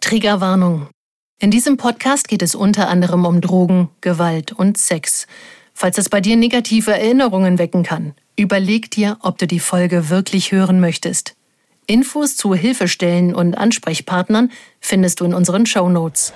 Triggerwarnung. 0.00 0.88
In 1.40 1.50
diesem 1.50 1.76
Podcast 1.76 2.28
geht 2.28 2.42
es 2.42 2.54
unter 2.54 2.88
anderem 2.88 3.24
um 3.24 3.40
Drogen, 3.40 3.90
Gewalt 4.00 4.52
und 4.52 4.78
Sex. 4.78 5.26
Falls 5.74 5.98
es 5.98 6.08
bei 6.08 6.20
dir 6.20 6.36
negative 6.36 6.92
Erinnerungen 6.92 7.58
wecken 7.58 7.82
kann, 7.82 8.14
überleg 8.36 8.90
dir, 8.90 9.18
ob 9.20 9.38
du 9.38 9.46
die 9.46 9.60
Folge 9.60 10.08
wirklich 10.08 10.52
hören 10.52 10.80
möchtest. 10.80 11.34
Infos 11.86 12.36
zu 12.36 12.54
Hilfestellen 12.54 13.34
und 13.34 13.56
Ansprechpartnern 13.56 14.50
findest 14.80 15.20
du 15.20 15.24
in 15.24 15.34
unseren 15.34 15.66
Show 15.66 15.88
Notes. 15.88 16.32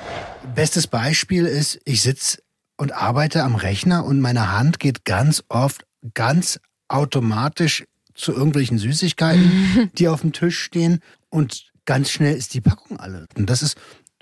Bestes 0.54 0.86
Beispiel 0.86 1.46
ist, 1.46 1.80
ich 1.84 2.02
sitze 2.02 2.38
und 2.76 2.92
arbeite 2.92 3.42
am 3.42 3.54
Rechner 3.54 4.04
und 4.04 4.20
meine 4.20 4.52
Hand 4.52 4.80
geht 4.80 5.04
ganz 5.04 5.44
oft 5.48 5.84
ganz 6.14 6.58
automatisch 6.88 7.84
zu 8.14 8.32
irgendwelchen 8.32 8.78
Süßigkeiten, 8.78 9.90
die 9.98 10.08
auf 10.08 10.22
dem 10.22 10.32
Tisch 10.32 10.58
stehen 10.58 11.00
und 11.28 11.71
ganz 11.84 12.10
schnell 12.10 12.36
ist 12.36 12.54
die 12.54 12.60
Packung 12.60 12.98
alle. 12.98 13.26
Und 13.36 13.48
das 13.50 13.62
ist 13.62 13.76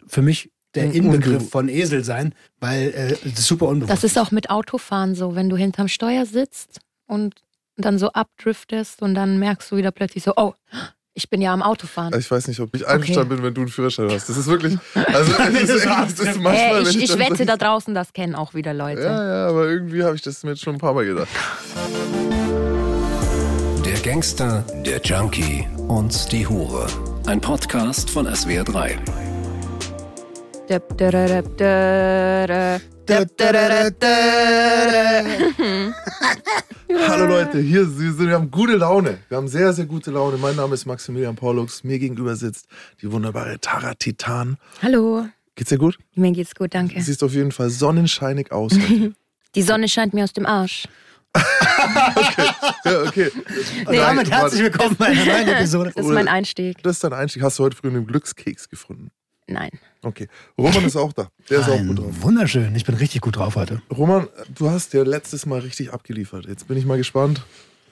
für 0.06 0.22
mich 0.22 0.50
der 0.74 0.92
Inbegriff 0.92 1.50
von 1.50 1.68
Esel 1.68 2.04
sein, 2.04 2.34
weil 2.60 2.90
äh, 2.90 3.08
das 3.28 3.40
ist 3.40 3.46
super 3.46 3.66
unbewusst. 3.66 3.92
Das 3.92 4.04
ist 4.04 4.18
auch 4.18 4.30
mit 4.30 4.50
Autofahren 4.50 5.14
so, 5.14 5.34
wenn 5.34 5.48
du 5.48 5.56
hinterm 5.56 5.88
Steuer 5.88 6.26
sitzt 6.26 6.78
und 7.06 7.34
dann 7.76 7.98
so 7.98 8.10
abdriftest 8.12 9.02
und 9.02 9.14
dann 9.14 9.38
merkst 9.38 9.70
du 9.72 9.76
wieder 9.76 9.90
plötzlich 9.90 10.22
so, 10.22 10.32
oh, 10.36 10.54
ich 11.14 11.28
bin 11.28 11.42
ja 11.42 11.52
am 11.52 11.62
Autofahren. 11.62 12.16
Ich 12.18 12.30
weiß 12.30 12.46
nicht, 12.46 12.60
ob 12.60 12.74
ich 12.74 12.86
einverstanden 12.86 13.30
bin, 13.36 13.42
wenn 13.42 13.52
du 13.54 13.62
einen 13.62 13.68
Führerschein 13.70 14.10
hast. 14.10 14.28
Das 14.28 14.36
ist 14.36 14.46
wirklich. 14.46 14.78
Also, 14.94 15.32
das 15.32 15.48
ist, 15.48 15.86
das 15.86 16.10
ist 16.20 16.40
manchmal, 16.40 16.54
Hey, 16.54 16.82
ich, 16.82 17.02
ich 17.02 17.10
dann 17.10 17.18
wette, 17.18 17.36
so- 17.38 17.44
da 17.44 17.56
draußen, 17.56 17.94
das 17.94 18.12
kennen 18.12 18.36
auch 18.36 18.54
wieder 18.54 18.72
Leute. 18.72 19.02
Ja, 19.02 19.24
ja, 19.26 19.48
aber 19.48 19.66
irgendwie 19.66 20.04
habe 20.04 20.14
ich 20.14 20.22
das 20.22 20.44
mir 20.44 20.50
jetzt 20.50 20.62
schon 20.62 20.74
ein 20.76 20.78
paar 20.80 20.94
Mal 20.94 21.04
gedacht. 21.04 21.28
Der 23.84 23.98
Gangster, 24.00 24.64
der 24.86 25.00
Junkie 25.02 25.66
und 25.88 26.30
die 26.30 26.46
Hure. 26.46 26.86
Ein 27.30 27.40
Podcast 27.40 28.10
von 28.10 28.26
SWR3. 28.26 28.98
Döp, 30.68 30.98
döröröp, 30.98 31.56
dörö. 31.56 32.78
Döp, 33.08 33.36
döröröp, 33.36 34.00
dörö. 34.00 35.92
Hallo 37.06 37.26
Leute, 37.26 37.60
hier 37.60 37.86
Sie 37.86 38.10
sind, 38.10 38.26
wir 38.26 38.34
haben 38.34 38.50
gute 38.50 38.74
Laune. 38.74 39.18
Wir 39.28 39.36
haben 39.36 39.46
sehr, 39.46 39.72
sehr 39.72 39.84
gute 39.86 40.10
Laune. 40.10 40.38
Mein 40.38 40.56
Name 40.56 40.74
ist 40.74 40.86
Maximilian 40.86 41.36
Paulux. 41.36 41.84
Mir 41.84 42.00
gegenüber 42.00 42.34
sitzt 42.34 42.66
die 43.00 43.12
wunderbare 43.12 43.60
Tara 43.60 43.94
Titan. 43.94 44.56
Hallo, 44.82 45.26
Geht's 45.54 45.70
dir 45.70 45.78
gut? 45.78 46.00
mir 46.16 46.32
geht's 46.32 46.56
gut, 46.56 46.74
danke. 46.74 46.96
Du 46.96 47.00
siehst 47.00 47.22
auf 47.22 47.32
jeden 47.32 47.52
Fall 47.52 47.70
sonnenscheinig 47.70 48.50
aus. 48.50 48.72
heute. 48.72 49.12
Die 49.54 49.62
Sonne 49.62 49.88
scheint 49.88 50.14
mir 50.14 50.24
aus 50.24 50.32
dem 50.32 50.46
Arsch. 50.46 50.88
Ja, 52.84 53.02
okay. 53.06 53.30
und 53.86 53.96
damit 53.96 54.30
herzlich 54.30 54.62
warte. 54.62 54.64
willkommen 54.64 54.96
bei 54.96 55.06
einer 55.06 55.24
neuen 55.24 55.48
Episode. 55.48 55.92
Das 55.94 56.04
ist 56.04 56.12
mein 56.12 56.28
Einstieg. 56.28 56.82
Das 56.82 56.96
ist 56.96 57.04
dein 57.04 57.12
Einstieg. 57.12 57.42
Hast 57.42 57.58
du 57.58 57.64
heute 57.64 57.76
früh 57.76 57.88
einen 57.88 58.06
Glückskeks 58.06 58.68
gefunden? 58.68 59.10
Nein. 59.46 59.70
Okay. 60.02 60.28
Roman 60.56 60.84
ist 60.84 60.96
auch 60.96 61.12
da. 61.12 61.28
Der 61.48 61.60
ist 61.60 61.68
auch 61.68 61.78
Ein 61.78 61.88
gut 61.88 61.98
drauf. 61.98 62.22
Wunderschön, 62.22 62.74
ich 62.74 62.84
bin 62.84 62.94
richtig 62.94 63.20
gut 63.20 63.36
drauf 63.36 63.56
heute. 63.56 63.82
Roman, 63.96 64.28
du 64.54 64.70
hast 64.70 64.92
ja 64.94 65.02
letztes 65.02 65.44
Mal 65.46 65.60
richtig 65.60 65.92
abgeliefert. 65.92 66.46
Jetzt 66.46 66.68
bin 66.68 66.76
ich 66.76 66.86
mal 66.86 66.98
gespannt, 66.98 67.42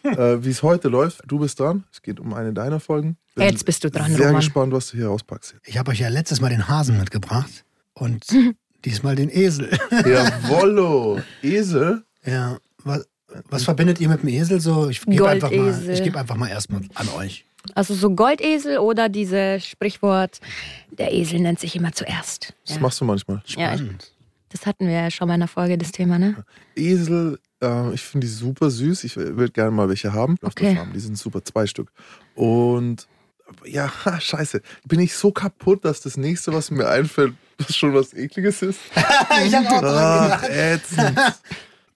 äh, 0.04 0.36
wie 0.40 0.50
es 0.50 0.62
heute 0.62 0.88
läuft. 0.88 1.22
Du 1.26 1.38
bist 1.38 1.58
dran. 1.58 1.84
Es 1.92 2.02
geht 2.02 2.20
um 2.20 2.32
eine 2.32 2.52
deiner 2.52 2.80
Folgen. 2.80 3.16
Bin 3.34 3.44
Jetzt 3.44 3.64
bist 3.64 3.82
du 3.84 3.90
dran, 3.90 4.10
Sehr 4.12 4.26
Roman. 4.26 4.36
gespannt, 4.40 4.72
was 4.72 4.90
du 4.90 4.98
hier 4.98 5.10
auspackst. 5.10 5.56
Ich 5.64 5.78
habe 5.78 5.90
euch 5.90 6.00
ja 6.00 6.08
letztes 6.08 6.40
Mal 6.40 6.50
den 6.50 6.68
Hasen 6.68 6.96
mitgebracht 6.98 7.64
und 7.94 8.24
diesmal 8.84 9.16
den 9.16 9.28
Esel. 9.30 9.68
Jawollo. 9.90 11.20
Esel. 11.42 12.04
ja, 12.24 12.58
was, 12.84 13.06
was 13.50 13.64
verbindet 13.64 14.00
ihr 14.00 14.08
mit 14.08 14.22
dem 14.22 14.28
Esel 14.28 14.60
so? 14.60 14.88
Ich 14.88 15.00
gebe 15.04 15.28
einfach, 15.28 15.50
mal- 15.50 15.90
ich 15.90 16.02
geb 16.02 16.16
einfach 16.16 16.36
mal 16.36 16.48
erstmal 16.48 16.82
an 16.94 17.08
euch. 17.16 17.44
Also 17.74 17.94
so 17.94 18.10
Goldesel 18.14 18.78
oder 18.78 19.08
dieses 19.08 19.66
Sprichwort, 19.66 20.40
der 20.90 21.12
Esel 21.12 21.40
nennt 21.40 21.60
sich 21.60 21.76
immer 21.76 21.92
zuerst. 21.92 22.54
Das 22.66 22.76
Ja. 22.76 22.80
machst 22.82 23.00
du 23.00 23.04
manchmal. 23.04 23.42
Ja, 23.46 23.74
Spannend. 23.74 24.12
Das 24.50 24.64
hatten 24.64 24.86
wir 24.86 24.94
ja 24.94 25.10
schon 25.10 25.28
mal 25.28 25.34
in 25.34 25.40
der 25.40 25.48
Folge, 25.48 25.76
das 25.76 25.92
Thema, 25.92 26.18
ne? 26.18 26.42
Esel, 26.74 27.38
äh, 27.62 27.92
ich 27.92 28.00
finde 28.02 28.26
die 28.26 28.32
super 28.32 28.70
süß. 28.70 29.04
Ich 29.04 29.16
würde 29.16 29.50
gerne 29.52 29.70
mal 29.72 29.88
welche 29.90 30.14
haben 30.14 30.36
auf 30.42 30.54
der 30.54 30.68
Okay. 30.70 30.76
Farm. 30.76 30.92
Die 30.94 31.00
sind 31.00 31.18
super, 31.18 31.44
zwei 31.44 31.66
Stück. 31.66 31.90
Und 32.34 33.06
ja, 33.66 33.92
ha, 34.06 34.18
scheiße. 34.18 34.62
Bin 34.86 35.00
ich 35.00 35.14
so 35.14 35.32
kaputt, 35.32 35.84
dass 35.84 36.00
das 36.00 36.16
nächste, 36.16 36.54
was 36.54 36.70
mir 36.70 36.88
einfällt, 36.88 37.34
schon 37.70 37.92
was 37.92 38.14
Ekliges 38.14 38.62
ist? 38.62 38.78
ich 39.46 39.54
habe 39.54 39.68
auch 39.68 39.80
dran 39.80 40.30
Ach, 40.32 40.42
ätzend. 40.44 41.18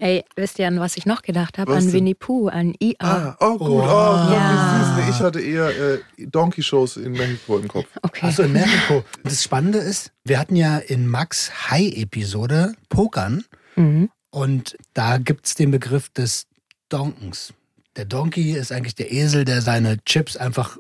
Ey, 0.03 0.25
wisst 0.35 0.59
ihr, 0.59 0.67
an 0.67 0.81
was 0.81 0.97
ich 0.97 1.07
noch 1.07 1.23
gedacht 1.23 1.59
habe? 1.59 1.71
Was 1.73 1.85
An? 1.87 1.93
Winnie 1.93 2.15
Pooh, 2.15 2.49
an 2.49 2.75
IA. 2.83 2.97
Ah, 2.99 3.37
oh 3.39 3.57
gut, 3.57 3.69
oh, 3.69 3.79
Wow. 3.83 3.87
Gott, 3.87 4.33
Ja. 4.33 4.95
wie 4.97 5.03
süß. 5.07 5.15
Ich 5.15 5.23
hatte 5.23 5.41
eher 5.41 5.69
äh, 5.69 5.99
Donkey-Shows 6.27 6.97
in 6.97 7.13
Mexiko 7.13 7.59
im 7.59 7.69
Kopf. 7.69 7.87
Okay. 8.03 8.27
Achso, 8.27 8.43
in 8.43 8.53
Mexiko. 8.53 9.05
Das 9.23 9.45
Spannende 9.45 9.79
ist, 9.79 10.11
wir 10.25 10.41
hatten 10.41 10.57
ja 10.57 10.79
in 10.79 11.07
Max 11.07 11.71
High-Episode 11.71 12.75
Pokern 12.89 13.45
Mhm. 13.77 14.11
und 14.31 14.77
da 14.93 15.19
gibt 15.19 15.47
es 15.47 15.55
den 15.55 15.71
Begriff 15.71 16.09
des 16.11 16.47
Donkens. 16.89 17.55
Der 17.97 18.05
Donkey 18.05 18.53
ist 18.53 18.73
eigentlich 18.73 18.97
der 18.97 19.13
Esel, 19.13 19.45
der 19.45 19.63
seine 19.63 20.03
Chips 20.05 20.37
einfach 20.37 20.79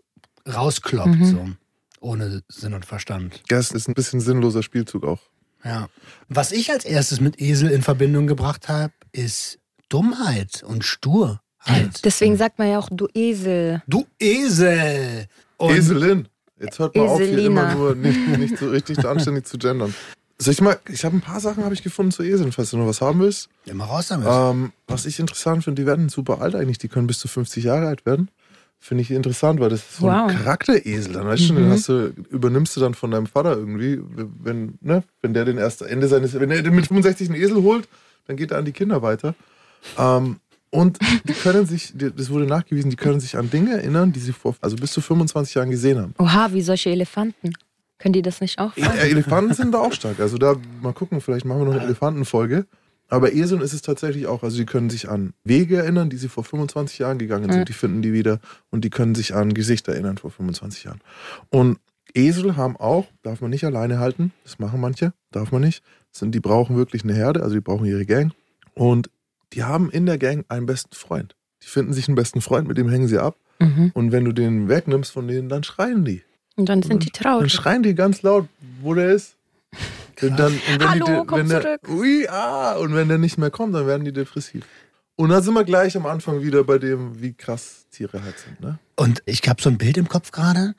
rauskloppt, 0.53 1.09
Mhm. 1.21 1.25
so 1.25 1.47
ohne 2.01 2.43
Sinn 2.49 2.75
und 2.75 2.85
Verstand. 2.87 3.41
Das 3.49 3.71
ist 3.71 3.89
ein 3.89 3.95
bisschen 3.95 4.21
sinnloser 4.21 4.65
Spielzug 4.65 5.05
auch. 5.05 5.21
Ja. 5.65 5.89
Was 6.29 6.51
ich 6.51 6.73
als 6.73 6.85
erstes 6.85 7.21
mit 7.21 7.41
Esel 7.41 7.71
in 7.71 7.83
Verbindung 7.83 8.27
gebracht 8.27 8.69
habe, 8.69 8.93
ist 9.13 9.59
Dummheit 9.89 10.63
und 10.67 10.85
Sturheit. 10.85 11.41
Deswegen 12.05 12.37
sagt 12.37 12.59
man 12.59 12.69
ja 12.71 12.79
auch, 12.79 12.89
du 12.91 13.09
Esel. 13.15 13.83
Du 13.87 14.07
Esel! 14.19 15.27
Und 15.59 15.77
Eselin. 15.77 16.29
Jetzt 16.61 16.79
hört 16.79 16.95
mal 16.97 17.07
auf, 17.07 17.19
hier 17.21 17.29
Eselina. 17.33 17.73
immer 17.73 17.75
nur 17.75 17.95
nicht, 17.95 18.19
nicht 18.39 18.59
so 18.59 18.69
richtig 18.71 19.05
anständig 19.05 19.47
zu 19.47 19.59
gendern. 19.59 19.95
Soll 20.39 20.53
ich 20.55 20.61
mal, 20.61 20.79
ich 20.89 21.05
habe 21.05 21.17
ein 21.17 21.21
paar 21.21 21.41
Sachen 21.41 21.63
habe 21.65 21.75
ich 21.75 21.83
gefunden 21.83 22.11
zu 22.11 22.23
Eseln, 22.23 22.51
falls 22.53 22.71
du 22.71 22.77
noch 22.77 22.87
was 22.87 23.01
haben 23.01 23.21
willst. 23.21 23.49
Immer 23.67 23.85
raus 23.85 24.09
damit. 24.09 24.27
Ähm, 24.29 24.73
was 24.89 25.07
ich 25.07 25.21
interessant 25.21 25.63
finde, 25.65 25.83
die 25.83 25.87
werden 25.87 26.09
super 26.09 26.41
alt 26.41 26.55
eigentlich, 26.55 26.79
die 26.79 26.89
können 26.89 27.07
bis 27.07 27.19
zu 27.21 27.29
50 27.29 27.65
Jahre 27.65 27.87
alt 27.87 28.07
werden. 28.07 28.29
Finde 28.81 29.03
ich 29.03 29.13
interessant, 29.13 29.61
weil 29.61 29.69
das 29.71 29.81
ist 29.81 29.99
so 29.99 30.09
ein 30.09 30.29
Wow. 30.31 30.33
Charakteresel. 30.37 31.13
Dann 31.13 31.27
weißt 31.29 31.51
du, 31.51 31.55
den 31.55 31.71
hast 31.71 31.89
du, 31.89 32.13
übernimmst 32.31 32.75
du 32.77 32.81
dann 32.81 32.95
von 32.95 33.13
deinem 33.13 33.27
Vater 33.27 33.57
irgendwie, 33.57 34.01
wenn, 34.43 34.79
ne, 34.81 35.05
wenn 35.21 35.35
der 35.35 35.45
den 35.45 35.59
erst 35.59 35.83
Ende 35.83 36.09
seines, 36.09 36.35
wenn 36.39 36.51
er 36.51 36.69
mit 36.69 36.89
65 36.89 37.29
einen 37.31 37.41
Esel 37.41 37.63
holt, 37.63 37.89
dann 38.33 38.37
geht 38.37 38.51
er 38.51 38.59
an 38.59 38.65
die 38.65 38.73
Kinder 38.73 39.03
weiter. 39.03 39.35
Ähm, 39.99 40.37
und 40.71 40.99
die 41.25 41.35
können 41.35 41.67
sich, 41.67 41.93
das 41.95 42.31
wurde 42.31 42.47
nachgewiesen, 42.47 42.91
die 42.91 42.97
können 42.97 43.21
sich 43.21 43.37
an 43.37 43.51
Dinge 43.51 43.75
erinnern, 43.75 44.13
die 44.13 44.21
sie 44.21 44.33
vor, 44.33 44.57
also 44.63 44.77
bis 44.77 44.93
zu 44.93 45.03
25 45.03 45.55
Jahren 45.55 45.71
gesehen 45.71 45.99
haben. 45.99 46.15
Oha, 46.19 46.53
wie 46.53 46.63
solche 46.63 46.91
Elefanten. 46.91 47.53
Können 47.99 48.15
die 48.15 48.23
das 48.23 48.41
nicht 48.41 48.59
auch? 48.59 48.77
Äh, 48.77 49.11
Elefanten 49.11 49.55
sind 49.55 49.73
da 49.73 49.79
auch 49.79 49.93
stark. 49.93 50.19
Also 50.19 50.39
da 50.39 50.57
mal 50.81 50.93
gucken, 50.93 51.21
vielleicht 51.21 51.45
machen 51.45 51.61
wir 51.61 51.67
noch 51.67 51.75
eine 51.75 51.85
Elefantenfolge. 51.85 52.67
Aber 53.09 53.35
Eseln 53.35 53.61
ist 53.61 53.75
es 53.75 53.83
tatsächlich 53.83 54.27
auch, 54.27 54.43
also 54.43 54.57
die 54.57 54.65
können 54.65 54.89
sich 54.89 55.11
an 55.11 55.35
Wege 55.45 55.77
erinnern, 55.77 56.09
die 56.09 56.17
sie 56.17 56.29
vor 56.29 56.45
25 56.45 56.99
Jahren 56.99 57.19
gegangen 57.19 57.53
sind, 57.53 57.69
die 57.69 57.75
finden 57.75 58.01
die 58.01 58.15
wieder 58.15 58.41
und 58.71 58.87
die 58.87 58.91
können 58.91 59.15
sich 59.15 59.35
an 59.35 59.53
Gesichter 59.53 59.93
erinnern 59.93 60.17
vor 60.17 60.31
25 60.31 60.85
Jahren. 60.85 61.03
Und 61.51 61.79
Esel 62.15 62.57
haben 62.57 62.77
auch, 62.77 63.07
darf 63.23 63.41
man 63.41 63.51
nicht 63.51 63.65
alleine 63.65 63.99
halten, 63.99 64.33
das 64.45 64.59
machen 64.59 64.81
manche, 64.81 65.13
darf 65.31 65.53
man 65.53 65.63
nicht. 65.63 65.83
Sind, 66.11 66.35
die 66.35 66.41
brauchen 66.41 66.77
wirklich 66.77 67.05
eine 67.05 67.15
Herde, 67.15 67.43
also 67.43 67.55
die 67.55 67.61
brauchen 67.61 67.87
ihre 67.87 68.05
Gang. 68.05 68.33
Und 68.75 69.11
die 69.53 69.65
haben 69.65 69.91
in 69.91 70.07
der 70.07 70.19
Gang 70.19 70.45
einen 70.49 70.67
besten 70.67 70.95
Freund. 70.95 71.37
Die 71.63 71.69
finden 71.69 71.93
sich 71.93 72.09
einen 72.09 72.17
besten 72.17 72.41
Freund, 72.41 72.69
mit 72.69 72.77
dem 72.77 72.89
hängen 72.89 73.09
sie 73.09 73.19
ab. 73.19 73.37
Mhm. 73.61 73.93
Und 73.95 74.13
wenn 74.13 74.25
du 74.25 74.33
den 74.33 74.69
wegnimmst 74.69 75.13
von 75.13 75.29
denen, 75.29 75.49
dann 75.49 75.63
schreien 75.63 76.05
die. 76.05 76.23
Und 76.57 76.69
dann 76.69 76.83
sind 76.83 77.05
die 77.05 77.11
Dann 77.11 77.23
traurig. 77.23 77.53
schreien 77.53 77.83
die 77.83 77.95
ganz 77.95 78.23
laut, 78.23 78.47
wo 78.81 78.95
der 78.95 79.13
ist. 79.13 79.37
Und 80.21 80.39
dann, 80.39 80.53
und 80.53 80.81
wenn 80.81 80.91
Hallo, 80.91 81.07
die, 81.07 81.27
komm 81.27 81.39
wenn 81.39 81.49
der, 81.49 81.63
zurück. 81.63 81.89
Ui, 81.89 82.29
ah, 82.29 82.77
und 82.77 82.95
wenn 82.95 83.09
der 83.09 83.19
nicht 83.19 83.39
mehr 83.39 83.51
kommt, 83.51 83.75
dann 83.75 83.87
werden 83.87 84.05
die 84.05 84.13
depressiv. 84.13 84.65
Und 85.17 85.31
dann 85.31 85.43
sind 85.43 85.55
wir 85.55 85.65
gleich 85.65 85.97
am 85.97 86.07
Anfang 86.07 86.43
wieder 86.43 86.65
bei 86.65 86.79
dem, 86.79 87.21
wie 87.21 87.33
krass 87.33 87.87
Tiere 87.91 88.23
halt 88.23 88.39
sind. 88.39 88.61
Ne? 88.61 88.79
Und 88.97 89.23
ich 89.27 89.47
habe 89.49 89.63
so 89.63 89.71
ein 89.71 89.79
Bild 89.79 89.97
im 89.97 90.09
Kopf 90.09 90.31
gerade. 90.31 90.75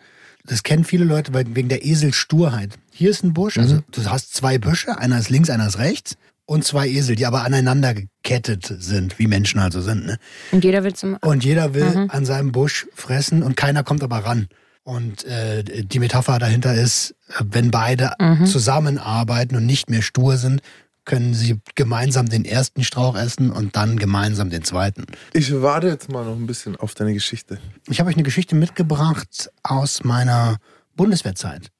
Das 0.45 0.63
kennen 0.63 0.83
viele 0.83 1.05
Leute 1.05 1.33
wegen 1.33 1.69
der 1.69 1.85
Eselsturheit. 1.85 2.71
Hier 2.91 3.09
ist 3.09 3.23
ein 3.23 3.33
Busch, 3.33 3.57
also 3.57 3.81
du 3.91 4.05
hast 4.05 4.35
zwei 4.35 4.57
Büsche, 4.57 4.97
einer 4.97 5.17
ist 5.17 5.29
links, 5.29 5.49
einer 5.49 5.67
ist 5.67 5.79
rechts. 5.79 6.15
Und 6.45 6.65
zwei 6.65 6.89
Esel, 6.89 7.15
die 7.15 7.25
aber 7.25 7.45
aneinander 7.45 7.93
gekettet 7.93 8.65
sind, 8.79 9.17
wie 9.17 9.27
Menschen 9.27 9.61
also 9.61 9.79
sind. 9.79 10.05
Ne? 10.05 10.17
Und 10.51 10.65
jeder 10.65 10.83
will 10.83 10.93
zum. 10.93 11.15
Und 11.21 11.45
jeder 11.45 11.73
will 11.73 12.07
an 12.09 12.25
seinem 12.25 12.51
Busch 12.51 12.85
fressen 12.93 13.43
und 13.43 13.55
keiner 13.55 13.83
kommt 13.83 14.03
aber 14.03 14.17
ran. 14.17 14.47
Und 14.83 15.23
äh, 15.23 15.63
die 15.63 15.99
Metapher 15.99 16.39
dahinter 16.39 16.73
ist, 16.75 17.15
wenn 17.41 17.71
beide 17.71 18.11
zusammenarbeiten 18.45 19.55
und 19.55 19.65
nicht 19.65 19.89
mehr 19.89 20.01
stur 20.01 20.35
sind, 20.35 20.61
können 21.05 21.33
sie 21.33 21.59
gemeinsam 21.75 22.27
den 22.27 22.45
ersten 22.45 22.83
Strauch 22.83 23.15
essen 23.15 23.51
und 23.51 23.75
dann 23.75 23.97
gemeinsam 23.97 24.49
den 24.49 24.63
zweiten. 24.63 25.05
Ich 25.33 25.53
warte 25.61 25.87
jetzt 25.87 26.09
mal 26.09 26.23
noch 26.25 26.35
ein 26.35 26.47
bisschen 26.47 26.75
auf 26.75 26.93
deine 26.95 27.13
Geschichte. 27.13 27.59
Ich 27.89 27.99
habe 27.99 28.09
euch 28.09 28.15
eine 28.15 28.23
Geschichte 28.23 28.55
mitgebracht 28.55 29.51
aus 29.63 30.03
meiner 30.03 30.57
Bundeswehrzeit. 30.95 31.71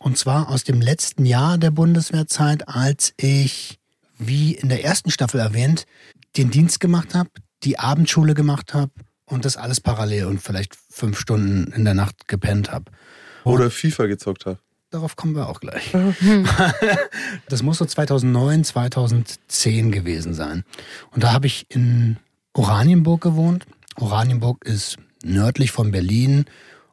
Und 0.00 0.18
zwar 0.18 0.48
aus 0.48 0.64
dem 0.64 0.80
letzten 0.80 1.24
Jahr 1.24 1.58
der 1.58 1.70
Bundeswehrzeit, 1.70 2.68
als 2.68 3.14
ich, 3.16 3.78
wie 4.18 4.54
in 4.54 4.68
der 4.68 4.84
ersten 4.84 5.10
Staffel 5.10 5.40
erwähnt, 5.40 5.86
den 6.36 6.50
Dienst 6.50 6.80
gemacht 6.80 7.14
habe, 7.14 7.30
die 7.62 7.78
Abendschule 7.78 8.34
gemacht 8.34 8.74
habe 8.74 8.90
und 9.26 9.44
das 9.44 9.56
alles 9.56 9.80
parallel 9.80 10.26
und 10.26 10.42
vielleicht 10.42 10.76
fünf 10.90 11.18
Stunden 11.18 11.72
in 11.72 11.84
der 11.84 11.94
Nacht 11.94 12.28
gepennt 12.28 12.72
habe. 12.72 12.90
Oder 13.44 13.70
FIFA 13.70 14.06
gezockt 14.06 14.46
habe. 14.46 14.58
Darauf 14.94 15.16
kommen 15.16 15.34
wir 15.34 15.48
auch 15.48 15.60
gleich. 15.60 15.92
Das 17.48 17.62
muss 17.62 17.78
so 17.78 17.84
2009, 17.84 18.64
2010 18.64 19.92
gewesen 19.92 20.34
sein. 20.34 20.64
Und 21.10 21.24
da 21.24 21.32
habe 21.32 21.46
ich 21.46 21.66
in 21.68 22.16
Oranienburg 22.52 23.20
gewohnt. 23.20 23.66
Oranienburg 23.96 24.64
ist 24.64 24.96
nördlich 25.22 25.72
von 25.72 25.90
Berlin 25.90 26.46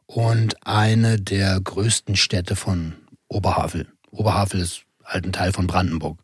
und 0.06 0.66
eine 0.66 1.20
der 1.20 1.60
größten 1.60 2.16
Städte 2.16 2.56
von 2.56 2.94
Oberhavel. 3.28 3.86
Oberhavel 4.10 4.60
ist 4.60 4.82
halt 5.04 5.24
ein 5.24 5.32
Teil 5.32 5.52
von 5.52 5.66
Brandenburg. 5.66 6.18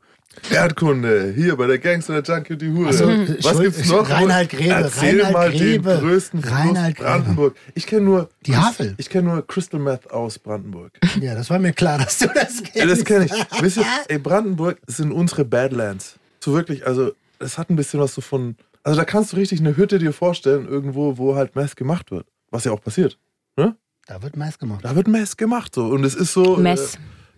Erdkunde, 0.50 1.32
hier 1.34 1.56
bei 1.56 1.66
der 1.66 1.78
Gangster, 1.78 2.20
der 2.20 2.34
Junkie 2.36 2.52
und 2.54 2.62
die 2.62 2.70
Hure. 2.70 2.86
Also, 2.88 3.06
Was 3.08 3.60
gibt's 3.60 3.88
noch? 3.88 4.08
Reinhard 4.08 4.48
Grebe, 4.48 4.70
Erzähl 4.74 5.16
Reinhard 5.22 5.32
mal 5.32 5.50
Grebe, 5.50 5.90
den 5.90 6.00
größten 6.00 6.40
Reinhard 6.44 6.96
Grebe. 6.96 7.08
Brandenburg. 7.08 7.56
Ich 7.74 7.86
kenne 7.86 8.02
nur 8.02 8.28
Die 8.46 8.56
Havel. 8.56 8.94
Ich 8.98 9.08
kenne 9.10 9.28
nur 9.28 9.46
Crystal 9.46 9.80
Meth 9.80 10.10
aus 10.10 10.38
Brandenburg. 10.38 10.92
Ja, 11.20 11.34
das 11.34 11.50
war 11.50 11.58
mir 11.58 11.72
klar, 11.72 11.98
dass 11.98 12.18
du 12.18 12.26
das 12.26 12.62
kennst. 12.62 12.74
Ja, 12.76 12.86
das 12.86 13.04
kenne 13.04 13.24
ich. 13.26 13.32
Wisst 13.62 13.78
ihr, 13.78 13.84
ey, 14.08 14.18
Brandenburg 14.18 14.78
sind 14.86 15.10
unsere 15.12 15.44
Badlands. 15.44 16.16
So 16.40 16.52
wirklich, 16.54 16.86
also 16.86 17.12
es 17.40 17.58
hat 17.58 17.70
ein 17.70 17.76
bisschen 17.76 17.98
was 18.00 18.14
so 18.14 18.20
von. 18.20 18.56
Also 18.84 18.98
da 18.98 19.04
kannst 19.04 19.32
du 19.32 19.36
richtig 19.36 19.60
eine 19.60 19.76
Hütte 19.76 19.98
dir 19.98 20.12
vorstellen, 20.12 20.68
irgendwo, 20.68 21.18
wo 21.18 21.34
halt 21.34 21.56
Meth 21.56 21.76
gemacht 21.76 22.10
wird. 22.10 22.26
Was 22.50 22.64
ja 22.64 22.72
auch 22.72 22.80
passiert. 22.80 23.18
Ne? 23.56 23.74
Da 24.06 24.22
wird 24.22 24.36
meist 24.36 24.58
gemacht. 24.58 24.84
Da 24.84 24.94
wird 24.96 25.06
Mess 25.08 25.36
gemacht 25.36 25.74
so. 25.74 25.86
Und 25.86 26.04
es 26.04 26.14
ist 26.14 26.32
so. 26.32 26.56
Mess. 26.56 26.94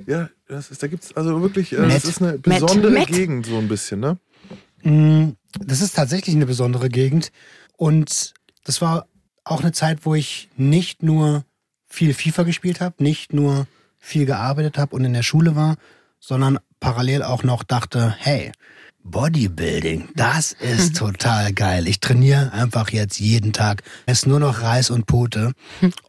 Äh, 0.07 0.11
ja, 0.13 0.29
das 0.51 0.71
ist, 0.71 0.83
da 0.83 0.87
gibt 0.89 1.05
es 1.05 1.17
also 1.17 1.41
wirklich. 1.43 1.73
Äh, 1.73 1.89
das 1.89 2.05
ist 2.05 2.21
eine 2.21 2.39
besondere 2.39 2.93
Met. 2.93 3.07
Gegend, 3.09 3.47
so 3.47 3.59
ein 3.59 3.69
bisschen, 3.69 4.01
ne? 4.01 4.19
Mm, 4.83 5.31
Das 5.61 5.81
ist 5.81 5.97
tatsächlich 5.97 6.35
eine 6.35 6.47
besondere 6.47 6.89
Gegend. 6.89 7.31
Und 7.77 8.35
das 8.65 8.81
war 8.81 9.07
auch 9.45 9.61
eine 9.61 9.73
Zeit, 9.73 10.05
wo 10.05 10.15
ich 10.15 10.49
nicht 10.57 11.03
nur 11.03 11.45
viel 11.89 12.15
FIFA 12.15 12.43
gespielt 12.45 12.81
habe, 12.81 13.03
nicht 13.03 13.33
nur 13.33 13.67
viel 13.99 14.27
gearbeitet 14.27 14.79
habe 14.79 14.95
und 14.95 15.05
in 15.05 15.13
der 15.13 15.23
Schule 15.23 15.57
war, 15.57 15.77
sondern 16.19 16.59
parallel 16.79 17.23
auch 17.23 17.43
noch 17.43 17.63
dachte, 17.63 18.15
hey, 18.19 18.53
Bodybuilding, 19.03 20.09
das 20.15 20.53
ist 20.53 20.97
total 20.97 21.53
geil. 21.53 21.89
Ich 21.89 22.01
trainiere 22.01 22.53
einfach 22.53 22.91
jetzt 22.91 23.19
jeden 23.19 23.53
Tag. 23.53 23.83
Es 24.07 24.19
ist 24.21 24.27
nur 24.27 24.39
noch 24.41 24.63
Reis 24.63 24.91
und 24.91 25.07
Pute 25.07 25.53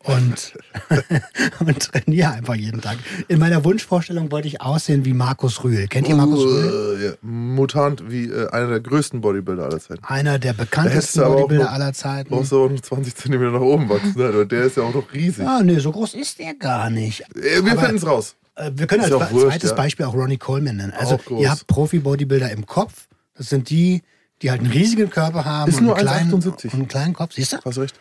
und, 0.03 0.53
und 1.59 1.79
trainiere 1.79 2.31
einfach 2.31 2.55
jeden 2.55 2.81
Tag. 2.81 2.97
In 3.27 3.39
meiner 3.39 3.63
Wunschvorstellung 3.63 4.29
wollte 4.31 4.49
ich 4.49 4.61
aussehen 4.61 5.05
wie 5.05 5.13
Markus 5.13 5.63
Rühl. 5.63 5.87
Kennt 5.87 6.09
ihr 6.09 6.15
Markus 6.15 6.39
Rühl? 6.41 6.97
Uh, 6.99 7.03
ja. 7.05 7.11
Mutant 7.21 8.03
wie 8.11 8.25
äh, 8.25 8.49
einer 8.51 8.67
der 8.67 8.79
größten 8.81 9.21
Bodybuilder 9.21 9.63
aller 9.65 9.79
Zeiten. 9.79 10.03
Einer 10.03 10.37
der 10.37 10.53
bekanntesten 10.53 11.19
du 11.21 11.25
aber 11.25 11.35
auch 11.35 11.39
Bodybuilder 11.41 11.65
noch- 11.65 11.71
aller 11.71 11.93
Zeiten. 11.93 12.29
Brauchst 12.29 12.51
du 12.51 12.65
auch 12.65 12.69
noch 12.69 12.79
20 12.81 13.15
Zentimeter 13.15 13.51
nach 13.51 13.61
oben 13.61 13.89
wachsen, 13.89 14.13
ne? 14.17 14.45
Der 14.45 14.63
ist 14.63 14.77
ja 14.77 14.83
auch 14.83 14.93
noch 14.93 15.11
riesig. 15.13 15.47
Ah, 15.47 15.61
nee, 15.63 15.79
so 15.79 15.91
groß 15.91 16.13
ist 16.13 16.39
der 16.39 16.53
gar 16.55 16.89
nicht. 16.89 17.21
Äh, 17.35 17.63
Wir 17.63 17.77
finden 17.79 17.95
es 17.95 18.05
raus. 18.05 18.35
Äh, 18.61 18.71
Wir 18.75 18.87
können 18.87 19.01
als 19.03 19.11
wurscht, 19.11 19.47
zweites 19.47 19.69
ja. 19.71 19.75
Beispiel 19.75 20.05
auch 20.05 20.13
Ronnie 20.13 20.37
Coleman 20.37 20.77
nennen. 20.77 20.93
Also 20.93 21.19
ihr 21.37 21.49
habt 21.49 21.67
Profi-Bodybuilder 21.67 22.51
im 22.51 22.65
Kopf. 22.65 23.07
Das 23.33 23.49
sind 23.49 23.69
die, 23.69 24.03
die 24.41 24.51
halt 24.51 24.61
einen 24.61 24.71
riesigen 24.71 25.09
Körper 25.09 25.45
haben 25.45 25.69
Ist 25.69 25.79
und, 25.79 25.85
nur 25.85 25.97
einen 25.97 26.07
kleinen, 26.07 26.31
1,78. 26.33 26.65
und 26.65 26.73
einen 26.73 26.87
kleinen 26.87 27.13
Kopf, 27.13 27.33
siehst 27.33 27.53
du? 27.53 27.57
Hast 27.63 27.77
recht. 27.77 27.99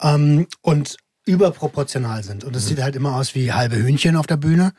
Ähm, 0.00 0.46
und 0.62 0.96
überproportional 1.26 2.22
sind. 2.22 2.44
Und 2.44 2.56
es 2.56 2.66
sieht 2.66 2.82
halt 2.82 2.96
immer 2.96 3.16
aus 3.16 3.34
wie 3.34 3.52
halbe 3.52 3.76
Hühnchen 3.76 4.16
auf 4.16 4.26
der 4.26 4.38
Bühne 4.38 4.72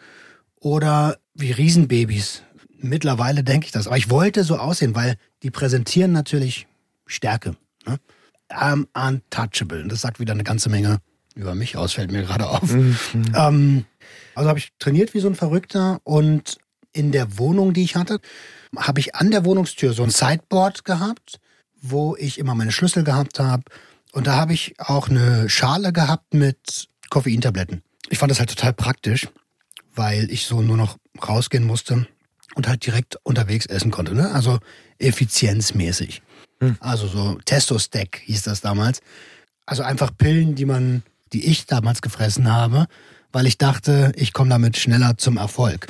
oder 0.60 1.18
wie 1.34 1.52
Riesenbabys. 1.52 2.44
Mittlerweile 2.78 3.44
denke 3.44 3.66
ich 3.68 3.72
das. 3.72 3.88
Aber 3.88 3.98
ich 3.98 4.10
wollte 4.10 4.44
so 4.44 4.58
aussehen, 4.58 4.96
weil 4.96 5.16
die 5.44 5.52
präsentieren 5.52 6.12
natürlich 6.12 6.68
Stärke. 7.06 7.56
Ne? 7.86 7.98
I'm 8.50 8.88
untouchable. 8.94 9.84
Und 9.84 9.92
das 9.92 10.02
sagt 10.02 10.20
wieder 10.20 10.34
eine 10.34 10.44
ganze 10.44 10.70
Menge 10.70 10.98
über 11.36 11.56
mich 11.56 11.78
aus, 11.78 11.94
fällt 11.94 12.12
mir 12.12 12.24
gerade 12.24 12.48
auf. 12.48 12.74
Ähm, 13.36 13.86
also 14.36 14.50
habe 14.50 14.60
ich 14.60 14.72
trainiert 14.80 15.14
wie 15.14 15.20
so 15.20 15.28
ein 15.28 15.36
Verrückter 15.36 16.00
und 16.04 16.58
in 16.94 17.12
der 17.12 17.38
Wohnung, 17.38 17.74
die 17.74 17.84
ich 17.84 17.96
hatte, 17.96 18.20
habe 18.76 19.00
ich 19.00 19.16
an 19.16 19.32
der 19.32 19.46
Wohnungstür 19.46 19.94
so 19.94 20.04
ein 20.04 20.10
Sideboard 20.10 20.86
gehabt, 20.86 21.40
wo 21.82 22.16
ich 22.18 22.38
immer 22.38 22.56
meine 22.56 22.72
Schlüssel 22.72 23.04
gehabt 23.04 23.40
habe. 23.40 23.64
Und 24.12 24.28
da 24.28 24.36
habe 24.36 24.54
ich 24.54 24.76
auch 24.78 25.10
eine 25.10 25.50
Schale 25.50 25.94
gehabt 25.94 26.34
mit 26.34 26.90
Koffeintabletten. 27.10 27.82
Ich 28.10 28.18
fand 28.18 28.30
das 28.30 28.40
halt 28.40 28.50
total 28.50 28.74
praktisch, 28.74 29.28
weil 29.96 30.30
ich 30.32 30.46
so 30.46 30.62
nur 30.62 30.78
noch 30.78 30.98
rausgehen 31.26 31.66
musste 31.66 32.08
und 32.56 32.68
halt 32.68 32.86
direkt 32.86 33.18
unterwegs 33.24 33.66
essen 33.66 33.92
konnte. 33.92 34.14
Ne? 34.14 34.32
Also 34.32 34.60
effizienzmäßig. 35.00 36.22
Also 36.80 37.08
so 37.08 37.40
Testo-Stack 37.46 38.22
hieß 38.26 38.44
das 38.44 38.62
damals. 38.62 39.02
Also 39.66 39.84
einfach 39.84 40.12
Pillen, 40.18 40.56
die 40.56 40.66
man, 40.66 41.04
die 41.34 41.46
ich 41.46 41.66
damals 41.66 42.02
gefressen 42.02 42.52
habe, 42.52 42.88
weil 43.32 43.48
ich 43.48 43.58
dachte, 43.58 44.12
ich 44.16 44.34
komme 44.34 44.50
damit 44.50 44.78
schneller 44.78 45.18
zum 45.18 45.38
Erfolg. 45.38 45.88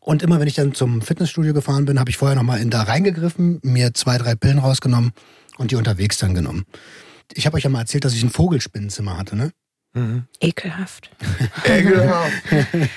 Und 0.00 0.22
immer 0.22 0.40
wenn 0.40 0.48
ich 0.48 0.54
dann 0.54 0.74
zum 0.74 1.02
Fitnessstudio 1.02 1.52
gefahren 1.52 1.84
bin, 1.84 2.00
habe 2.00 2.10
ich 2.10 2.16
vorher 2.16 2.36
nochmal 2.36 2.60
in 2.60 2.70
da 2.70 2.82
reingegriffen, 2.82 3.60
mir 3.62 3.92
zwei, 3.94 4.18
drei 4.18 4.34
Pillen 4.34 4.58
rausgenommen 4.58 5.12
und 5.58 5.70
die 5.70 5.76
unterwegs 5.76 6.18
dann 6.18 6.34
genommen. 6.34 6.64
Ich 7.34 7.46
habe 7.46 7.56
euch 7.56 7.64
ja 7.64 7.70
mal 7.70 7.80
erzählt, 7.80 8.04
dass 8.04 8.14
ich 8.14 8.22
ein 8.22 8.30
Vogelspinnenzimmer 8.30 9.16
hatte, 9.16 9.36
ne? 9.36 9.52
Ekelhaft. 10.40 11.10
Ekelhaft. 11.64 12.32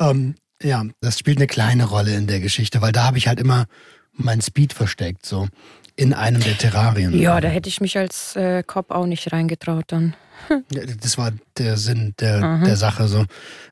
Ähm, 0.00 0.34
ja, 0.62 0.84
das 1.00 1.18
spielt 1.18 1.38
eine 1.38 1.46
kleine 1.46 1.84
Rolle 1.84 2.14
in 2.14 2.26
der 2.26 2.40
Geschichte, 2.40 2.80
weil 2.82 2.92
da 2.92 3.04
habe 3.04 3.18
ich 3.18 3.28
halt 3.28 3.38
immer 3.38 3.66
mein 4.12 4.40
Speed 4.40 4.72
versteckt, 4.72 5.24
so 5.24 5.48
in 5.96 6.12
einem 6.12 6.40
der 6.40 6.58
Terrarien. 6.58 7.16
Ja, 7.18 7.40
da 7.40 7.48
hätte 7.48 7.68
ich 7.68 7.80
mich 7.80 7.96
als 7.98 8.34
äh, 8.36 8.62
Cop 8.62 8.90
auch 8.90 9.06
nicht 9.06 9.32
reingetraut 9.32 9.84
dann. 9.88 10.14
Ja, 10.70 10.82
Das 11.00 11.18
war 11.18 11.32
der 11.58 11.76
Sinn 11.76 12.14
der, 12.20 12.58
der 12.64 12.76
Sache, 12.76 13.08
so. 13.08 13.24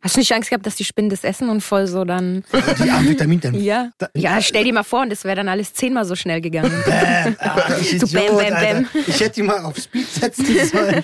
Hast 0.02 0.16
du 0.16 0.20
nicht 0.20 0.32
Angst 0.32 0.50
gehabt, 0.50 0.64
dass 0.66 0.76
die 0.76 0.84
Spinnen 0.84 1.10
das 1.10 1.24
essen 1.24 1.48
und 1.48 1.60
voll 1.60 1.86
so 1.86 2.04
dann. 2.04 2.44
Die 2.82 2.90
Amphetamin, 2.90 3.40
denn 3.40 3.54
Ja. 3.62 3.90
Da- 3.98 4.08
Ja, 4.14 4.40
stell 4.42 4.64
dir 4.64 4.72
mal 4.72 4.82
vor, 4.82 5.02
und 5.02 5.10
das 5.10 5.24
wäre 5.24 5.36
dann 5.36 5.48
alles 5.48 5.72
zehnmal 5.74 6.04
so 6.04 6.14
schnell 6.16 6.40
gegangen. 6.40 6.72
Bäm, 6.84 7.36
ah, 7.38 7.62
ich 7.80 7.98
So 8.00 8.06
bäm, 8.08 8.36
Alter. 8.36 8.60
bäm. 8.60 8.86
Ich 9.06 9.20
hätte 9.20 9.34
die 9.36 9.42
mal 9.42 9.60
auf 9.64 9.76
Speed 9.78 10.08
setzen 10.08 10.46
sollen. 10.72 11.02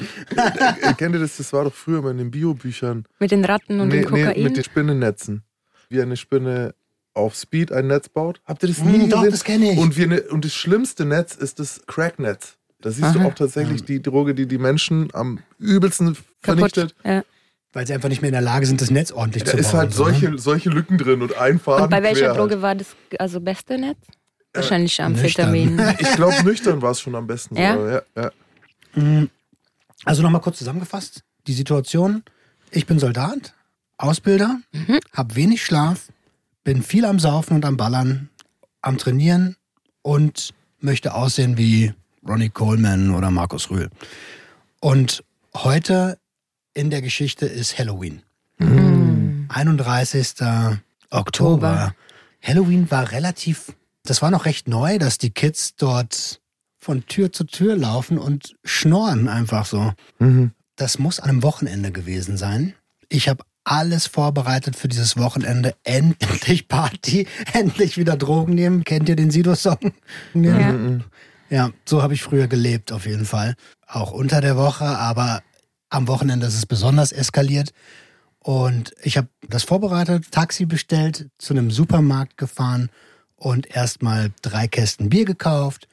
Kennt 0.97 1.15
ihr 1.15 1.21
das? 1.21 1.37
Das 1.37 1.53
war 1.53 1.65
doch 1.65 1.75
früher 1.75 2.03
mal 2.03 2.11
in 2.13 2.19
den 2.19 2.31
Biobüchern. 2.31 3.05
Mit 3.19 3.31
den 3.31 3.45
Ratten 3.45 3.81
und 3.81 3.89
Nee, 3.89 4.03
dem 4.03 4.13
nee, 4.13 4.25
Kokain. 4.25 4.43
mit 4.43 4.57
den 4.57 4.65
Spinnennetzen. 4.65 5.43
Wie 5.89 6.01
eine 6.03 6.17
Spinne 6.17 6.75
auf 7.15 7.35
Speed 7.35 7.73
ein 7.73 7.87
Netz 7.87 8.09
baut. 8.09 8.41
Habt 8.45 8.63
ihr 8.63 8.69
das 8.69 8.79
nie 8.83 9.01
Hm, 9.03 9.09
doch, 9.11 9.19
gesehen? 9.21 9.31
das 9.31 9.45
kenn 9.45 9.63
ich. 9.63 9.79
Und, 9.79 9.97
wie 9.97 10.03
eine, 10.05 10.21
und 10.23 10.45
das 10.45 10.53
schlimmste 10.55 11.05
Netz 11.07 11.35
ist 11.35 11.59
das 11.61 11.81
Cracknetz. 11.87 12.57
Da 12.87 12.93
siehst 12.93 13.17
du 13.17 13.19
Aha. 13.19 13.27
auch 13.27 13.35
tatsächlich 13.35 13.83
die 13.83 14.01
Droge, 14.01 14.33
die 14.33 14.47
die 14.47 14.59
Menschen 14.59 15.09
am 15.13 15.41
übelsten 15.59 16.17
vernichtet. 16.41 16.95
Ja. 17.05 17.25
Weil 17.73 17.85
sie 17.85 17.93
einfach 17.95 18.09
nicht 18.09 18.23
mehr 18.23 18.29
in 18.29 18.35
der 18.35 18.43
Lage 18.43 18.65
sind, 18.65 18.81
das 18.81 18.93
Netz 18.93 19.11
ordentlich 19.11 19.43
Da 19.43 19.51
zu 19.51 19.57
bauen. 19.57 19.65
ist 19.67 19.75
halt 19.75 19.93
so, 19.93 20.05
ne? 20.05 20.13
solche, 20.13 20.39
solche 20.39 20.71
Lücken 20.71 20.97
drin 20.97 21.21
und 21.21 21.37
ein 21.37 21.59
Faden 21.59 21.83
Und 21.87 21.91
bei 21.91 22.01
welcher 22.05 22.27
quer 22.27 22.35
Droge 22.35 22.53
Halt. 22.55 22.63
war 22.63 22.75
das 22.77 22.95
also 23.19 23.41
beste 23.41 23.77
Netz? 23.77 23.99
Wahrscheinlich 24.55 24.97
nüchtern. 25.01 25.15
Amphetamin. 25.17 25.83
Ich 25.99 26.13
glaube, 26.13 26.45
nüchtern 26.45 26.81
war 26.81 26.93
es 26.93 27.01
schon 27.01 27.17
am 27.17 27.27
besten. 27.27 27.57
Ja? 27.57 28.03
ja, 28.17 28.31
ja. 28.95 29.27
Also 30.05 30.23
nochmal 30.23 30.41
kurz 30.41 30.59
zusammengefasst. 30.59 31.23
Die 31.49 31.55
Situation, 31.55 32.23
ich 32.71 32.87
bin 32.87 33.01
Soldat, 33.01 33.53
Ausbilder, 33.99 34.61
Mhm. 34.73 35.01
hab 35.13 35.35
wenig 35.35 35.65
Schlaf, 35.65 36.09
bin 36.63 36.83
viel 36.85 37.05
am 37.05 37.19
Saufen 37.19 37.57
und 37.57 37.65
am 37.65 37.77
Ballern, 37.77 38.31
am 38.81 38.97
Trainieren 38.97 39.57
und 40.03 40.55
möchte 40.79 41.15
aussehen 41.15 41.59
wie 41.59 41.93
Ronnie 42.29 42.51
Coleman 42.51 43.11
oder 43.11 43.31
Markus 43.31 43.71
Rühl. 43.71 43.89
Und 44.81 45.25
heute 45.55 46.19
in 46.75 46.91
der 46.91 47.03
Geschichte 47.03 47.47
ist 47.47 47.79
Halloween. 47.79 48.23
31. 48.59 50.33
Oktober. 50.41 50.81
Oktober. 51.11 51.95
Halloween 52.43 52.91
war 52.91 53.11
relativ, 53.13 53.73
das 54.05 54.23
war 54.23 54.31
noch 54.31 54.45
recht 54.45 54.69
neu, 54.69 54.99
dass 54.99 55.19
die 55.19 55.31
Kids 55.31 55.75
dort 55.77 56.41
von 56.79 57.07
Tür 57.07 57.33
zu 57.33 57.45
Tür 57.45 57.77
laufen 57.77 58.19
und 58.19 58.55
schnorren 58.65 59.29
einfach 59.29 59.67
so. 59.67 59.93
Mhm. 60.19 60.53
Das 60.77 60.99
muss 60.99 61.21
an 61.21 61.31
einem 61.31 61.43
Wochenende 61.43 61.91
gewesen 61.91 62.37
sein. 62.37 62.75
Ich 63.09 63.29
habe 63.29 63.45
alles 63.65 64.07
vorbereitet 64.07 64.77
für 64.77 64.87
dieses 64.89 65.17
Wochenende. 65.17 65.75
Endlich 65.83 66.69
Party, 66.69 67.27
endlich 67.53 67.99
wieder 67.99 68.17
Drogen 68.17 68.55
nehmen. 68.55 68.85
Kennt 68.85 69.09
ihr 69.09 69.17
den 69.17 69.31
Sido-Song? 69.31 69.93
Ja. 70.35 70.73
Mhm. 70.73 71.05
Ja, 71.49 71.71
so 71.85 72.03
habe 72.03 72.15
ich 72.15 72.23
früher 72.23 72.49
gelebt, 72.49 72.93
auf 72.93 73.07
jeden 73.07 73.25
Fall. 73.25 73.55
Auch 73.87 74.11
unter 74.11 74.41
der 74.41 74.57
Woche, 74.57 74.85
aber 74.85 75.43
am 75.91 76.09
Wochenende 76.09 76.47
ist 76.47 76.57
es 76.57 76.67
besonders 76.67 77.13
eskaliert. 77.13 77.73
Und 78.41 78.95
ich 79.03 79.17
habe 79.17 79.29
das 79.49 79.65
vorbereitet, 79.65 80.31
Taxi 80.31 80.67
bestellt, 80.67 81.29
zu 81.39 81.53
einem 81.53 81.71
Supermarkt 81.71 82.37
gefahren 82.37 82.91
und 83.37 83.75
erstmal 83.75 84.33
drei 84.43 84.69
Kästen 84.69 85.09
Bier 85.09 85.25
gekauft, 85.25 85.89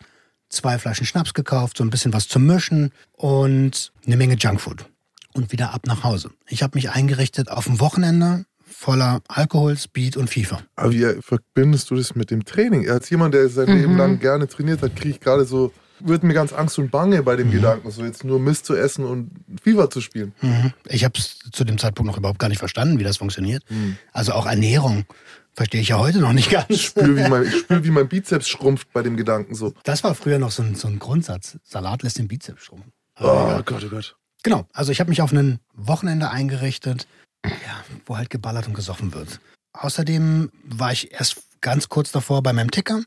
zwei 0.50 0.78
Flaschen 0.78 1.06
Schnaps 1.06 1.34
gekauft, 1.34 1.78
so 1.78 1.84
ein 1.84 1.90
bisschen 1.90 2.14
was 2.14 2.28
zum 2.28 2.46
Mischen 2.46 2.92
und 3.14 3.92
eine 4.06 4.18
Menge 4.18 4.36
Junkfood. 4.36 4.86
Und 5.34 5.52
wieder 5.52 5.74
ab 5.74 5.88
nach 5.88 6.04
Hause. 6.04 6.30
Ich 6.48 6.62
habe 6.62 6.78
mich 6.78 6.92
eingerichtet 6.92 7.50
auf 7.50 7.68
ein 7.68 7.80
Wochenende 7.80 8.46
voller 8.76 9.22
Alkohol, 9.28 9.78
Speed 9.78 10.18
und 10.18 10.30
FIFA. 10.30 10.62
Aber 10.76 10.92
wie 10.92 11.06
verbindest 11.22 11.90
du 11.90 11.96
das 11.96 12.16
mit 12.16 12.32
dem 12.32 12.44
Training? 12.46 12.90
Als 12.90 13.10
jemand, 13.10 13.34
der 13.34 13.48
sein 13.50 13.68
Leben 13.68 13.98
lang 13.98 14.20
gerne 14.20 14.48
trainiert 14.48 14.82
hat, 14.82 14.96
kriege 14.96 15.12
ich 15.16 15.20
gerade 15.20 15.46
so 15.46 15.72
wird 16.06 16.24
mir 16.24 16.34
ganz 16.34 16.52
Angst 16.52 16.78
und 16.80 16.92
Bange 16.92 17.24
bei 17.24 17.38
dem 17.38 17.48
Mhm. 17.48 17.52
Gedanken, 17.54 17.90
so 17.92 18.04
jetzt 18.04 18.26
nur 18.26 18.38
Mist 18.38 18.66
zu 18.66 18.76
essen 18.76 19.06
und 19.06 19.30
FIFA 19.64 19.90
zu 19.90 20.02
spielen. 20.02 20.34
Mhm. 20.42 20.74
Ich 20.90 21.06
habe 21.06 21.18
es 21.18 21.40
zu 21.54 21.64
dem 21.64 21.78
Zeitpunkt 21.78 22.12
noch 22.12 22.18
überhaupt 22.18 22.40
gar 22.40 22.50
nicht 22.50 22.58
verstanden, 22.60 23.00
wie 23.00 23.04
das 23.06 23.18
funktioniert. 23.18 23.64
Also 24.12 24.34
auch 24.34 24.46
Ernährung 24.46 25.06
verstehe 25.54 25.80
ich 25.80 25.90
ja 25.90 26.00
heute 26.00 26.20
noch 26.20 26.34
nicht 26.34 26.50
ganz. 26.50 26.66
Ich 26.70 26.88
spüre, 26.88 27.16
wie 27.16 27.30
mein, 27.30 27.44
ich 27.44 27.60
spür, 27.60 27.86
wie 27.86 27.92
mein 27.92 28.08
Bizeps 28.10 28.50
schrumpft 28.50 28.92
bei 28.92 29.02
dem 29.02 29.16
Gedanken 29.16 29.56
so. 29.56 29.74
Das 29.84 30.04
war 30.04 30.14
früher 30.14 30.40
noch 30.40 30.52
so 30.52 30.64
ein, 30.64 30.76
so 30.76 30.90
ein 30.90 31.00
Grundsatz. 31.00 31.58
Salat 31.64 32.04
lässt 32.04 32.18
den 32.18 32.28
Bizeps 32.28 32.66
schrumpfen. 32.66 32.92
Oh 33.22 33.62
Gott, 33.64 33.86
oh 33.86 33.90
Gott. 33.90 34.18
Genau, 34.42 34.68
also 34.74 34.92
ich 34.92 35.00
habe 35.00 35.10
mich 35.10 35.22
auf 35.22 35.32
ein 35.32 35.60
Wochenende 35.74 36.30
eingerichtet, 36.32 37.08
ja, 37.46 37.84
wo 38.06 38.18
halt 38.18 38.30
geballert 38.30 38.68
und 38.68 38.74
gesoffen 38.74 39.14
wird. 39.14 39.40
Außerdem 39.74 40.52
war 40.64 40.92
ich 40.92 41.12
erst 41.12 41.44
ganz 41.62 41.90
kurz 41.90 42.12
davor 42.12 42.44
bei 42.44 42.54
meinem 42.54 42.72
Ticker, 42.72 43.02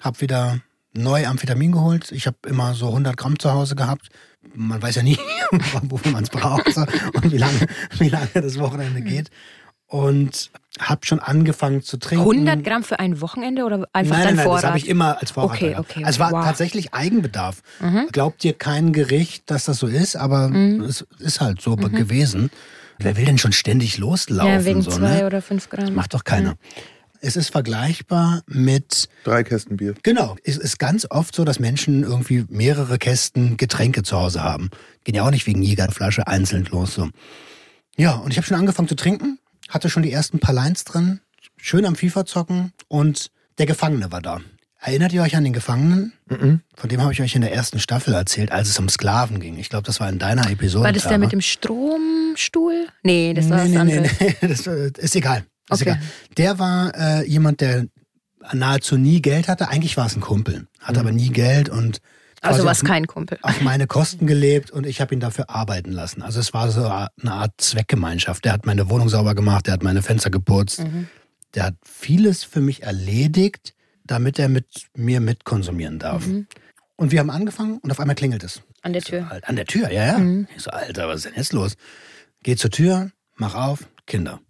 habe 0.00 0.20
wieder 0.20 0.60
neu 0.94 1.26
Amphetamin 1.26 1.72
geholt. 1.72 2.10
Ich 2.12 2.26
habe 2.26 2.36
immer 2.46 2.74
so 2.74 2.88
100 2.88 3.16
Gramm 3.16 3.38
zu 3.38 3.52
Hause 3.52 3.76
gehabt. 3.76 4.08
Man 4.54 4.80
weiß 4.80 4.96
ja 4.96 5.02
nie, 5.02 5.18
wofür 5.82 6.12
man 6.12 6.24
es 6.24 6.30
braucht 6.30 6.76
und 6.76 7.32
wie 7.32 7.38
lange, 7.38 7.66
wie 7.98 8.08
lange 8.08 8.28
das 8.34 8.58
Wochenende 8.58 9.00
geht. 9.02 9.30
Und 9.86 10.50
habe 10.78 11.06
schon 11.06 11.18
angefangen 11.18 11.82
zu 11.82 11.96
trinken. 11.96 12.22
100 12.22 12.62
Gramm 12.62 12.82
für 12.82 12.98
ein 12.98 13.22
Wochenende 13.22 13.64
oder 13.64 13.88
einfach 13.92 14.16
nein, 14.16 14.24
dein 14.24 14.24
nein, 14.24 14.36
nein, 14.36 14.44
Vorrat? 14.44 14.62
das 14.62 14.68
habe 14.68 14.78
ich 14.78 14.88
immer 14.88 15.18
als 15.18 15.30
Vorrat. 15.30 15.56
Okay, 15.56 15.76
okay, 15.78 16.04
Also 16.04 16.16
es 16.16 16.18
war 16.18 16.32
wow. 16.32 16.44
tatsächlich 16.44 16.92
Eigenbedarf. 16.92 17.62
Mhm. 17.80 18.08
Glaubt 18.12 18.42
dir 18.42 18.52
kein 18.52 18.92
Gericht, 18.92 19.50
dass 19.50 19.64
das 19.64 19.78
so 19.78 19.86
ist, 19.86 20.16
aber 20.16 20.52
es 20.86 21.06
ist 21.18 21.40
halt 21.40 21.62
so 21.62 21.76
gewesen. 21.76 22.50
Wer 22.98 23.16
will 23.16 23.24
denn 23.24 23.38
schon 23.38 23.52
ständig 23.52 23.98
loslaufen? 23.98 24.52
Ja, 24.52 24.64
wegen 24.64 24.82
so, 24.82 24.90
zwei 24.90 25.20
ne? 25.20 25.26
oder 25.26 25.42
fünf 25.42 25.68
Gramm. 25.70 25.94
Macht 25.94 26.14
doch 26.14 26.24
keiner. 26.24 26.56
Es 27.20 27.36
ist 27.36 27.50
vergleichbar 27.50 28.42
mit, 28.46 29.08
Drei 29.24 29.42
Kästen 29.42 29.76
Bier. 29.76 29.94
genau, 30.04 30.36
es 30.44 30.56
ist 30.56 30.78
ganz 30.78 31.06
oft 31.10 31.34
so, 31.34 31.44
dass 31.44 31.58
Menschen 31.58 32.04
irgendwie 32.04 32.44
mehrere 32.48 32.96
Kästen 32.98 33.56
Getränke 33.56 34.04
zu 34.04 34.16
Hause 34.16 34.42
haben. 34.42 34.70
Gehen 35.02 35.16
ja 35.16 35.24
auch 35.24 35.30
nicht 35.30 35.46
wegen 35.46 35.62
jeder 35.62 35.90
Flasche 35.90 36.28
einzeln 36.28 36.66
los. 36.70 36.94
So. 36.94 37.08
Ja, 37.96 38.14
und 38.14 38.30
ich 38.30 38.36
habe 38.36 38.46
schon 38.46 38.56
angefangen 38.56 38.88
zu 38.88 38.94
trinken, 38.94 39.38
hatte 39.68 39.90
schon 39.90 40.04
die 40.04 40.12
ersten 40.12 40.38
paar 40.38 40.54
Lines 40.54 40.84
drin, 40.84 41.20
schön 41.56 41.84
am 41.86 41.96
FIFA 41.96 42.24
zocken 42.24 42.72
und 42.86 43.32
der 43.58 43.66
Gefangene 43.66 44.12
war 44.12 44.22
da. 44.22 44.40
Erinnert 44.80 45.12
ihr 45.12 45.22
euch 45.22 45.34
an 45.34 45.42
den 45.44 45.52
Gefangenen? 45.52 46.12
Mhm. 46.30 46.60
Von 46.76 46.88
dem 46.88 47.00
habe 47.02 47.12
ich 47.12 47.20
euch 47.20 47.34
in 47.34 47.40
der 47.40 47.52
ersten 47.52 47.80
Staffel 47.80 48.14
erzählt, 48.14 48.52
als 48.52 48.68
es 48.68 48.78
um 48.78 48.88
Sklaven 48.88 49.40
ging. 49.40 49.58
Ich 49.58 49.68
glaube, 49.70 49.84
das 49.84 49.98
war 49.98 50.08
in 50.08 50.18
deiner 50.20 50.48
Episode. 50.50 50.84
War 50.84 50.92
das 50.92 51.02
der 51.08 51.18
mit 51.18 51.32
dem 51.32 51.40
Stromstuhl? 51.40 52.86
Nee, 53.02 53.34
das 53.34 53.50
war 53.50 53.64
nee, 53.64 53.74
das 53.74 53.84
nee, 53.84 53.96
andere. 53.98 54.00
nee, 54.20 54.36
nee, 54.40 54.48
das 54.48 54.66
äh, 54.66 54.90
ist 54.96 55.16
egal. 55.16 55.38
Ist 55.70 55.80
Okay. 55.82 55.90
egal. 55.90 56.00
Der 56.36 56.58
war 56.58 56.94
äh, 56.94 57.26
jemand, 57.28 57.60
der 57.60 57.86
nahezu 58.52 58.96
nie 58.96 59.20
Geld 59.20 59.48
hatte. 59.48 59.68
Eigentlich 59.68 59.96
war 59.96 60.06
es 60.06 60.16
ein 60.16 60.20
Kumpel, 60.20 60.66
hatte 60.80 61.00
aber 61.00 61.10
nie 61.12 61.28
Geld 61.30 61.68
und 61.68 61.98
Also 62.40 62.64
war 62.64 62.70
es 62.72 62.82
auf, 62.82 62.88
kein 62.88 63.06
Kumpel. 63.08 63.38
auf 63.42 63.60
meine 63.62 63.86
Kosten 63.88 64.26
gelebt 64.28 64.70
und 64.70 64.86
ich 64.86 65.00
habe 65.00 65.12
ihn 65.12 65.20
dafür 65.20 65.50
arbeiten 65.50 65.90
lassen. 65.90 66.22
Also 66.22 66.38
es 66.40 66.54
war 66.54 66.70
so 66.70 66.86
eine 66.86 67.32
Art 67.32 67.52
Zweckgemeinschaft. 67.58 68.44
Der 68.44 68.52
hat 68.52 68.64
meine 68.64 68.88
Wohnung 68.88 69.08
sauber 69.08 69.34
gemacht, 69.34 69.66
der 69.66 69.74
hat 69.74 69.82
meine 69.82 70.02
Fenster 70.02 70.30
geputzt, 70.30 70.78
Mhm. 70.84 71.08
der 71.54 71.64
hat 71.64 71.74
vieles 71.84 72.44
für 72.44 72.60
mich 72.60 72.84
erledigt, 72.84 73.74
damit 74.08 74.38
er 74.38 74.48
mit 74.48 74.66
mir 74.94 75.20
mitkonsumieren 75.20 75.98
darf. 75.98 76.26
Mhm. 76.26 76.46
Und 76.96 77.12
wir 77.12 77.20
haben 77.20 77.30
angefangen 77.30 77.78
und 77.78 77.90
auf 77.92 78.00
einmal 78.00 78.16
klingelt 78.16 78.42
es. 78.42 78.60
An 78.82 78.92
der 78.92 79.02
So, 79.02 79.10
Tür. 79.10 79.28
halt, 79.30 79.48
an 79.48 79.54
der 79.56 79.66
Tür, 79.66 79.90
ja, 79.92 80.04
ja. 80.06 80.18
Mhm. 80.18 80.48
Ich 80.56 80.62
so, 80.64 80.70
Alter, 80.70 81.06
was 81.08 81.16
ist 81.18 81.24
denn 81.26 81.34
jetzt 81.36 81.52
los? 81.52 81.76
Geh 82.42 82.56
zur 82.56 82.70
Tür, 82.70 83.10
mach 83.36 83.54
auf, 83.54 83.88
Kinder. 84.06 84.40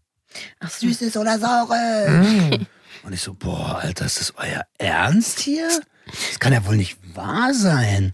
Ach 0.61 0.71
so. 0.71 0.87
Süßes 0.87 1.17
oder 1.17 1.39
saures? 1.39 2.59
Und 3.05 3.13
ich 3.13 3.21
so, 3.21 3.35
boah, 3.35 3.79
Alter, 3.83 4.07
ist 4.07 4.21
das 4.21 4.35
euer 4.37 4.63
Ernst 4.79 5.41
hier? 5.41 5.69
Das 6.31 6.39
kann 6.41 6.55
ja 6.55 6.65
wohl 6.67 6.77
nicht 6.77 6.97
wahr 7.15 7.53
sein. 7.53 8.13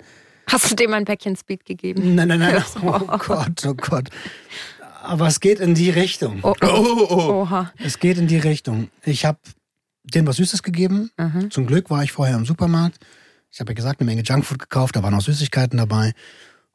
Hast 0.50 0.68
du 0.68 0.74
dem 0.74 0.92
ein 0.94 1.04
Päckchen 1.04 1.36
Speed 1.36 1.64
gegeben? 1.64 2.16
Nein, 2.16 2.26
nein, 2.26 2.40
nein. 2.40 2.60
Oh 2.82 2.98
Gott, 3.18 3.64
oh 3.64 3.74
Gott. 3.74 4.08
Aber 5.04 5.28
es 5.28 5.38
geht 5.38 5.60
in 5.60 5.74
die 5.76 5.90
Richtung. 5.90 6.40
Oh, 6.42 6.54
Oh, 6.60 6.66
oh. 6.66 6.96
oh, 6.98 7.06
oh. 7.08 7.32
Oha. 7.42 7.72
Es 7.78 8.00
geht 8.00 8.18
in 8.18 8.26
die 8.26 8.38
Richtung. 8.38 8.90
Ich 9.04 9.24
habe 9.24 9.38
denen 10.04 10.26
was 10.26 10.36
Süßes 10.36 10.62
gegeben. 10.62 11.10
Mhm. 11.16 11.50
Zum 11.50 11.66
Glück 11.66 11.90
war 11.90 12.02
ich 12.02 12.12
vorher 12.12 12.36
im 12.36 12.46
Supermarkt. 12.46 12.98
Ich 13.50 13.60
habe 13.60 13.72
ja 13.72 13.74
gesagt, 13.74 14.00
eine 14.00 14.06
Menge 14.06 14.22
Junkfood 14.22 14.58
gekauft, 14.58 14.96
da 14.96 15.02
waren 15.02 15.14
auch 15.14 15.22
Süßigkeiten 15.22 15.78
dabei. 15.78 16.12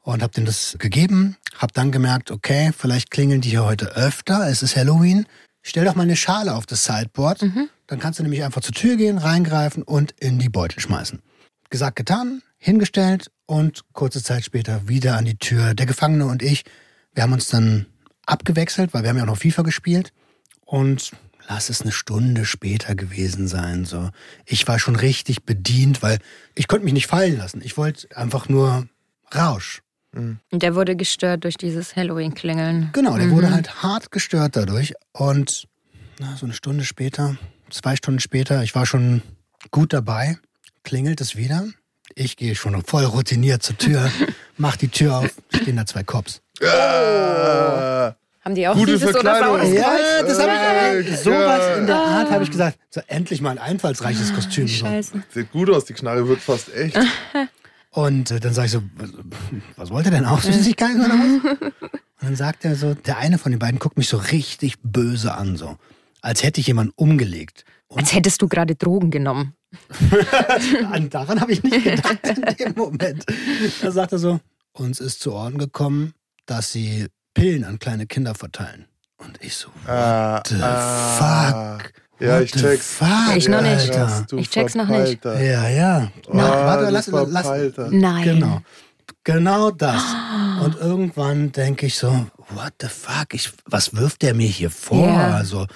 Und 0.02 0.24
habe 0.24 0.34
denen 0.34 0.46
das 0.46 0.78
gegeben. 0.80 1.36
Habe 1.56 1.74
dann 1.74 1.92
gemerkt, 1.92 2.32
okay, 2.32 2.72
vielleicht 2.76 3.12
klingeln 3.12 3.42
die 3.42 3.50
hier 3.50 3.66
heute 3.66 3.96
öfter. 3.96 4.50
Es 4.50 4.64
ist 4.64 4.76
Halloween. 4.76 5.26
Stell 5.62 5.86
doch 5.86 5.96
mal 5.96 6.04
eine 6.04 6.16
Schale 6.16 6.56
auf 6.56 6.66
das 6.66 6.86
Sideboard. 6.86 7.42
Dann 7.88 8.00
kannst 8.00 8.20
du 8.20 8.24
nämlich 8.24 8.44
einfach 8.44 8.62
zur 8.62 8.74
Tür 8.74 8.96
gehen, 8.96 9.18
reingreifen 9.18 9.84
und 9.84 10.12
in 10.20 10.40
die 10.40 10.50
Beutel 10.50 10.80
schmeißen. 10.80 11.20
Gesagt, 11.70 11.98
getan, 11.98 12.42
hingestellt 12.58 13.30
und 13.46 13.84
kurze 13.94 14.24
Zeit 14.24 14.46
später 14.46 14.88
wieder 14.88 15.18
an 15.18 15.26
die 15.26 15.38
Tür. 15.38 15.74
Der 15.74 15.86
Gefangene 15.86 16.26
und 16.26 16.42
ich, 16.42 16.64
wir 17.14 17.24
haben 17.24 17.34
uns 17.34 17.48
dann 17.50 17.86
abgewechselt, 18.26 18.94
weil 18.94 19.04
wir 19.04 19.10
haben 19.10 19.18
ja 19.18 19.24
auch 19.24 19.28
noch 19.28 19.38
FIFA 19.38 19.64
gespielt. 19.64 20.14
Und 20.66 21.12
lass 21.50 21.70
es 21.70 21.82
eine 21.82 21.92
Stunde 21.92 22.46
später 22.46 22.96
gewesen 22.96 23.48
sein. 23.48 23.84
So, 23.84 24.10
ich 24.46 24.68
war 24.68 24.80
schon 24.80 24.96
richtig 24.96 25.44
bedient, 25.44 26.02
weil 26.02 26.20
ich 26.56 26.68
konnte 26.68 26.86
mich 26.86 26.94
nicht 26.94 27.08
fallen 27.08 27.38
lassen. 27.38 27.62
Ich 27.64 27.76
wollte 27.76 28.16
einfach 28.16 28.48
nur 28.48 28.88
Rausch. 29.36 29.82
Und 30.14 30.40
der 30.52 30.74
wurde 30.74 30.96
gestört 30.96 31.44
durch 31.44 31.56
dieses 31.56 31.96
Halloween-Klingeln. 31.96 32.90
Genau, 32.94 33.18
der 33.18 33.30
wurde 33.30 33.52
halt 33.52 33.84
hart 33.84 34.12
gestört 34.12 34.56
dadurch. 34.56 34.94
Und 35.12 35.68
na, 36.20 36.36
so 36.36 36.46
eine 36.46 36.54
Stunde 36.54 36.84
später, 36.84 37.38
zwei 37.70 37.96
Stunden 37.96 38.20
später, 38.20 38.64
ich 38.64 38.74
war 38.74 38.86
schon 38.86 39.22
gut 39.70 39.94
dabei, 39.94 40.38
klingelt 40.84 41.22
es 41.22 41.36
wieder. 41.36 41.68
Ich 42.16 42.38
gehe 42.38 42.56
schon 42.56 42.82
voll 42.84 43.06
routiniert 43.06 43.62
zur 43.62 43.78
Tür, 43.78 44.12
mach 44.58 44.78
die 44.78 44.88
Tür 44.88 45.18
auf, 45.20 45.30
stehen 45.54 45.78
da 45.78 45.86
zwei 45.86 46.04
Cops. 46.04 46.42
Ah. 46.64 48.16
Haben 48.50 48.56
die 48.56 48.68
auch 48.68 48.74
Gute 48.76 48.94
dieses 48.94 49.10
oder 49.10 49.22
Verkleidung. 49.36 49.58
saures 49.58 49.74
Ja, 49.76 50.24
das 50.24 50.40
habe 50.42 51.02
ich 51.02 51.08
Äh, 51.12 51.16
sowas 51.18 51.78
in 51.78 51.86
der 51.86 51.96
Ah. 51.96 52.18
Art 52.22 52.32
habe 52.32 52.44
ich 52.44 52.50
gesagt. 52.50 52.80
So 52.90 53.00
endlich 53.06 53.42
mal 53.42 53.52
ein 53.52 53.60
einfallsreiches 53.60 54.34
Kostüm. 54.34 54.68
So. 54.68 54.86
Scheiße. 54.86 55.24
Sieht 55.32 55.52
gut 55.52 55.70
aus, 55.70 55.86
die 55.86 55.94
Knarre 55.94 56.28
wird 56.28 56.40
fast 56.40 56.74
echt. 56.76 56.98
Und 57.92 58.32
äh, 58.32 58.40
dann 58.40 58.54
sage 58.56 58.66
ich 58.66 58.72
so, 58.72 58.82
was, 58.96 59.10
was 59.76 59.90
wollt 59.92 60.06
ihr 60.08 60.12
denn 60.12 60.26
auch? 60.26 60.42
Süßigkeiten 60.42 61.00
oder 61.06 61.14
was? 61.14 61.62
Und 61.72 61.74
dann 62.22 62.36
sagt 62.36 62.66
er 62.66 62.76
so, 62.76 62.96
der 62.96 63.18
eine 63.20 63.38
von 63.38 63.52
den 63.52 63.60
beiden 63.60 63.78
guckt 63.78 63.98
mich 64.00 64.10
so 64.10 64.18
richtig 64.18 64.80
böse 64.82 65.36
an, 65.36 65.56
so. 65.56 65.78
Als 66.22 66.42
hätte 66.42 66.60
ich 66.60 66.66
jemanden 66.66 66.94
umgelegt. 66.96 67.66
Und 67.88 68.00
Als 68.00 68.16
hättest 68.16 68.42
du 68.42 68.48
gerade 68.48 68.74
Drogen 68.76 69.12
genommen. 69.12 69.54
an, 70.92 71.12
daran 71.12 71.40
habe 71.40 71.52
ich 71.52 71.62
nicht 71.62 71.84
gedacht 71.84 72.18
in 72.26 72.56
dem 72.58 72.74
Moment. 72.76 73.26
Da 73.84 73.92
sagt 73.92 74.12
er 74.12 74.18
so, 74.18 74.40
uns 74.74 75.00
ist 75.00 75.22
zu 75.22 75.34
Ohren 75.34 75.60
gekommen, 75.60 76.14
dass 76.48 76.72
sie 76.72 77.06
Pillen 77.40 77.64
an 77.64 77.80
kleine 77.80 78.06
Kinder 78.06 78.36
verteilen. 78.36 78.86
Und 79.18 79.38
ich 79.42 79.56
so, 79.56 79.70
Ah, 79.88 80.38
what 80.38 80.48
the 80.48 80.56
ah. 80.62 81.78
fuck? 81.80 81.94
Ja, 82.20 82.36
What 82.36 82.44
ich 82.44 82.52
the 82.52 82.60
check's. 82.60 82.94
Fuck, 82.96 83.36
Ich 83.38 83.48
noch 83.48 83.62
nicht. 83.62 83.96
Alter. 83.96 84.26
Ich 84.38 84.50
check's 84.50 84.76
noch 84.76 84.88
nicht. 84.88 85.24
Ja, 85.24 85.70
ja. 85.70 86.12
Na, 86.32 86.52
Ah, 86.54 86.66
warte, 86.66 86.90
lass, 86.90 87.08
lass. 87.08 87.48
Nein. 87.92 88.24
Genau. 88.24 88.62
Genau 89.24 89.72
das. 89.72 90.02
Und 90.64 90.76
irgendwann 90.78 91.52
denke 91.52 91.86
ich 91.86 91.96
so, 91.98 92.28
what 92.50 92.74
the 92.82 92.88
fuck? 92.88 93.34
Ich, 93.34 93.52
was 93.66 93.94
wirft 93.96 94.22
der 94.22 94.34
mir 94.34 94.48
hier 94.48 94.70
vor? 94.70 95.08
Ja. 95.08 95.36
Also 95.36 95.68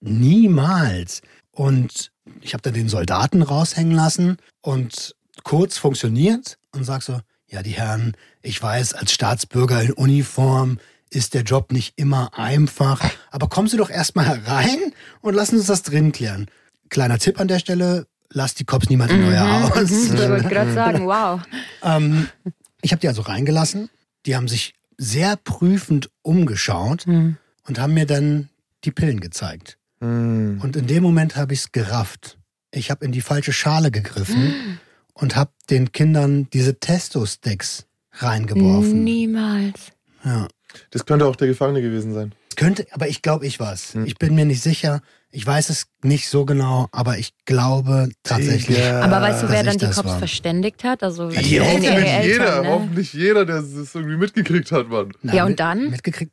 niemals. 0.00 1.20
Und 1.52 2.10
ich 2.40 2.54
habe 2.54 2.62
dann 2.62 2.74
den 2.74 2.88
Soldaten 2.88 3.42
raushängen 3.42 3.92
lassen 3.94 4.36
und 4.62 5.14
kurz 5.42 5.76
funktioniert 5.78 6.56
und 6.72 6.84
sag 6.84 7.02
so, 7.02 7.20
ja, 7.48 7.62
die 7.62 7.72
Herren, 7.72 8.16
ich 8.42 8.62
weiß, 8.62 8.94
als 8.94 9.12
Staatsbürger 9.12 9.82
in 9.82 9.92
Uniform 9.92 10.78
ist 11.10 11.34
der 11.34 11.42
Job 11.42 11.72
nicht 11.72 11.94
immer 11.96 12.38
einfach, 12.38 13.02
aber 13.30 13.48
kommen 13.48 13.68
Sie 13.68 13.76
doch 13.76 13.90
erstmal 13.90 14.26
herein 14.26 14.78
und 15.20 15.34
lassen 15.34 15.56
uns 15.56 15.66
das 15.66 15.82
drin 15.82 16.12
klären. 16.12 16.46
Kleiner 16.88 17.18
Tipp 17.18 17.38
an 17.40 17.48
der 17.48 17.58
Stelle, 17.58 18.06
lasst 18.30 18.60
die 18.60 18.64
Cops 18.64 18.88
niemand 18.88 19.10
in 19.12 19.24
euer 19.24 19.62
Haus. 19.74 19.90
Mhm, 19.90 20.14
ich 20.14 20.28
wollte 20.28 20.48
gerade 20.48 20.72
sagen, 20.74 21.06
wow. 21.06 21.40
Ähm, 21.82 22.28
ich 22.82 22.92
habe 22.92 23.00
die 23.00 23.08
also 23.08 23.22
reingelassen. 23.22 23.90
Die 24.26 24.36
haben 24.36 24.48
sich 24.48 24.74
sehr 24.98 25.36
prüfend 25.36 26.10
umgeschaut 26.22 27.06
Hm. 27.06 27.36
und 27.66 27.78
haben 27.80 27.94
mir 27.94 28.06
dann 28.06 28.48
die 28.84 28.90
Pillen 28.92 29.20
gezeigt. 29.20 29.78
Hm. 30.00 30.60
Und 30.62 30.76
in 30.76 30.86
dem 30.86 31.02
Moment 31.02 31.36
habe 31.36 31.52
ich 31.54 31.60
es 31.60 31.72
gerafft. 31.72 32.38
Ich 32.70 32.90
habe 32.90 33.04
in 33.04 33.12
die 33.12 33.20
falsche 33.20 33.52
Schale 33.52 33.90
gegriffen 33.90 34.78
und 35.14 35.36
habe 35.36 35.50
den 35.70 35.90
Kindern 35.92 36.48
diese 36.52 36.78
Testo-Sticks 36.78 37.86
reingeworfen. 38.12 39.02
Niemals. 39.04 39.92
Ja. 40.24 40.48
Das 40.90 41.06
könnte 41.06 41.26
auch 41.26 41.36
der 41.36 41.48
Gefangene 41.48 41.82
gewesen 41.82 42.12
sein. 42.14 42.32
Könnte, 42.56 42.86
aber 42.92 43.08
ich 43.08 43.22
glaube, 43.22 43.46
ich 43.46 43.60
war's. 43.60 43.94
Ich 44.04 44.16
bin 44.16 44.34
mir 44.34 44.44
nicht 44.44 44.62
sicher. 44.62 45.00
Ich 45.30 45.46
weiß 45.46 45.70
es 45.70 45.86
nicht 46.02 46.28
so 46.28 46.44
genau, 46.44 46.88
aber 46.90 47.18
ich 47.18 47.32
glaube 47.44 48.08
tatsächlich. 48.24 48.76
Digga. 48.78 49.02
Aber 49.02 49.20
weißt 49.22 49.44
du, 49.44 49.48
wer 49.48 49.62
dann 49.62 49.74
die 49.78 49.86
das 49.86 49.94
Cops 49.96 50.08
war. 50.08 50.18
verständigt 50.18 50.82
hat? 50.82 51.02
Also 51.04 51.30
Ja, 51.30 51.40
die 51.40 51.60
hoffentlich 51.60 51.90
Hoffentlich 51.90 52.24
jeder, 52.24 52.44
Eltern, 52.44 52.62
ne? 52.64 52.68
hoffentlich 52.70 53.12
jeder, 53.12 53.46
der 53.46 53.56
es 53.58 53.94
irgendwie 53.94 54.16
mitgekriegt 54.16 54.72
hat, 54.72 54.88
Mann. 54.88 55.12
Na, 55.22 55.34
Ja, 55.34 55.44
und 55.44 55.50
mit- 55.50 55.60
dann? 55.60 55.90
Mitgekriegt. 55.90 56.32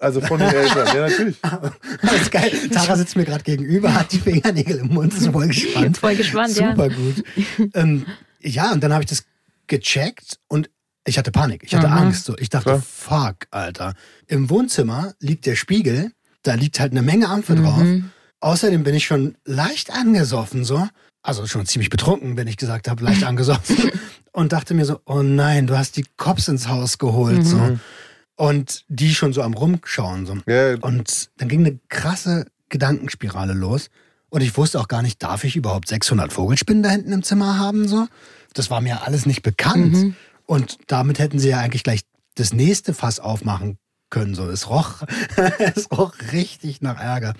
Also 0.00 0.20
von 0.20 0.38
den 0.38 0.48
Eltern, 0.48 0.86
ja 0.86 1.08
natürlich. 1.08 1.36
Das 2.02 2.12
ist 2.22 2.30
geil. 2.30 2.50
Tara 2.72 2.96
sitzt 2.96 3.16
mir 3.16 3.24
gerade 3.24 3.42
gegenüber, 3.44 3.92
hat 3.94 4.12
die 4.12 4.20
Fingernägel 4.20 4.78
im 4.78 4.88
Mund, 4.88 5.12
ist 5.12 5.26
voll 5.26 5.48
gespannt. 5.48 5.98
Voll 5.98 6.14
gespannt, 6.16 6.56
ja. 6.56 6.70
Super 6.70 6.88
gut. 6.88 7.24
ähm, 7.74 8.06
ja, 8.40 8.72
und 8.72 8.82
dann 8.82 8.92
habe 8.92 9.02
ich 9.02 9.10
das 9.10 9.24
gecheckt 9.66 10.38
und 10.48 10.70
ich 11.08 11.18
hatte 11.18 11.30
Panik. 11.32 11.62
Ich 11.64 11.74
hatte 11.74 11.88
Mhm. 11.88 11.92
Angst. 11.94 12.24
So. 12.26 12.36
Ich 12.38 12.48
dachte, 12.50 12.64
Klar. 12.70 12.82
fuck, 12.82 13.36
Alter. 13.50 13.94
Im 14.26 14.50
Wohnzimmer 14.50 15.14
liegt 15.20 15.46
der 15.46 15.56
Spiegel. 15.56 16.12
Da 16.42 16.54
liegt 16.54 16.78
halt 16.80 16.92
eine 16.92 17.02
Menge 17.02 17.28
Ampfe 17.28 17.56
drauf. 17.56 17.78
Mhm. 17.82 18.10
Außerdem 18.40 18.84
bin 18.84 18.94
ich 18.94 19.04
schon 19.06 19.36
leicht 19.44 19.92
angesoffen, 19.92 20.64
so. 20.64 20.86
Also 21.22 21.46
schon 21.46 21.66
ziemlich 21.66 21.90
betrunken, 21.90 22.36
wenn 22.36 22.46
ich 22.46 22.56
gesagt 22.56 22.86
habe, 22.88 23.02
leicht 23.02 23.24
angesoffen. 23.24 23.90
und 24.32 24.52
dachte 24.52 24.74
mir 24.74 24.84
so, 24.84 25.00
oh 25.06 25.22
nein, 25.22 25.66
du 25.66 25.76
hast 25.76 25.96
die 25.96 26.04
Cops 26.16 26.46
ins 26.48 26.68
Haus 26.68 26.98
geholt, 26.98 27.44
so. 27.44 27.56
Mhm. 27.56 27.80
Und 28.36 28.84
die 28.88 29.14
schon 29.14 29.32
so 29.32 29.42
am 29.42 29.54
Rumschauen, 29.54 30.24
so. 30.26 30.36
Ja, 30.46 30.76
Und 30.76 31.30
dann 31.38 31.48
ging 31.48 31.66
eine 31.66 31.78
krasse 31.88 32.46
Gedankenspirale 32.68 33.52
los. 33.52 33.88
Und 34.30 34.42
ich 34.42 34.56
wusste 34.56 34.78
auch 34.78 34.88
gar 34.88 35.02
nicht, 35.02 35.22
darf 35.22 35.42
ich 35.42 35.56
überhaupt 35.56 35.88
600 35.88 36.32
Vogelspinnen 36.32 36.82
da 36.82 36.90
hinten 36.90 37.12
im 37.12 37.22
Zimmer 37.24 37.58
haben, 37.58 37.88
so? 37.88 38.06
Das 38.54 38.70
war 38.70 38.80
mir 38.80 39.02
alles 39.02 39.26
nicht 39.26 39.42
bekannt. 39.42 39.92
Mhm. 39.94 40.16
Und 40.48 40.78
damit 40.86 41.18
hätten 41.18 41.38
sie 41.38 41.50
ja 41.50 41.60
eigentlich 41.60 41.84
gleich 41.84 42.00
das 42.34 42.54
nächste 42.54 42.94
Fass 42.94 43.20
aufmachen 43.20 43.76
können. 44.08 44.34
So, 44.34 44.48
es 44.48 44.70
roch, 44.70 45.02
es 45.58 45.90
roch 45.92 46.14
richtig 46.32 46.80
nach 46.80 46.98
Ärger. 46.98 47.34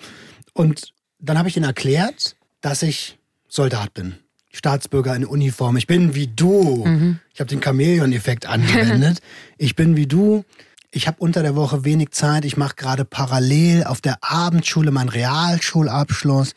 Und 0.53 0.93
dann 1.17 1.39
habe 1.39 1.49
ich 1.49 1.57
ihnen 1.57 1.65
erklärt, 1.65 2.35
dass 2.61 2.83
ich 2.83 3.17
Soldat 3.47 3.95
bin. 3.95 4.15
Staatsbürger 4.51 5.15
in 5.15 5.25
Uniform. 5.25 5.77
Ich 5.77 5.87
bin 5.87 6.13
wie 6.13 6.27
du. 6.27 6.85
Ich 7.33 7.39
habe 7.39 7.49
den 7.49 7.63
Chamäleon-Effekt 7.63 8.45
angewendet. 8.45 9.21
ich 9.57 9.75
bin 9.75 9.95
wie 9.95 10.05
du. 10.05 10.45
Ich 10.91 11.07
habe 11.07 11.17
unter 11.19 11.41
der 11.41 11.55
Woche 11.55 11.85
wenig 11.85 12.11
Zeit. 12.11 12.45
Ich 12.45 12.57
mache 12.57 12.75
gerade 12.75 13.05
parallel 13.05 13.85
auf 13.85 14.01
der 14.01 14.17
Abendschule 14.21 14.91
meinen 14.91 15.09
Realschulabschluss. 15.09 16.53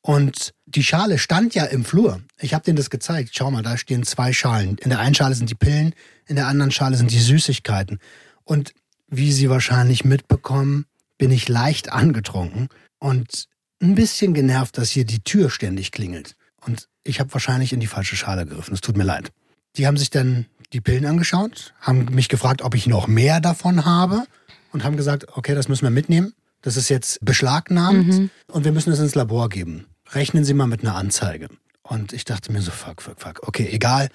Und 0.00 0.54
die 0.74 0.84
Schale 0.84 1.18
stand 1.18 1.54
ja 1.54 1.64
im 1.64 1.84
Flur. 1.84 2.20
Ich 2.38 2.54
habe 2.54 2.64
denen 2.64 2.76
das 2.76 2.90
gezeigt. 2.90 3.30
Schau 3.34 3.50
mal, 3.50 3.62
da 3.62 3.76
stehen 3.76 4.04
zwei 4.04 4.32
Schalen. 4.32 4.76
In 4.78 4.90
der 4.90 5.00
einen 5.00 5.14
Schale 5.14 5.34
sind 5.34 5.50
die 5.50 5.54
Pillen, 5.54 5.94
in 6.26 6.36
der 6.36 6.46
anderen 6.46 6.70
Schale 6.70 6.96
sind 6.96 7.10
die 7.10 7.18
Süßigkeiten. 7.18 7.98
Und 8.44 8.72
wie 9.08 9.32
Sie 9.32 9.50
wahrscheinlich 9.50 10.04
mitbekommen, 10.04 10.86
bin 11.18 11.30
ich 11.32 11.48
leicht 11.48 11.92
angetrunken 11.92 12.68
und 12.98 13.48
ein 13.82 13.94
bisschen 13.94 14.34
genervt, 14.34 14.78
dass 14.78 14.90
hier 14.90 15.04
die 15.04 15.20
Tür 15.20 15.50
ständig 15.50 15.90
klingelt. 15.90 16.36
Und 16.64 16.88
ich 17.02 17.18
habe 17.18 17.32
wahrscheinlich 17.32 17.72
in 17.72 17.80
die 17.80 17.86
falsche 17.86 18.16
Schale 18.16 18.46
gegriffen. 18.46 18.74
Es 18.74 18.80
tut 18.80 18.96
mir 18.96 19.04
leid. 19.04 19.32
Die 19.76 19.86
haben 19.86 19.96
sich 19.96 20.10
dann 20.10 20.46
die 20.72 20.80
Pillen 20.80 21.06
angeschaut, 21.06 21.74
haben 21.80 22.06
mich 22.12 22.28
gefragt, 22.28 22.62
ob 22.62 22.74
ich 22.74 22.86
noch 22.86 23.08
mehr 23.08 23.40
davon 23.40 23.84
habe 23.84 24.24
und 24.72 24.84
haben 24.84 24.96
gesagt, 24.96 25.26
okay, 25.36 25.54
das 25.54 25.68
müssen 25.68 25.84
wir 25.84 25.90
mitnehmen. 25.90 26.32
Das 26.62 26.76
ist 26.76 26.90
jetzt 26.90 27.18
beschlagnahmt 27.24 28.30
und 28.48 28.64
wir 28.64 28.72
müssen 28.72 28.92
es 28.92 29.00
ins 29.00 29.14
Labor 29.14 29.48
geben. 29.48 29.86
Rechnen 30.12 30.44
Sie 30.44 30.54
mal 30.54 30.66
mit 30.66 30.82
einer 30.82 30.96
Anzeige. 30.96 31.48
Und 31.82 32.12
ich 32.12 32.24
dachte 32.24 32.52
mir 32.52 32.62
so, 32.62 32.70
fuck, 32.70 33.02
fuck, 33.02 33.20
fuck. 33.20 33.46
Okay, 33.46 33.68
egal. 33.70 34.08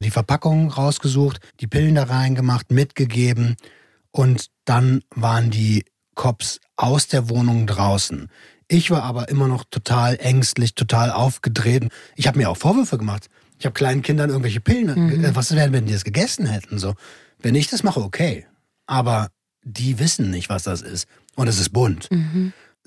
Die 0.00 0.10
Verpackung 0.10 0.70
rausgesucht, 0.70 1.40
die 1.60 1.66
Pillen 1.66 1.94
da 1.94 2.04
reingemacht, 2.04 2.70
mitgegeben. 2.70 3.56
Und 4.10 4.46
dann 4.64 5.02
waren 5.14 5.50
die 5.50 5.84
Cops 6.14 6.60
aus 6.76 7.06
der 7.08 7.28
Wohnung 7.28 7.66
draußen. 7.66 8.28
Ich 8.68 8.90
war 8.90 9.02
aber 9.02 9.28
immer 9.28 9.48
noch 9.48 9.64
total 9.68 10.16
ängstlich, 10.20 10.74
total 10.74 11.10
aufgedreht. 11.10 11.88
Ich 12.16 12.26
habe 12.26 12.38
mir 12.38 12.50
auch 12.50 12.56
Vorwürfe 12.56 12.98
gemacht. 12.98 13.26
Ich 13.58 13.66
habe 13.66 13.74
kleinen 13.74 14.02
Kindern 14.02 14.30
irgendwelche 14.30 14.60
Pillen. 14.60 15.24
äh, 15.24 15.34
Was 15.34 15.54
wäre, 15.54 15.72
wenn 15.72 15.86
die 15.86 15.92
das 15.92 16.04
gegessen 16.04 16.46
hätten? 16.46 16.78
So, 16.78 16.94
wenn 17.38 17.54
ich 17.54 17.68
das 17.68 17.82
mache, 17.82 18.00
okay. 18.00 18.46
Aber 18.86 19.28
die 19.62 19.98
wissen 19.98 20.30
nicht, 20.30 20.48
was 20.48 20.62
das 20.62 20.82
ist. 20.82 21.06
Und 21.36 21.48
es 21.48 21.58
ist 21.58 21.70
bunt. 21.70 22.08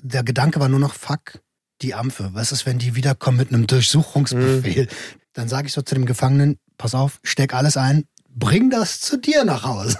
Der 0.02 0.24
Gedanke 0.24 0.58
war 0.60 0.68
nur 0.68 0.80
noch, 0.80 0.94
fuck, 0.94 1.40
die 1.82 1.94
Ampfe. 1.94 2.30
Was 2.32 2.52
ist, 2.52 2.66
wenn 2.66 2.78
die 2.78 2.94
wiederkommen 2.94 3.38
mit 3.38 3.50
einem 3.50 3.66
Durchsuchungsbefehl? 3.66 4.88
Dann 5.32 5.48
sage 5.48 5.66
ich 5.66 5.72
so 5.72 5.82
zu 5.82 5.94
dem 5.94 6.06
Gefangenen, 6.06 6.58
pass 6.78 6.94
auf, 6.94 7.18
steck 7.22 7.54
alles 7.54 7.76
ein, 7.76 8.04
bring 8.34 8.70
das 8.70 9.00
zu 9.00 9.16
dir 9.16 9.44
nach 9.44 9.64
Hause. 9.64 9.98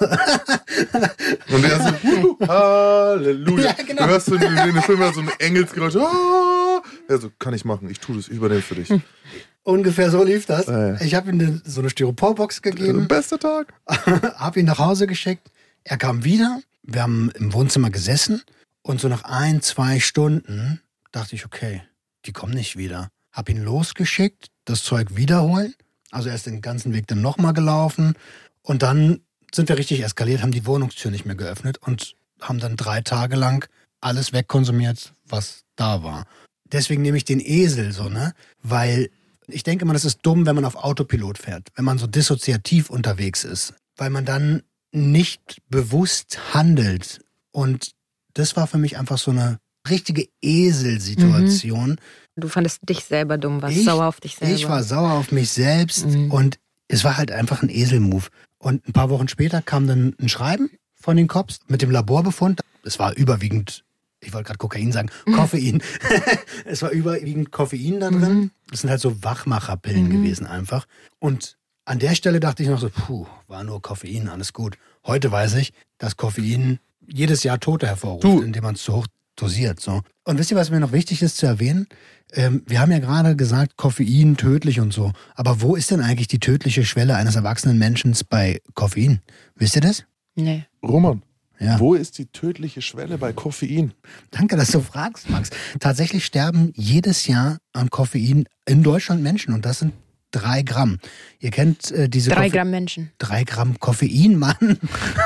Und 1.50 1.64
er 1.64 1.80
so, 1.80 2.38
Halleluja. 2.48 3.64
Ja, 3.64 3.72
genau. 3.72 4.02
Du 4.04 4.08
hörst 4.08 4.26
so 4.26 4.34
in, 4.34 4.40
den 4.40 4.82
Filmen 4.82 5.14
so 5.14 5.20
ein 5.20 5.30
Engelsgeräusch. 5.38 5.96
Ah. 5.96 6.82
Er 7.08 7.18
so, 7.18 7.30
kann 7.38 7.54
ich 7.54 7.64
machen, 7.64 7.88
ich 7.90 8.00
tue 8.00 8.16
das, 8.16 8.28
ich 8.28 8.34
übernehme 8.34 8.62
für 8.62 8.74
dich. 8.74 8.88
Ungefähr 9.62 10.10
so 10.10 10.22
lief 10.22 10.44
das. 10.46 10.66
Ja, 10.66 10.88
ja. 10.88 11.00
Ich 11.00 11.14
habe 11.14 11.30
ihm 11.30 11.62
so 11.64 11.80
eine 11.80 11.88
Styroporbox 11.88 12.60
gegeben. 12.60 13.08
Bester 13.08 13.38
Tag. 13.38 13.72
hab 13.86 14.56
ihn 14.56 14.66
nach 14.66 14.78
Hause 14.78 15.06
geschickt. 15.06 15.50
Er 15.84 15.96
kam 15.96 16.22
wieder. 16.22 16.60
Wir 16.82 17.02
haben 17.02 17.30
im 17.34 17.54
Wohnzimmer 17.54 17.88
gesessen. 17.88 18.42
Und 18.82 19.00
so 19.00 19.08
nach 19.08 19.24
ein, 19.24 19.62
zwei 19.62 20.00
Stunden 20.00 20.82
dachte 21.14 21.34
ich, 21.34 21.44
okay, 21.44 21.82
die 22.26 22.32
kommen 22.32 22.54
nicht 22.54 22.76
wieder. 22.76 23.08
Hab 23.32 23.48
ihn 23.48 23.62
losgeschickt, 23.62 24.48
das 24.64 24.82
Zeug 24.82 25.16
wiederholen. 25.16 25.74
Also 26.10 26.28
er 26.28 26.34
ist 26.34 26.46
den 26.46 26.60
ganzen 26.60 26.92
Weg 26.92 27.06
dann 27.06 27.20
nochmal 27.20 27.52
gelaufen. 27.52 28.14
Und 28.62 28.82
dann 28.82 29.20
sind 29.52 29.68
wir 29.68 29.78
richtig 29.78 30.02
eskaliert, 30.02 30.42
haben 30.42 30.52
die 30.52 30.66
Wohnungstür 30.66 31.10
nicht 31.10 31.26
mehr 31.26 31.34
geöffnet 31.34 31.78
und 31.78 32.14
haben 32.40 32.58
dann 32.58 32.76
drei 32.76 33.00
Tage 33.00 33.36
lang 33.36 33.68
alles 34.00 34.32
wegkonsumiert, 34.32 35.14
was 35.26 35.64
da 35.76 36.02
war. 36.02 36.26
Deswegen 36.64 37.02
nehme 37.02 37.16
ich 37.16 37.24
den 37.24 37.40
Esel 37.40 37.92
so, 37.92 38.08
ne? 38.08 38.32
Weil 38.62 39.10
ich 39.46 39.62
denke 39.62 39.84
mal, 39.84 39.92
das 39.92 40.04
ist 40.04 40.20
dumm, 40.22 40.46
wenn 40.46 40.54
man 40.54 40.64
auf 40.64 40.76
Autopilot 40.76 41.38
fährt, 41.38 41.68
wenn 41.74 41.84
man 41.84 41.98
so 41.98 42.06
dissoziativ 42.06 42.90
unterwegs 42.90 43.44
ist, 43.44 43.74
weil 43.96 44.10
man 44.10 44.24
dann 44.24 44.62
nicht 44.92 45.60
bewusst 45.68 46.54
handelt. 46.54 47.20
Und 47.50 47.92
das 48.32 48.56
war 48.56 48.66
für 48.66 48.78
mich 48.78 48.96
einfach 48.96 49.18
so 49.18 49.30
eine 49.30 49.58
richtige 49.88 50.28
Eselsituation. 50.42 51.96
Du 52.36 52.48
fandest 52.48 52.80
dich 52.88 53.04
selber 53.04 53.38
dumm, 53.38 53.62
warst 53.62 53.76
Ich- 53.76 53.84
sauer 53.84 54.06
auf 54.06 54.20
dich 54.20 54.36
selber. 54.36 54.54
Ich 54.54 54.68
war 54.68 54.82
sauer 54.82 55.12
auf 55.12 55.30
mich 55.32 55.50
selbst 55.50 56.06
Mhm. 56.06 56.30
und 56.30 56.58
es 56.88 57.04
war 57.04 57.16
halt 57.16 57.30
einfach 57.30 57.62
ein 57.62 57.68
Eselmove. 57.68 58.28
Und 58.58 58.86
ein 58.88 58.92
paar 58.92 59.10
Wochen 59.10 59.28
später 59.28 59.62
kam 59.62 59.86
dann 59.86 60.14
ein 60.20 60.28
Schreiben 60.28 60.70
von 60.94 61.16
den 61.16 61.28
Cops 61.28 61.60
mit 61.68 61.82
dem 61.82 61.90
Laborbefund. 61.90 62.60
Es 62.82 62.98
war 62.98 63.14
überwiegend, 63.16 63.84
ich 64.20 64.32
wollte 64.32 64.46
gerade 64.48 64.58
Kokain 64.58 64.90
sagen, 64.90 65.10
Koffein. 65.34 65.82
es 66.64 66.82
war 66.82 66.90
überwiegend 66.90 67.52
Koffein 67.52 68.00
da 68.00 68.10
drin. 68.10 68.34
Mhm. 68.34 68.50
Das 68.70 68.80
sind 68.80 68.90
halt 68.90 69.00
so 69.00 69.22
Wachmacherpillen 69.22 70.10
gewesen 70.10 70.46
einfach. 70.46 70.86
Und 71.20 71.56
an 71.84 71.98
der 71.98 72.14
Stelle 72.14 72.40
dachte 72.40 72.62
ich 72.62 72.68
noch 72.68 72.80
so, 72.80 72.88
puh, 72.88 73.26
war 73.46 73.62
nur 73.62 73.80
Koffein, 73.82 74.28
alles 74.28 74.52
gut. 74.52 74.76
Heute 75.06 75.30
weiß 75.30 75.54
ich, 75.56 75.72
dass 75.98 76.16
Koffein 76.16 76.78
jedes 77.06 77.42
Jahr 77.42 77.60
Tote 77.60 77.86
hervorruft, 77.86 78.24
Du. 78.24 78.40
indem 78.40 78.62
man 78.64 78.74
es 78.76 78.82
zu 78.82 78.94
hoch 78.94 79.06
dosiert. 79.36 79.80
So. 79.80 80.02
Und 80.24 80.38
wisst 80.38 80.50
ihr, 80.50 80.56
was 80.56 80.70
mir 80.70 80.80
noch 80.80 80.92
wichtig 80.92 81.22
ist 81.22 81.36
zu 81.36 81.46
erwähnen? 81.46 81.86
Ähm, 82.32 82.62
wir 82.66 82.80
haben 82.80 82.90
ja 82.92 82.98
gerade 82.98 83.36
gesagt, 83.36 83.76
Koffein 83.76 84.36
tödlich 84.36 84.80
und 84.80 84.92
so. 84.92 85.12
Aber 85.34 85.60
wo 85.60 85.76
ist 85.76 85.90
denn 85.90 86.00
eigentlich 86.00 86.28
die 86.28 86.38
tödliche 86.40 86.84
Schwelle 86.84 87.16
eines 87.16 87.36
erwachsenen 87.36 87.78
Menschen 87.78 88.16
bei 88.28 88.60
Koffein? 88.74 89.20
Wisst 89.56 89.76
ihr 89.76 89.82
das? 89.82 90.04
Nee. 90.34 90.64
Roman, 90.82 91.22
Ja. 91.60 91.78
wo 91.78 91.94
ist 91.94 92.18
die 92.18 92.26
tödliche 92.26 92.82
Schwelle 92.82 93.18
bei 93.18 93.32
Koffein? 93.32 93.92
Danke, 94.30 94.56
dass 94.56 94.70
du 94.72 94.80
fragst, 94.80 95.30
Max. 95.30 95.50
Tatsächlich 95.78 96.24
sterben 96.24 96.72
jedes 96.74 97.26
Jahr 97.28 97.58
an 97.72 97.90
Koffein 97.90 98.44
in 98.66 98.82
Deutschland 98.82 99.22
Menschen 99.22 99.54
und 99.54 99.64
das 99.64 99.78
sind 99.80 99.92
drei 100.34 100.62
Gramm. 100.62 100.98
Ihr 101.38 101.50
kennt 101.50 101.90
äh, 101.90 102.08
diese 102.08 102.30
Drei 102.30 102.46
Koffe- 102.48 102.52
Gramm 102.56 102.70
Menschen. 102.70 103.10
Drei 103.18 103.44
Gramm 103.44 103.78
Koffein, 103.80 104.38
Mann. 104.38 104.78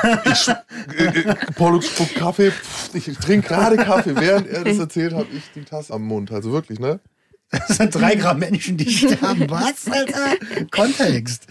Äh, 0.03 1.03
äh, 1.03 1.35
Paulus 1.55 1.87
spuckt 1.87 2.15
Kaffee. 2.15 2.51
Pff, 2.51 2.93
Ich 2.95 3.17
trinke 3.17 3.47
gerade 3.47 3.77
Kaffee. 3.77 4.15
Während 4.15 4.47
er 4.47 4.63
das 4.63 4.77
erzählt, 4.77 5.13
habe 5.13 5.27
ich 5.35 5.43
die 5.55 5.63
Tasse 5.63 5.93
am 5.93 6.03
Mund. 6.03 6.31
Also 6.31 6.51
wirklich, 6.51 6.79
ne? 6.79 6.99
Das 7.51 7.77
sind 7.77 7.95
drei 7.95 8.13
Gramm 8.15 8.39
Menschen, 8.39 8.77
die 8.77 8.91
sterben. 8.91 9.49
Was, 9.49 9.87
Alter? 9.89 10.35
Kontext. 10.69 11.47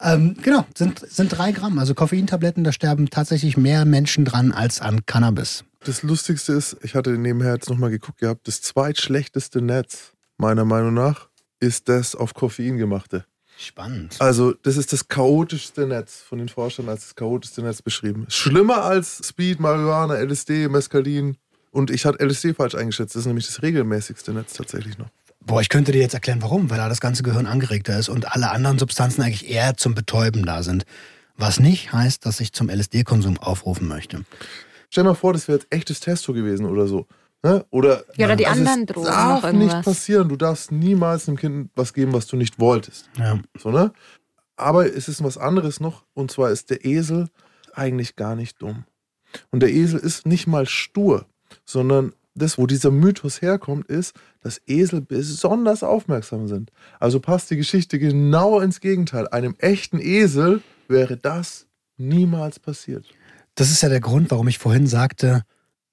Ähm, 0.00 0.34
genau, 0.42 0.64
sind, 0.74 1.00
sind 1.00 1.28
drei 1.28 1.52
Gramm. 1.52 1.78
Also 1.78 1.94
Koffeintabletten, 1.94 2.64
da 2.64 2.72
sterben 2.72 3.10
tatsächlich 3.10 3.56
mehr 3.58 3.84
Menschen 3.84 4.24
dran 4.24 4.52
als 4.52 4.80
an 4.80 5.04
Cannabis. 5.04 5.64
Das 5.84 6.02
Lustigste 6.02 6.52
ist, 6.54 6.76
ich 6.82 6.94
hatte 6.94 7.10
nebenher 7.10 7.52
jetzt 7.54 7.68
nochmal 7.68 7.90
geguckt 7.90 8.20
gehabt, 8.20 8.48
das 8.48 8.62
zweitschlechteste 8.62 9.60
Netz, 9.60 10.12
meiner 10.38 10.64
Meinung 10.64 10.94
nach, 10.94 11.28
ist 11.62 11.88
das 11.88 12.14
auf 12.16 12.34
Koffein 12.34 12.76
gemachte. 12.76 13.24
Spannend. 13.56 14.16
Also, 14.18 14.54
das 14.62 14.76
ist 14.76 14.92
das 14.92 15.06
chaotischste 15.06 15.86
Netz 15.86 16.20
von 16.20 16.38
den 16.38 16.48
Forschern 16.48 16.88
als 16.88 17.02
das 17.02 17.14
chaotischste 17.14 17.62
Netz 17.62 17.80
beschrieben. 17.80 18.26
Schlimmer 18.28 18.82
als 18.82 19.28
Speed, 19.28 19.60
Marihuana, 19.60 20.14
LSD, 20.14 20.68
Mescalin. 20.68 21.36
Und 21.70 21.90
ich 21.90 22.04
hatte 22.04 22.24
LSD 22.24 22.54
falsch 22.54 22.74
eingeschätzt. 22.74 23.14
Das 23.14 23.20
ist 23.20 23.26
nämlich 23.26 23.46
das 23.46 23.62
regelmäßigste 23.62 24.32
Netz 24.32 24.54
tatsächlich 24.54 24.98
noch. 24.98 25.06
Boah, 25.40 25.60
ich 25.60 25.68
könnte 25.68 25.92
dir 25.92 26.00
jetzt 26.00 26.14
erklären, 26.14 26.42
warum. 26.42 26.70
Weil 26.70 26.78
da 26.78 26.88
das 26.88 27.00
ganze 27.00 27.22
Gehirn 27.22 27.46
angeregter 27.46 27.96
ist 27.98 28.08
und 28.08 28.32
alle 28.34 28.50
anderen 28.50 28.78
Substanzen 28.78 29.22
eigentlich 29.22 29.48
eher 29.48 29.76
zum 29.76 29.94
Betäuben 29.94 30.44
da 30.44 30.62
sind. 30.62 30.84
Was 31.36 31.60
nicht 31.60 31.92
heißt, 31.92 32.26
dass 32.26 32.40
ich 32.40 32.52
zum 32.52 32.68
LSD-Konsum 32.68 33.38
aufrufen 33.38 33.86
möchte. 33.86 34.24
Stell 34.90 35.04
dir 35.04 35.10
mal 35.10 35.14
vor, 35.14 35.32
das 35.32 35.46
wäre 35.46 35.58
jetzt 35.58 35.72
echtes 35.72 36.00
Testo 36.00 36.32
gewesen 36.32 36.66
oder 36.66 36.86
so. 36.88 37.06
Ne? 37.42 37.64
Oder, 37.70 38.04
Ja, 38.16 38.26
oder 38.26 38.36
die 38.36 38.46
Also 38.46 38.60
anderen 38.60 38.86
Drogen 38.86 39.06
darf 39.06 39.42
noch 39.42 39.52
nicht 39.52 39.60
irgendwas. 39.62 39.84
passieren. 39.84 40.28
Du 40.28 40.36
darfst 40.36 40.70
niemals 40.70 41.28
einem 41.28 41.36
Kind 41.36 41.70
was 41.74 41.92
geben, 41.92 42.12
was 42.12 42.26
du 42.26 42.36
nicht 42.36 42.58
wolltest. 42.60 43.10
Ja. 43.18 43.40
So, 43.58 43.70
ne? 43.70 43.92
Aber 44.56 44.86
es 44.94 45.08
ist 45.08 45.22
was 45.24 45.38
anderes 45.38 45.80
noch. 45.80 46.04
Und 46.14 46.30
zwar 46.30 46.50
ist 46.50 46.70
der 46.70 46.84
Esel 46.84 47.28
eigentlich 47.74 48.14
gar 48.16 48.36
nicht 48.36 48.62
dumm. 48.62 48.84
Und 49.50 49.60
der 49.60 49.70
Esel 49.72 49.98
ist 49.98 50.26
nicht 50.26 50.46
mal 50.46 50.66
stur, 50.66 51.26
sondern 51.64 52.12
das, 52.34 52.58
wo 52.58 52.66
dieser 52.66 52.90
Mythos 52.90 53.42
herkommt, 53.42 53.86
ist, 53.88 54.14
dass 54.40 54.60
Esel 54.66 55.00
besonders 55.00 55.82
aufmerksam 55.82 56.48
sind. 56.48 56.70
Also 57.00 57.18
passt 57.20 57.50
die 57.50 57.56
Geschichte 57.56 57.98
genau 57.98 58.60
ins 58.60 58.80
Gegenteil. 58.80 59.26
Einem 59.28 59.54
echten 59.58 59.98
Esel 59.98 60.62
wäre 60.88 61.16
das 61.16 61.66
niemals 61.96 62.58
passiert. 62.58 63.06
Das 63.54 63.70
ist 63.70 63.82
ja 63.82 63.88
der 63.88 64.00
Grund, 64.00 64.30
warum 64.30 64.48
ich 64.48 64.58
vorhin 64.58 64.86
sagte, 64.86 65.42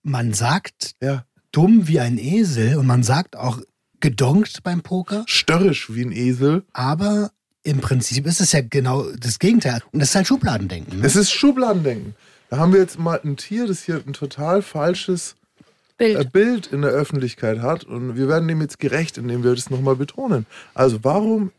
man 0.03 0.33
sagt 0.33 0.95
Ja. 1.01 1.25
Dumm 1.51 1.87
wie 1.87 1.99
ein 1.99 2.17
Esel 2.17 2.77
und 2.77 2.87
man 2.87 3.03
sagt 3.03 3.35
auch 3.35 3.59
gedonkt 3.99 4.63
beim 4.63 4.81
Poker, 4.81 5.23
Störrisch 5.27 5.93
wie 5.93 6.03
ein 6.03 6.11
Esel. 6.11 6.63
aber 6.73 7.31
im 7.63 7.79
Prinzip 7.79 8.25
ist 8.25 8.39
es 8.39 8.53
ja 8.53 8.61
genau 8.61 9.11
das 9.11 9.37
Gegenteil. 9.37 9.81
Und 9.91 9.99
das 9.99 10.09
ist 10.09 10.15
halt 10.15 10.27
Schubladendenken. 10.27 10.99
Ne? 10.99 11.05
Es 11.05 11.15
ist 11.15 11.31
Schubladendenken. 11.31 12.15
Da 12.49 12.57
haben 12.57 12.73
wir 12.73 12.79
jetzt 12.79 12.97
mal 12.97 13.19
ein 13.23 13.37
Tier, 13.37 13.67
das 13.67 13.83
hier 13.83 14.01
ein 14.05 14.13
total 14.13 14.61
falsches 14.61 15.35
äh, 15.97 16.13
Bild. 16.13 16.31
Bild 16.31 16.67
in 16.67 16.81
der 16.81 16.91
Öffentlichkeit 16.91 17.59
hat. 17.59 17.83
Und 17.83 18.15
wir 18.15 18.27
werden 18.27 18.47
dem 18.47 18.61
jetzt 18.61 18.79
gerecht, 18.79 19.17
indem 19.17 19.43
wir 19.43 19.53
das 19.53 19.69
nochmal 19.69 19.95
betonen. 19.97 20.45
Also 20.73 21.03
warum 21.03 21.51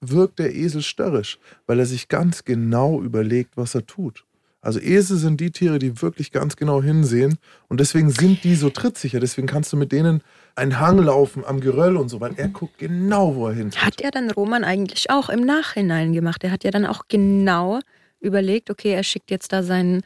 wirkt 0.00 0.38
der 0.38 0.54
Esel 0.54 0.82
störrisch? 0.82 1.38
Weil 1.66 1.78
er 1.78 1.86
sich 1.86 2.08
ganz 2.08 2.44
genau 2.44 3.00
überlegt, 3.00 3.56
was 3.56 3.74
er 3.74 3.86
tut. 3.86 4.24
Also 4.64 4.80
Esel 4.80 5.18
sind 5.18 5.40
die 5.40 5.50
Tiere, 5.50 5.78
die 5.78 6.00
wirklich 6.00 6.32
ganz 6.32 6.56
genau 6.56 6.82
hinsehen. 6.82 7.38
Und 7.68 7.80
deswegen 7.80 8.10
sind 8.10 8.44
die 8.44 8.54
so 8.54 8.70
trittsicher. 8.70 9.20
Deswegen 9.20 9.46
kannst 9.46 9.72
du 9.72 9.76
mit 9.76 9.92
denen 9.92 10.22
einen 10.56 10.80
Hang 10.80 10.98
laufen 10.98 11.44
am 11.44 11.60
Geröll 11.60 11.96
und 11.96 12.08
so, 12.08 12.20
weil 12.20 12.32
er 12.36 12.48
guckt 12.48 12.78
genau, 12.78 13.34
wo 13.34 13.48
er 13.48 13.54
hin. 13.54 13.70
Hat 13.76 14.00
er 14.00 14.10
dann 14.10 14.30
Roman 14.30 14.64
eigentlich 14.64 15.10
auch 15.10 15.28
im 15.28 15.40
Nachhinein 15.40 16.12
gemacht? 16.12 16.42
Er 16.44 16.50
hat 16.50 16.64
ja 16.64 16.70
dann 16.70 16.86
auch 16.86 17.02
genau 17.08 17.80
überlegt, 18.20 18.70
okay, 18.70 18.92
er 18.92 19.02
schickt 19.02 19.30
jetzt 19.30 19.52
da 19.52 19.62
seinen 19.62 20.02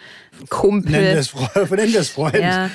Kumpel 0.48 0.90
Nenn 0.90 1.14
das 1.14 1.28
Freund. 1.28 1.70
Nenn 1.70 1.92
das 1.92 2.08
Freund. 2.08 2.34
ja, 2.34 2.68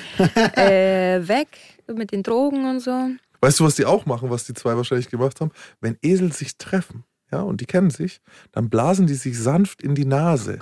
äh, 0.56 1.28
weg 1.28 1.48
mit 1.94 2.12
den 2.12 2.22
Drogen 2.22 2.68
und 2.68 2.80
so. 2.80 3.10
Weißt 3.40 3.60
du, 3.60 3.64
was 3.64 3.74
die 3.74 3.84
auch 3.84 4.06
machen, 4.06 4.30
was 4.30 4.44
die 4.44 4.54
zwei 4.54 4.74
wahrscheinlich 4.74 5.10
gemacht 5.10 5.40
haben? 5.42 5.50
Wenn 5.82 5.98
Esel 6.00 6.32
sich 6.32 6.56
treffen, 6.56 7.04
ja, 7.34 7.42
und 7.42 7.60
die 7.60 7.66
kennen 7.66 7.90
sich, 7.90 8.20
dann 8.52 8.70
blasen 8.70 9.06
die 9.06 9.14
sich 9.14 9.38
sanft 9.38 9.82
in 9.82 9.94
die 9.94 10.04
Nase. 10.04 10.60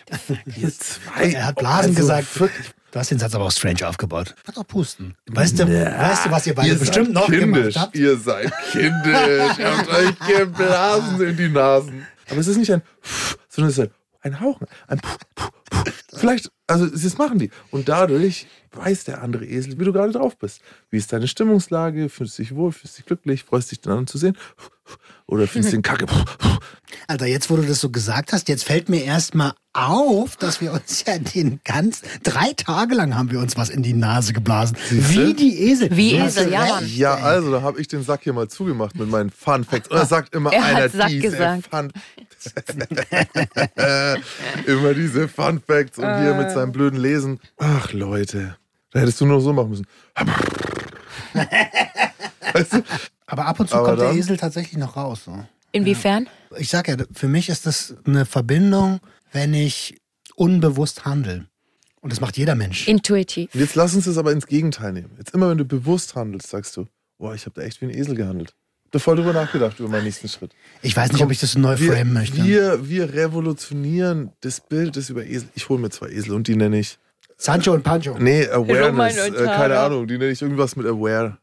Ihr 0.56 0.72
zwei. 0.72 1.32
Er 1.32 1.46
hat 1.46 1.56
Blasen 1.56 1.90
also 1.90 2.00
gesagt. 2.00 2.28
Du 2.92 3.00
hast 3.00 3.10
den 3.10 3.18
Satz 3.18 3.34
aber 3.34 3.44
auch 3.44 3.52
strange 3.52 3.86
aufgebaut. 3.86 4.34
Kannst 4.44 4.58
auch 4.58 4.66
pusten. 4.66 5.16
Weißt 5.26 5.58
du, 5.58 5.66
weißt 5.66 6.26
du 6.26 6.30
was 6.30 6.46
ihr 6.46 6.54
beide 6.54 6.68
ihr 6.68 6.78
bestimmt 6.78 7.06
seid 7.06 7.14
noch 7.14 7.26
kindisch. 7.26 7.74
gemacht 7.74 7.76
habt? 7.76 7.96
Ihr 7.96 8.16
seid 8.16 8.52
kindisch. 8.70 9.58
ihr 9.58 9.76
habt 9.76 9.88
euch 9.88 10.18
geblasen 10.18 11.20
in 11.20 11.36
die 11.36 11.48
Nasen. 11.48 12.06
Aber 12.30 12.38
es 12.38 12.46
ist 12.46 12.56
nicht 12.56 12.72
ein 12.72 12.82
sondern 13.48 13.70
es 13.70 13.78
ist 13.78 13.84
ein, 13.84 13.90
ein 14.32 14.40
Hauchen. 14.40 14.66
Ein 14.86 15.00
Vielleicht, 16.14 16.50
also 16.66 16.86
das 16.86 17.18
machen 17.18 17.38
die. 17.38 17.50
Und 17.70 17.88
dadurch 17.88 18.46
weiß 18.72 19.04
der 19.04 19.22
andere 19.22 19.46
Esel, 19.46 19.78
wie 19.78 19.84
du 19.84 19.92
gerade 19.92 20.12
drauf 20.12 20.36
bist. 20.36 20.60
Wie 20.90 20.96
ist 20.96 21.12
deine 21.12 21.28
Stimmungslage? 21.28 22.08
Fühlst 22.08 22.38
du 22.38 22.42
dich 22.42 22.54
wohl? 22.54 22.72
Fühlst 22.72 22.96
du 22.96 22.98
dich 22.98 23.06
glücklich? 23.06 23.44
Freust 23.44 23.70
dich 23.70 23.80
den 23.80 23.90
anderen 23.90 24.06
zu 24.06 24.18
sehen? 24.18 24.36
Oder 25.26 25.46
findest 25.46 25.72
du 25.72 25.78
den 25.78 25.82
Kacke? 25.82 26.06
Alter, 27.08 27.26
jetzt 27.26 27.50
wo 27.50 27.56
du 27.56 27.62
das 27.62 27.80
so 27.80 27.90
gesagt 27.90 28.32
hast, 28.32 28.48
jetzt 28.48 28.64
fällt 28.64 28.88
mir 28.88 29.02
erst 29.02 29.34
mal 29.34 29.54
auf, 29.72 30.36
dass 30.36 30.60
wir 30.60 30.72
uns 30.72 31.04
ja 31.06 31.18
den 31.18 31.60
ganz, 31.64 32.02
drei 32.22 32.52
Tage 32.52 32.94
lang 32.94 33.16
haben 33.16 33.30
wir 33.30 33.40
uns 33.40 33.56
was 33.56 33.70
in 33.70 33.82
die 33.82 33.94
Nase 33.94 34.32
geblasen. 34.32 34.76
Siehste? 34.88 35.14
Wie 35.14 35.34
die 35.34 35.70
Esel. 35.70 35.96
Wie 35.96 36.10
Du 36.10 36.24
Esel, 36.24 36.52
ja, 36.52 36.76
recht. 36.76 36.96
Ja, 36.96 37.14
also, 37.14 37.50
da 37.50 37.62
habe 37.62 37.80
ich 37.80 37.88
den 37.88 38.02
Sack 38.02 38.22
hier 38.22 38.34
mal 38.34 38.48
zugemacht 38.48 38.96
mit 38.96 39.08
meinen 39.08 39.30
Fun 39.30 39.64
Facts. 39.64 39.88
Und 39.88 39.96
da 39.96 40.06
sagt 40.06 40.34
immer 40.34 40.52
Er 40.52 40.62
hat 40.62 40.74
einer 40.74 40.88
Sack 40.90 41.08
diese 41.08 41.30
gesagt. 41.30 41.66
Fun 41.68 41.92
Immer 44.66 44.94
diese 44.94 45.28
Fun 45.28 45.60
Facts 45.66 45.98
und 46.04 46.22
hier 46.22 46.34
mit 46.34 46.50
seinem 46.50 46.72
blöden 46.72 46.98
Lesen. 47.00 47.40
Ach, 47.58 47.92
Leute. 47.92 48.56
Da 48.90 49.00
hättest 49.00 49.20
du 49.20 49.26
nur 49.26 49.40
so 49.40 49.52
machen 49.52 49.70
müssen. 49.70 49.86
weißt 52.52 52.72
du? 52.74 52.82
Aber 53.26 53.46
ab 53.46 53.58
und 53.60 53.68
zu 53.68 53.76
Aber 53.76 53.86
kommt 53.88 54.00
der 54.00 54.08
dann- 54.08 54.18
Esel 54.18 54.36
tatsächlich 54.36 54.76
noch 54.78 54.96
raus. 54.96 55.24
So. 55.24 55.44
Inwiefern? 55.72 56.28
Ich 56.58 56.68
sag 56.68 56.88
ja, 56.88 56.96
für 57.12 57.28
mich 57.28 57.48
ist 57.48 57.66
das 57.66 57.94
eine 58.06 58.26
Verbindung, 58.26 59.00
wenn 59.32 59.54
ich 59.54 60.00
unbewusst 60.36 61.04
handle. 61.04 61.46
Und 62.00 62.12
das 62.12 62.20
macht 62.20 62.36
jeder 62.36 62.54
Mensch. 62.54 62.86
Intuitiv. 62.86 63.50
Jetzt 63.54 63.74
lass 63.74 63.94
uns 63.94 64.04
das 64.04 64.18
aber 64.18 64.30
ins 64.30 64.46
Gegenteil 64.46 64.92
nehmen. 64.92 65.10
Jetzt 65.18 65.32
immer, 65.34 65.48
wenn 65.48 65.58
du 65.58 65.64
bewusst 65.64 66.14
handelst, 66.14 66.50
sagst 66.50 66.76
du, 66.76 66.86
boah, 67.18 67.34
ich 67.34 67.46
habe 67.46 67.58
da 67.58 67.62
echt 67.66 67.80
wie 67.80 67.86
ein 67.86 67.90
Esel 67.90 68.14
gehandelt. 68.14 68.54
Ich 68.94 68.96
habe 68.96 69.02
voll 69.02 69.16
drüber 69.16 69.32
nachgedacht, 69.32 69.80
über 69.80 69.88
meinen 69.88 70.04
nächsten 70.04 70.28
Schritt. 70.28 70.52
Ich 70.80 70.96
weiß 70.96 71.10
nicht, 71.10 71.24
ob 71.24 71.32
ich 71.32 71.40
das 71.40 71.58
neu 71.58 71.76
Wir, 71.80 71.94
framen 71.94 72.12
möchte. 72.12 72.44
wir, 72.44 72.88
wir 72.88 73.12
revolutionieren 73.12 74.30
das 74.42 74.60
Bild 74.60 74.94
des 74.94 75.10
über 75.10 75.24
Esel. 75.24 75.48
Ich 75.56 75.68
hole 75.68 75.80
mir 75.80 75.90
zwei 75.90 76.10
Esel 76.10 76.32
und 76.32 76.46
die 76.46 76.54
nenne 76.54 76.78
ich 76.78 77.00
Sancho 77.36 77.72
und 77.72 77.82
Pancho. 77.82 78.16
Nee, 78.20 78.46
Awareness. 78.46 79.16
Äh, 79.16 79.46
keine. 79.46 79.80
Ahnung, 79.80 80.06
die 80.06 80.16
nenne 80.16 80.30
ich 80.30 80.40
irgendwas 80.40 80.76
mit 80.76 80.86
Aware. 80.86 81.38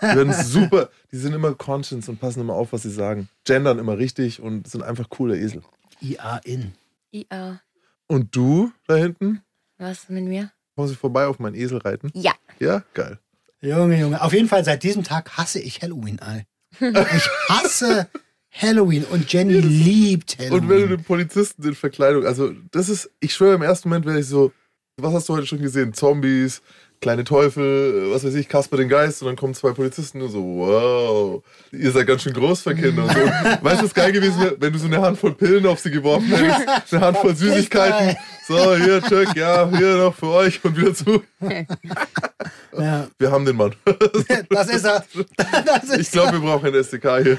Die 0.00 0.06
werden 0.06 0.32
super, 0.42 0.88
die 1.12 1.18
sind 1.18 1.34
immer 1.34 1.54
conscious 1.54 2.08
und 2.08 2.18
passen 2.18 2.40
immer 2.40 2.54
auf, 2.54 2.72
was 2.72 2.84
sie 2.84 2.90
sagen. 2.90 3.28
Gendern 3.44 3.78
immer 3.78 3.98
richtig 3.98 4.40
und 4.40 4.66
sind 4.66 4.82
einfach 4.82 5.10
coole 5.10 5.38
Esel. 5.38 5.60
IA 6.00 6.38
in. 6.44 6.72
IA. 7.12 7.60
Und 8.06 8.34
du 8.34 8.72
da 8.86 8.96
hinten? 8.96 9.42
Was 9.76 10.08
mit 10.08 10.24
mir? 10.24 10.50
Kommen 10.74 10.88
Sie 10.88 10.94
vorbei 10.94 11.26
auf 11.26 11.40
meinen 11.40 11.56
Esel 11.56 11.76
reiten? 11.76 12.10
Ja. 12.14 12.32
Ja, 12.58 12.82
geil. 12.94 13.18
Junge, 13.60 14.00
Junge. 14.00 14.22
Auf 14.22 14.32
jeden 14.32 14.48
Fall, 14.48 14.64
seit 14.64 14.82
diesem 14.82 15.04
Tag 15.04 15.36
hasse 15.36 15.60
ich 15.60 15.82
Halloween, 15.82 16.18
ey. 16.20 16.46
Ich 16.80 17.28
hasse 17.48 18.08
Halloween 18.50 19.04
und 19.04 19.30
Jenny 19.32 19.60
liebt 19.60 20.38
Halloween. 20.38 20.60
Und 20.60 20.68
wenn 20.68 20.80
du 20.82 20.96
den 20.96 21.04
Polizisten 21.04 21.62
in 21.66 21.74
Verkleidung, 21.74 22.24
also 22.24 22.52
das 22.70 22.88
ist, 22.88 23.10
ich 23.20 23.34
schwöre, 23.34 23.54
im 23.54 23.62
ersten 23.62 23.88
Moment 23.88 24.06
wäre 24.06 24.20
ich 24.20 24.26
so, 24.26 24.52
was 24.96 25.12
hast 25.12 25.28
du 25.28 25.34
heute 25.34 25.46
schon 25.46 25.60
gesehen? 25.60 25.92
Zombies, 25.92 26.62
kleine 27.00 27.24
Teufel, 27.24 28.10
was 28.10 28.24
weiß 28.24 28.34
ich, 28.34 28.48
Kasper 28.48 28.78
den 28.78 28.88
Geist 28.88 29.20
und 29.20 29.28
dann 29.28 29.36
kommen 29.36 29.52
zwei 29.52 29.72
Polizisten 29.72 30.22
und 30.22 30.30
so, 30.30 30.42
wow, 30.42 31.42
ihr 31.72 31.90
seid 31.90 32.06
ganz 32.06 32.22
schön 32.22 32.32
groß 32.32 32.62
für 32.62 32.74
Kinder. 32.74 33.04
Und 33.04 33.12
so. 33.12 33.20
Und 33.20 33.30
weißt 33.62 33.80
du, 33.80 33.84
was 33.84 33.94
geil 33.94 34.12
gewesen 34.12 34.40
wäre, 34.40 34.56
wenn 34.58 34.72
du 34.72 34.78
so 34.78 34.86
eine 34.86 35.02
Handvoll 35.02 35.34
Pillen 35.34 35.66
auf 35.66 35.80
sie 35.80 35.90
geworfen 35.90 36.26
hättest, 36.26 36.94
eine 36.94 37.04
Handvoll 37.04 37.36
Süßigkeiten, 37.36 38.16
so, 38.48 38.76
hier, 38.76 39.02
Chuck, 39.02 39.36
ja, 39.36 39.70
hier 39.76 39.96
noch 39.96 40.14
für 40.14 40.28
euch 40.28 40.64
und 40.64 40.76
wieder 40.76 40.94
zu. 40.94 41.22
ja, 42.78 43.08
Wir 43.18 43.30
haben 43.30 43.44
den 43.44 43.56
Mann. 43.56 43.74
das 44.50 44.68
ist 44.68 44.84
er. 44.84 45.04
Das 45.64 45.84
ist 45.84 46.00
Ich 46.00 46.10
glaube, 46.10 46.32
wir 46.32 46.40
brauchen 46.40 46.66
ein 46.66 46.74
SDK 46.74 47.18
hier. 47.22 47.32
er. 47.32 47.38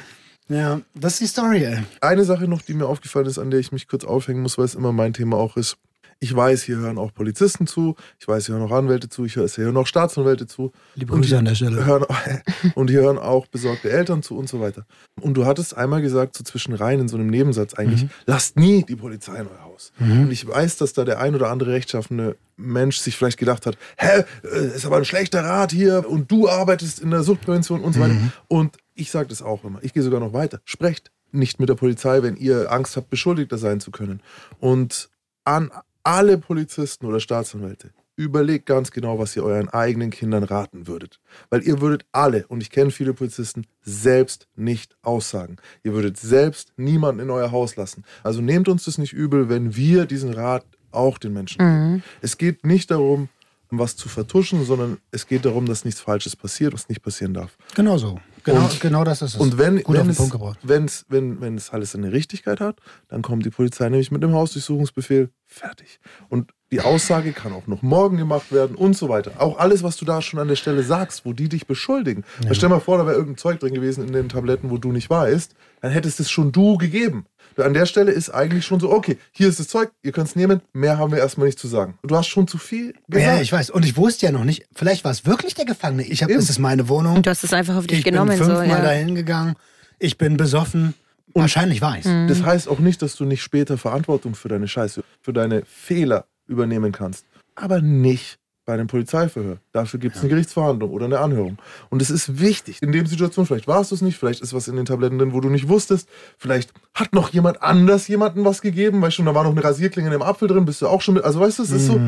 Ja, 0.49 0.81
das 0.95 1.13
ist 1.13 1.21
die 1.21 1.27
Story, 1.27 1.65
ey. 1.65 1.83
Eine 1.99 2.23
Sache 2.23 2.47
noch, 2.47 2.61
die 2.61 2.73
mir 2.73 2.85
aufgefallen 2.85 3.25
ist, 3.25 3.37
an 3.37 3.51
der 3.51 3.59
ich 3.59 3.71
mich 3.71 3.87
kurz 3.87 4.05
aufhängen 4.05 4.41
muss, 4.41 4.57
weil 4.57 4.65
es 4.65 4.75
immer 4.75 4.93
mein 4.93 5.13
Thema 5.13 5.37
auch 5.37 5.57
ist. 5.57 5.77
Ich 6.19 6.35
weiß, 6.35 6.63
hier 6.63 6.77
hören 6.77 6.97
auch 6.97 7.13
Polizisten 7.13 7.67
zu, 7.67 7.95
ich 8.19 8.27
weiß, 8.27 8.47
hier 8.47 8.55
hören 8.55 8.67
auch 8.69 8.75
Anwälte 8.75 9.07
zu, 9.09 9.25
ich 9.25 9.35
höre, 9.35 9.47
hier 9.47 9.65
hören 9.65 9.77
auch 9.77 9.85
Staatsanwälte 9.87 10.47
zu. 10.47 10.71
Liebe 10.95 11.13
Grüße 11.13 11.37
an 11.37 11.45
der 11.45 11.55
Stelle. 11.55 11.85
Hören, 11.85 12.05
und 12.75 12.89
hier 12.89 13.01
hören 13.01 13.17
auch 13.19 13.45
besorgte 13.47 13.89
Eltern 13.91 14.23
zu 14.23 14.35
und 14.37 14.49
so 14.49 14.59
weiter. 14.59 14.85
Und 15.21 15.35
du 15.35 15.45
hattest 15.45 15.77
einmal 15.77 16.01
gesagt, 16.01 16.35
so 16.35 16.43
zwischen 16.43 16.73
rein 16.73 16.99
in 16.99 17.07
so 17.07 17.17
einem 17.17 17.27
Nebensatz 17.27 17.75
eigentlich, 17.75 18.03
Mhm. 18.03 18.09
lasst 18.25 18.57
nie 18.57 18.83
die 18.83 18.95
Polizei 18.95 19.35
in 19.39 19.47
euer 19.47 19.63
Haus. 19.63 19.91
Und 19.99 20.31
ich 20.31 20.47
weiß, 20.47 20.77
dass 20.77 20.93
da 20.93 21.05
der 21.05 21.19
ein 21.19 21.35
oder 21.35 21.49
andere 21.49 21.71
rechtschaffene 21.71 22.35
Mensch 22.55 22.97
sich 22.97 23.15
vielleicht 23.15 23.37
gedacht 23.37 23.65
hat, 23.67 23.77
hä, 23.97 24.23
äh, 24.43 24.75
ist 24.75 24.85
aber 24.85 24.97
ein 24.97 25.05
schlechter 25.05 25.43
Rat 25.43 25.71
hier 25.71 26.05
und 26.09 26.31
du 26.31 26.49
arbeitest 26.49 26.99
in 26.99 27.11
der 27.11 27.21
Suchtprävention 27.21 27.81
und 27.81 27.93
so 27.93 27.99
weiter. 27.99 28.13
Mhm. 28.15 28.31
Und 28.47 28.77
ich 28.95 29.11
sage 29.11 29.29
das 29.29 29.43
auch 29.43 29.63
immer. 29.63 29.79
Ich 29.83 29.93
gehe 29.93 30.01
sogar 30.01 30.19
noch 30.19 30.33
weiter. 30.33 30.59
Sprecht 30.65 31.11
nicht 31.31 31.59
mit 31.59 31.69
der 31.69 31.75
Polizei, 31.75 32.23
wenn 32.23 32.35
ihr 32.37 32.71
Angst 32.71 32.97
habt, 32.97 33.11
Beschuldigter 33.11 33.59
sein 33.59 33.79
zu 33.79 33.91
können. 33.91 34.21
Und 34.59 35.09
an 35.43 35.69
alle 36.07 36.37
Polizisten 36.37 37.05
oder 37.05 37.19
Staatsanwälte, 37.19 37.89
überlegt 38.15 38.65
ganz 38.65 38.91
genau, 38.91 39.19
was 39.19 39.35
ihr 39.35 39.43
euren 39.43 39.67
eigenen 39.67 40.09
Kindern 40.09 40.43
raten 40.43 40.87
würdet. 40.87 41.19
Weil 41.49 41.63
ihr 41.63 41.81
würdet 41.81 42.05
alle, 42.13 42.47
und 42.47 42.61
ich 42.61 42.69
kenne 42.69 42.91
viele 42.91 43.13
Polizisten, 43.13 43.67
selbst 43.81 44.47
nicht 44.55 44.95
aussagen. 45.01 45.57
Ihr 45.83 45.91
würdet 45.91 46.15
selbst 46.17 46.71
niemanden 46.77 47.23
in 47.23 47.29
euer 47.29 47.51
Haus 47.51 47.75
lassen. 47.75 48.05
Also 48.23 48.41
nehmt 48.41 48.69
uns 48.69 48.85
das 48.85 48.97
nicht 48.97 49.11
übel, 49.11 49.49
wenn 49.49 49.75
wir 49.75 50.05
diesen 50.05 50.33
Rat 50.33 50.65
auch 50.91 51.17
den 51.17 51.33
Menschen 51.33 51.57
geben. 51.57 52.03
Es 52.21 52.37
geht 52.37 52.65
nicht 52.65 52.89
darum, 52.89 53.27
was 53.69 53.97
zu 53.97 54.07
vertuschen, 54.07 54.63
sondern 54.63 54.99
es 55.11 55.27
geht 55.27 55.43
darum, 55.43 55.65
dass 55.65 55.83
nichts 55.83 55.99
Falsches 55.99 56.37
passiert, 56.37 56.73
was 56.73 56.87
nicht 56.87 57.01
passieren 57.01 57.33
darf. 57.33 57.57
Genau 57.75 57.97
so. 57.97 58.17
Genau, 58.47 58.61
Und- 58.61 58.79
genau 58.79 59.03
das 59.03 59.21
ist 59.21 59.35
es. 59.35 59.39
Und 59.41 59.57
wenn, 59.57 59.83
Gut 59.83 59.97
wenn, 59.97 60.09
es, 60.09 60.19
wenn's, 60.63 61.05
wenn, 61.09 61.41
wenn 61.41 61.55
es 61.57 61.69
alles 61.71 61.93
eine 61.95 62.11
Richtigkeit 62.13 62.59
hat, 62.61 62.79
dann 63.09 63.21
kommt 63.21 63.45
die 63.45 63.49
Polizei 63.49 63.89
nämlich 63.89 64.09
mit 64.09 64.23
einem 64.23 64.33
Hausdurchsuchungsbefehl 64.33 65.29
fertig. 65.45 65.99
Und 66.29 66.51
die 66.71 66.81
Aussage 66.81 67.31
kann 67.33 67.53
auch 67.53 67.67
noch 67.67 67.81
morgen 67.81 68.17
gemacht 68.17 68.51
werden 68.51 68.75
und 68.75 68.95
so 68.97 69.09
weiter. 69.09 69.31
Auch 69.39 69.57
alles, 69.57 69.83
was 69.83 69.97
du 69.97 70.05
da 70.05 70.21
schon 70.21 70.39
an 70.39 70.47
der 70.47 70.55
Stelle 70.55 70.83
sagst, 70.83 71.25
wo 71.25 71.33
die 71.33 71.49
dich 71.49 71.67
beschuldigen. 71.67 72.23
Weil 72.43 72.55
Stell 72.55 72.69
mal 72.69 72.79
vor, 72.79 72.97
da 72.97 73.05
wäre 73.05 73.15
irgendein 73.15 73.37
Zeug 73.37 73.59
drin 73.59 73.73
gewesen 73.73 74.05
in 74.07 74.13
den 74.13 74.29
Tabletten, 74.29 74.69
wo 74.69 74.77
du 74.77 74.91
nicht 74.91 75.09
weißt, 75.09 75.53
dann 75.81 75.91
hättest 75.91 76.19
es 76.19 76.29
schon 76.31 76.51
du 76.51 76.77
gegeben. 76.77 77.25
An 77.57 77.73
der 77.73 77.85
Stelle 77.85 78.11
ist 78.11 78.29
eigentlich 78.29 78.65
schon 78.65 78.79
so, 78.79 78.91
okay, 78.91 79.17
hier 79.31 79.47
ist 79.47 79.59
das 79.59 79.67
Zeug, 79.67 79.91
ihr 80.03 80.11
könnt 80.11 80.27
es 80.27 80.35
nehmen, 80.35 80.61
mehr 80.73 80.97
haben 80.97 81.11
wir 81.11 81.19
erstmal 81.19 81.47
nicht 81.47 81.59
zu 81.59 81.67
sagen. 81.67 81.97
Du 82.03 82.15
hast 82.15 82.27
schon 82.27 82.47
zu 82.47 82.57
viel 82.57 82.93
gesagt. 83.07 83.35
Ja, 83.35 83.41
ich 83.41 83.51
weiß. 83.51 83.69
Und 83.69 83.85
ich 83.85 83.97
wusste 83.97 84.27
ja 84.27 84.31
noch 84.31 84.43
nicht, 84.43 84.65
vielleicht 84.75 85.03
war 85.03 85.11
es 85.11 85.25
wirklich 85.25 85.55
der 85.55 85.65
Gefangene. 85.65 86.03
Ich 86.03 86.23
habe, 86.23 86.33
es 86.33 86.49
ist 86.49 86.59
meine 86.59 86.87
Wohnung. 86.89 87.15
Und 87.15 87.25
du 87.25 87.29
hast 87.29 87.43
es 87.43 87.53
einfach 87.53 87.75
auf 87.75 87.87
dich 87.87 87.99
ich 87.99 88.05
genommen. 88.05 88.29
bin 88.29 88.37
so, 88.37 88.45
fünfmal 88.45 88.69
ja. 88.69 88.81
dahin 88.83 89.15
gegangen. 89.15 89.55
Ich 89.99 90.17
bin 90.17 90.37
besoffen. 90.37 90.93
Wahrscheinlich 91.33 91.81
weiß. 91.81 92.05
Das 92.27 92.41
heißt 92.43 92.67
auch 92.67 92.79
nicht, 92.79 93.01
dass 93.01 93.15
du 93.15 93.25
nicht 93.25 93.43
später 93.43 93.77
Verantwortung 93.77 94.33
für 94.33 94.47
deine 94.47 94.67
Scheiße, 94.67 95.03
für 95.21 95.33
deine 95.33 95.63
Fehler 95.65 96.25
übernehmen 96.47 96.91
kannst. 96.91 97.25
Aber 97.53 97.81
nicht 97.81 98.39
bei 98.67 98.73
einem 98.73 98.87
Polizeiverhör. 98.87 99.59
Dafür 99.71 99.97
gibt 99.97 100.17
es 100.17 100.21
eine 100.21 100.29
Gerichtsverhandlung 100.29 100.91
oder 100.91 101.05
eine 101.05 101.19
Anhörung. 101.19 101.57
Und 101.89 102.01
es 102.01 102.09
ist 102.09 102.41
wichtig. 102.41 102.81
In 102.81 102.91
dem 102.91 103.07
Situation, 103.07 103.45
vielleicht 103.45 103.65
warst 103.65 103.91
du 103.91 103.95
es 103.95 104.01
nicht, 104.01 104.17
vielleicht 104.17 104.41
ist 104.41 104.53
was 104.53 104.67
in 104.67 104.75
den 104.75 104.83
Tabletten 104.83 105.17
drin, 105.17 105.31
wo 105.31 105.39
du 105.39 105.49
nicht 105.49 105.69
wusstest. 105.69 106.09
Vielleicht 106.37 106.73
hat 106.93 107.13
noch 107.13 107.29
jemand 107.29 107.63
anders 107.63 108.09
jemandem 108.09 108.43
was 108.43 108.61
gegeben. 108.61 109.01
Weißt 109.01 109.19
du, 109.19 109.23
da 109.23 109.33
war 109.33 109.45
noch 109.45 109.51
eine 109.51 109.63
Rasierklinge 109.63 110.09
in 110.09 110.11
dem 110.11 110.21
Apfel 110.21 110.49
drin, 110.49 110.65
bist 110.65 110.81
du 110.81 110.87
auch 110.87 110.99
schon 110.99 111.13
mit. 111.13 111.23
Also 111.23 111.39
weißt 111.39 111.59
du, 111.59 111.63
es 111.63 111.71
ist 111.71 111.87
so. 111.87 112.01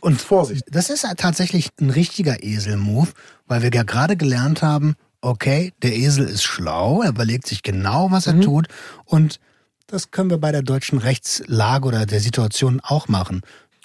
Und 0.00 0.20
Vorsicht. 0.20 0.64
Das 0.70 0.90
ist 0.90 1.06
tatsächlich 1.16 1.70
ein 1.80 1.88
richtiger 1.88 2.42
Esel-Move, 2.42 3.08
weil 3.46 3.62
wir 3.62 3.70
ja 3.72 3.82
gerade 3.82 4.18
gelernt 4.18 4.62
haben, 4.62 4.96
okay, 5.22 5.72
der 5.82 5.96
Esel 5.96 6.26
ist 6.26 6.42
schlau, 6.42 7.00
er 7.00 7.08
überlegt 7.08 7.46
sich 7.46 7.62
genau, 7.62 8.10
was 8.10 8.26
er 8.26 8.38
tut 8.42 8.68
und 9.06 9.40
das 9.86 10.10
können 10.10 10.28
wir 10.28 10.38
bei 10.38 10.52
der 10.52 10.62
deutschen 10.62 10.98
Rechtslage 10.98 11.86
oder 11.86 12.04
der 12.04 12.20
Situation 12.20 12.80
auch 12.82 13.08
machen. 13.08 13.40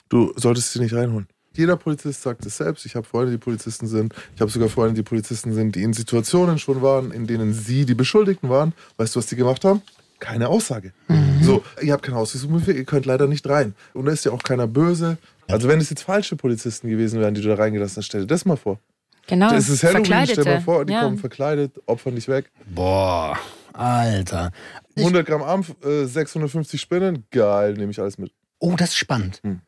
Du 0.10 0.34
solltest 0.36 0.74
sie 0.74 0.80
nicht 0.80 0.94
reinholen. 0.94 1.28
Jeder 1.56 1.78
Polizist 1.78 2.22
sagt 2.22 2.46
es 2.46 2.58
selbst. 2.58 2.86
Ich 2.86 2.96
habe 2.96 3.06
Freunde, 3.06 3.32
die 3.32 3.38
Polizisten 3.38 3.88
sind. 3.88 4.14
Ich 4.36 4.42
habe 4.42 4.52
sogar 4.52 4.70
Freunde, 4.70 4.96
die 4.96 5.04
Polizisten 5.04 5.54
sind, 5.54 5.76
die 5.76 5.84
in 5.84 5.94
Situationen 5.94 6.60
schon 6.60 6.82
waren, 6.82 7.12
in 7.12 7.28
denen 7.28 7.54
sie 7.54 7.86
die 7.86 7.96
Beschuldigten 7.96 8.50
waren. 8.50 8.74
Weißt 8.98 9.16
du, 9.16 9.20
was 9.20 9.26
die 9.26 9.36
gemacht 9.36 9.66
haben? 9.66 9.82
Keine 10.20 10.50
Aussage. 10.50 10.94
So, 11.42 11.64
ihr 11.82 11.94
habt 11.94 12.04
keine 12.04 12.18
Ausweisungsmöglichkeit, 12.18 12.76
ihr 12.76 12.86
könnt 12.86 13.06
leider 13.06 13.28
nicht 13.28 13.48
rein. 13.48 13.74
Und 13.94 14.06
da 14.06 14.12
ist 14.12 14.26
ja 14.26 14.32
auch 14.32 14.44
keiner 14.44 14.68
böse. 14.68 15.18
Also 15.48 15.68
wenn 15.68 15.80
es 15.80 15.90
jetzt 15.90 16.04
falsche 16.04 16.36
Polizisten 16.36 16.90
gewesen 16.90 17.20
wären, 17.20 17.34
die 17.34 17.42
du 17.42 17.48
da 17.48 17.56
reingelassen 17.56 17.98
hast, 17.98 18.06
stell 18.06 18.22
dir 18.22 18.28
das 18.28 18.46
mal 18.46 18.58
vor. 18.58 18.80
Genau. 19.28 19.50
Das 19.50 19.70
ist 19.70 19.84
Halloween, 19.84 20.26
stell 20.26 20.44
dir 20.44 20.52
mal 20.52 20.62
vor, 20.62 20.86
die 20.86 20.94
ja. 20.94 21.02
kommen 21.02 21.18
verkleidet, 21.18 21.80
opfern 21.86 22.16
dich 22.16 22.28
weg. 22.28 22.52
Boah, 22.66 23.38
Alter. 23.74 24.52
100 24.98 25.26
Gramm 25.26 25.44
Ampf, 25.44 25.74
äh, 25.86 26.06
650 26.06 26.82
Spinnen, 26.82 27.26
geil, 27.32 27.74
nehme 27.74 27.92
ich 27.92 28.00
alles 28.00 28.18
mit. 28.18 28.32
Oh, 28.60 28.76
das 28.76 28.90
ist 28.90 28.98
spannend. 28.98 29.40
Hm. 29.44 29.62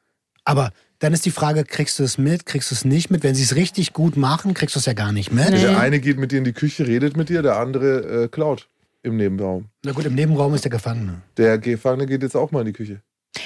Aber 0.44 0.72
dann 1.02 1.14
ist 1.14 1.26
die 1.26 1.32
Frage, 1.32 1.64
kriegst 1.64 1.98
du 1.98 2.04
es 2.04 2.20
mit, 2.20 2.46
kriegst 2.46 2.70
du 2.70 2.76
es 2.76 2.86
nicht 2.86 3.10
mit? 3.10 3.24
Wenn 3.24 3.34
sie 3.34 3.42
es 3.42 3.56
richtig 3.56 3.92
gut 3.92 4.18
machen, 4.18 4.54
kriegst 4.54 4.76
du 4.76 4.80
es 4.80 4.86
ja 4.86 4.94
gar 4.94 5.12
nicht 5.12 5.32
mit. 5.32 5.50
Nee. 5.50 5.62
Der 5.62 5.80
eine 5.80 6.00
geht 6.00 6.18
mit 6.18 6.32
dir 6.32 6.38
in 6.38 6.44
die 6.44 6.54
Küche, 6.54 6.86
redet 6.86 7.18
mit 7.18 7.30
dir, 7.30 7.42
der 7.42 7.58
andere 7.58 8.24
äh, 8.24 8.28
klaut 8.28 8.70
im 9.02 9.18
Nebenraum. 9.18 9.66
Na 9.84 9.94
gut, 9.94 10.06
im 10.06 10.14
Nebenraum 10.14 10.54
ist 10.54 10.64
der 10.64 10.70
Gefangene. 10.70 11.24
Der 11.38 11.58
Gefangene 11.58 12.06
geht 12.06 12.22
jetzt 12.22 12.36
auch 12.36 12.52
mal 12.52 12.60
in 12.60 12.68
die 12.68 12.74
Küche. 12.74 13.02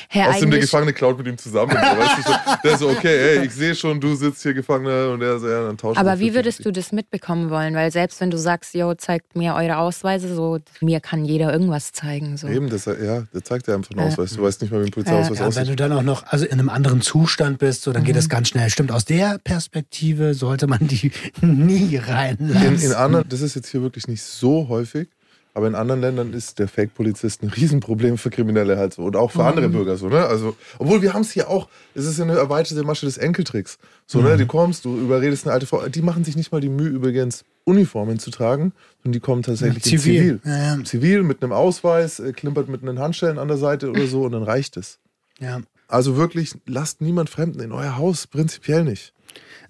Herr, 0.09 0.29
Außerdem 0.29 0.51
der 0.51 0.59
Gefangene 0.59 0.93
klaut 0.93 1.17
mit 1.17 1.27
ihm 1.27 1.37
zusammen. 1.37 1.71
So, 1.71 1.77
weißt 1.77 2.17
du, 2.17 2.21
so, 2.23 2.33
der 2.63 2.77
so, 2.77 2.89
okay, 2.89 3.37
ey, 3.39 3.45
ich 3.45 3.51
sehe 3.53 3.75
schon, 3.75 3.99
du 3.99 4.15
sitzt 4.15 4.43
hier 4.43 4.53
Gefangener 4.53 5.11
und 5.11 5.19
der 5.19 5.39
so, 5.39 5.47
ja, 5.49 5.65
dann 5.65 5.77
tauschen 5.77 5.95
wir 5.95 5.99
aber 6.01 6.19
wie 6.19 6.31
50. 6.31 6.35
würdest 6.35 6.65
du 6.65 6.71
das 6.71 6.91
mitbekommen 6.91 7.49
wollen? 7.49 7.73
Weil 7.75 7.91
selbst 7.91 8.19
wenn 8.21 8.31
du 8.31 8.37
sagst, 8.37 8.73
yo, 8.73 8.93
zeigt 8.95 9.35
mir 9.35 9.55
eure 9.55 9.77
Ausweise, 9.77 10.33
so 10.35 10.59
mir 10.81 10.99
kann 10.99 11.25
jeder 11.25 11.51
irgendwas 11.51 11.91
zeigen. 11.91 12.37
So. 12.37 12.47
Eben, 12.47 12.69
das, 12.69 12.85
ja, 12.85 12.93
der 13.33 13.43
zeigt 13.43 13.67
dir 13.67 13.73
einfach 13.75 13.91
einen 13.91 13.99
Ja. 14.01 14.07
Ausweis. 14.07 14.33
Du 14.33 14.43
weißt 14.43 14.61
nicht 14.61 14.71
mal, 14.71 14.81
wie 14.81 14.85
ein 14.85 14.91
Polizeiausweis 14.91 15.37
Ja, 15.39 15.43
wenn 15.45 15.47
aussieht. 15.49 15.69
du 15.69 15.75
dann 15.75 15.91
auch 15.93 16.03
noch 16.03 16.23
also 16.27 16.45
in 16.45 16.53
einem 16.53 16.69
anderen 16.69 17.01
Zustand 17.01 17.59
bist, 17.59 17.83
so, 17.83 17.91
dann 17.93 18.03
geht 18.03 18.15
Mhm. 18.15 18.19
das 18.19 18.29
ganz 18.29 18.49
schnell. 18.49 18.69
Stimmt, 18.69 18.91
aus 18.91 19.05
der 19.05 19.39
Perspektive 19.43 20.33
sollte 20.33 20.67
man 20.67 20.79
die 20.87 21.11
nie 21.41 21.97
reinlassen. 21.97 22.75
In, 22.75 22.81
in 22.81 22.93
anderen, 22.93 23.27
das 23.29 23.41
ist 23.41 23.55
jetzt 23.55 23.69
hier 23.69 23.81
wirklich 23.81 24.07
nicht 24.07 24.21
so 24.23 24.67
häufig, 24.69 25.07
aber 25.55 25.67
in 25.67 25.73
anderen 25.75 26.01
Ländern 26.01 26.33
ist 26.33 26.59
der 26.59 26.67
Fake-Polizist 26.67 27.41
ein 27.41 27.49
Riesenproblem 27.49 28.17
für 28.19 28.29
Kriminelle 28.29 28.77
halt 28.77 28.93
so 28.93 29.03
und 29.03 29.15
auch 29.15 29.31
für 29.31 29.39
Mhm. 29.41 29.47
andere 29.47 29.69
Bürger 29.69 29.97
so, 29.97 30.07
ne? 30.09 30.25
Also, 30.25 30.55
obwohl 30.77 31.01
wir 31.01 31.13
haben 31.13 31.21
es 31.21 31.31
hier 31.31 31.49
auch, 31.49 31.67
es 31.95 32.05
ist 32.05 32.17
ja 32.19 32.25
eine 32.25 32.37
erweiterte 32.37 32.83
Masche 32.83 33.05
des 33.07 33.17
Enkeltricks. 33.17 33.77
So, 34.05 34.19
Mhm. 34.19 34.25
ne? 34.25 34.37
Du 34.37 34.45
kommst, 34.45 34.85
du 34.85 34.95
überredest 34.97 35.45
eine 35.45 35.53
alte 35.53 35.65
Frau, 35.65 35.87
die 35.87 36.01
machen 36.03 36.23
sich 36.23 36.35
nicht 36.35 36.51
mal 36.51 36.61
die 36.61 36.69
Mühe 36.69 36.89
übrigens, 36.89 37.43
Uniformen 37.63 38.19
zu 38.19 38.29
tragen, 38.29 38.73
sondern 39.01 39.13
die 39.13 39.19
kommen 39.21 39.41
tatsächlich 39.41 39.83
Ja, 39.85 39.97
zivil. 39.97 40.19
Zivil. 40.19 40.39
Ja, 40.45 40.75
ja. 40.77 40.83
Zivil 40.83 41.23
mit 41.23 41.41
einem 41.41 41.51
Ausweis, 41.53 42.19
äh, 42.19 42.31
klimpert 42.33 42.69
mit 42.69 42.83
einem 42.83 42.99
Handschellen 42.99 43.39
an 43.39 43.47
der 43.47 43.57
Seite 43.57 43.89
oder 43.89 44.05
so 44.05 44.23
und 44.23 44.33
dann 44.33 44.43
reicht 44.43 44.77
es. 44.77 44.99
ja. 45.39 45.61
Also 45.87 46.17
wirklich, 46.17 46.55
lasst 46.65 46.99
niemand 47.01 47.29
Fremden 47.29 47.59
in 47.59 47.71
euer 47.71 47.95
Haus, 47.97 48.25
prinzipiell 48.25 48.83
nicht. 48.83 49.13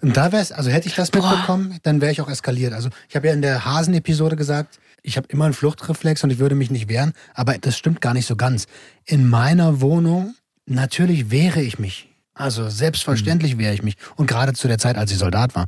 Und 0.02 0.16
da 0.16 0.32
wär's, 0.32 0.54
also 0.54 0.70
hätte 0.70 0.88
ich 0.88 0.96
das 0.96 1.12
mitbekommen, 1.12 1.78
dann 1.84 2.00
wäre 2.00 2.10
ich 2.12 2.22
auch 2.22 2.30
eskaliert. 2.30 2.72
Also 2.72 2.88
ich 3.10 3.18
habe 3.18 3.28
ja 3.28 3.34
in 3.34 3.42
der 3.42 3.66
Hasen-Episode 3.66 4.38
gesagt, 4.38 4.80
ich 5.06 5.18
habe 5.18 5.28
immer 5.30 5.46
einen 5.46 5.54
Fluchtreflex 5.54 6.24
und 6.24 6.32
ich 6.32 6.40
würde 6.40 6.56
mich 6.56 6.72
nicht 6.72 6.90
wehren, 6.90 7.14
aber 7.34 7.58
das 7.58 7.78
stimmt 7.78 8.02
gar 8.02 8.14
nicht 8.14 8.26
so 8.26 8.36
ganz. 8.36 8.66
In 9.06 9.30
meiner 9.30 9.82
Wohnung, 9.82 10.36
natürlich 10.66 11.32
wehre 11.32 11.62
ich 11.62 11.80
mich. 11.80 12.10
Also 12.34 12.70
selbstverständlich 12.70 13.58
wehre 13.58 13.74
ich 13.74 13.82
mich. 13.82 13.96
Und 14.18 14.28
gerade 14.28 14.52
zu 14.52 14.68
der 14.68 14.78
Zeit, 14.78 14.98
als 14.98 15.10
ich 15.12 15.18
Soldat 15.18 15.56
war. 15.56 15.68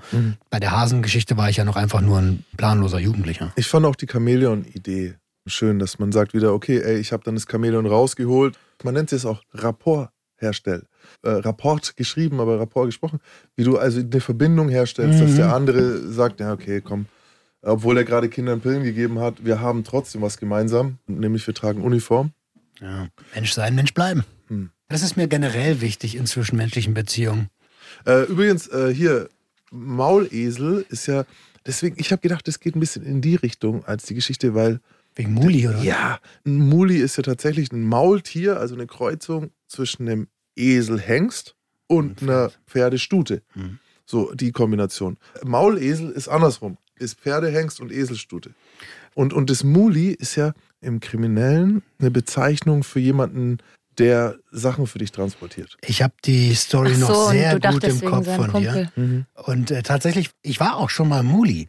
Bei 0.50 0.60
der 0.60 0.72
Hasengeschichte 0.72 1.38
war 1.38 1.50
ich 1.50 1.58
ja 1.58 1.64
noch 1.64 1.78
einfach 1.78 2.02
nur 2.02 2.18
ein 2.18 2.44
planloser 2.58 3.00
Jugendlicher. 3.00 3.54
Ich 3.56 3.68
fand 3.68 3.86
auch 3.86 3.96
die 3.96 4.08
Chamäleon-Idee 4.08 5.16
schön, 5.46 5.80
dass 5.80 5.98
man 5.98 6.12
sagt 6.12 6.34
wieder, 6.34 6.54
okay, 6.54 6.82
ey, 6.82 6.98
ich 6.98 7.14
habe 7.14 7.24
dann 7.24 7.36
das 7.36 7.46
Chamäleon 7.50 7.86
rausgeholt. 7.86 8.58
Man 8.84 8.96
nennt 8.96 9.14
es 9.14 9.26
auch 9.26 9.42
Rapport 9.54 10.10
herstellen. 10.36 10.84
Äh, 11.24 11.30
Rapport 11.30 11.96
geschrieben, 11.96 12.42
aber 12.42 12.60
Rapport 12.60 12.88
gesprochen. 12.88 13.20
Wie 13.56 13.64
du 13.64 13.78
also 13.78 14.02
eine 14.02 14.20
Verbindung 14.20 14.68
herstellst, 14.68 15.22
dass 15.22 15.36
der 15.36 15.54
andere 15.54 16.00
sagt, 16.12 16.42
ja, 16.42 16.52
okay, 16.52 16.82
komm. 16.82 17.06
Obwohl 17.68 17.98
er 17.98 18.04
gerade 18.06 18.30
Kindern 18.30 18.62
Pillen 18.62 18.84
gegeben 18.84 19.20
hat, 19.20 19.46
wir 19.46 19.60
haben 19.60 19.84
trotzdem 19.84 20.22
was 20.22 20.38
gemeinsam, 20.38 21.00
nämlich 21.08 21.46
wir 21.46 21.54
tragen 21.54 21.82
Uniform. 21.82 22.32
Ja. 22.80 23.10
Mensch 23.36 23.52
sein, 23.52 23.76
Mensch 23.76 23.94
bleiben. 23.94 24.24
Hm. 24.48 24.72
Das 24.88 25.02
ist 25.02 25.18
mir 25.18 25.28
generell 25.28 25.82
wichtig 25.82 26.16
in 26.16 26.26
zwischenmenschlichen 26.26 26.94
Beziehungen. 26.94 27.50
Äh, 28.06 28.24
übrigens, 28.24 28.68
äh, 28.68 28.94
hier, 28.94 29.30
Maulesel 29.72 30.86
ist 30.90 31.08
ja, 31.08 31.26
deswegen, 31.66 31.98
ich 32.00 32.12
habe 32.12 32.22
gedacht, 32.22 32.48
das 32.48 32.60
geht 32.60 32.76
ein 32.76 32.80
bisschen 32.80 33.06
in 33.06 33.22
die 33.22 33.36
Richtung 33.36 33.84
als 33.86 34.06
die 34.06 34.16
Geschichte, 34.16 34.56
weil 34.56 34.80
Wegen 35.18 35.34
Muli, 35.34 35.68
oder? 35.68 35.82
Ja, 35.82 36.20
ein 36.46 36.58
Muli 36.58 36.98
ist 36.98 37.18
ja 37.18 37.24
tatsächlich 37.24 37.72
ein 37.72 37.84
Maultier, 37.84 38.60
also 38.60 38.76
eine 38.76 38.86
Kreuzung 38.86 39.50
zwischen 39.68 40.08
einem 40.08 40.28
Eselhengst 40.56 41.56
und 41.88 42.22
einer 42.22 42.52
Pferdestute. 42.68 43.42
Mhm. 43.56 43.80
So 44.06 44.32
die 44.34 44.52
Kombination. 44.52 45.18
Maulesel 45.44 46.12
ist 46.12 46.28
andersrum, 46.28 46.78
ist 47.00 47.20
Pferdehengst 47.20 47.80
und 47.80 47.92
Eselstute. 47.92 48.52
Und, 49.14 49.34
und 49.34 49.50
das 49.50 49.64
Muli 49.64 50.10
ist 50.10 50.36
ja 50.36 50.54
im 50.82 51.00
Kriminellen 51.00 51.82
eine 52.00 52.12
Bezeichnung 52.12 52.84
für 52.84 53.00
jemanden, 53.00 53.58
der 53.98 54.36
Sachen 54.52 54.86
für 54.86 55.00
dich 55.00 55.12
transportiert. 55.12 55.76
Ich 55.82 56.04
habe 56.04 56.14
die 56.24 56.54
Story 56.54 56.94
so, 56.94 57.08
noch 57.08 57.32
sehr 57.32 57.60
gut 57.60 57.84
im 57.84 58.02
Kopf 58.02 58.28
von 58.28 58.62
dir. 58.62 58.92
Kumpel. 58.94 59.26
Und 59.34 59.72
äh, 59.72 59.82
tatsächlich, 59.82 60.30
ich 60.44 60.60
war 60.60 60.76
auch 60.76 60.92
schon 60.92 61.10
mal 61.10 61.24
Muli. 61.24 61.68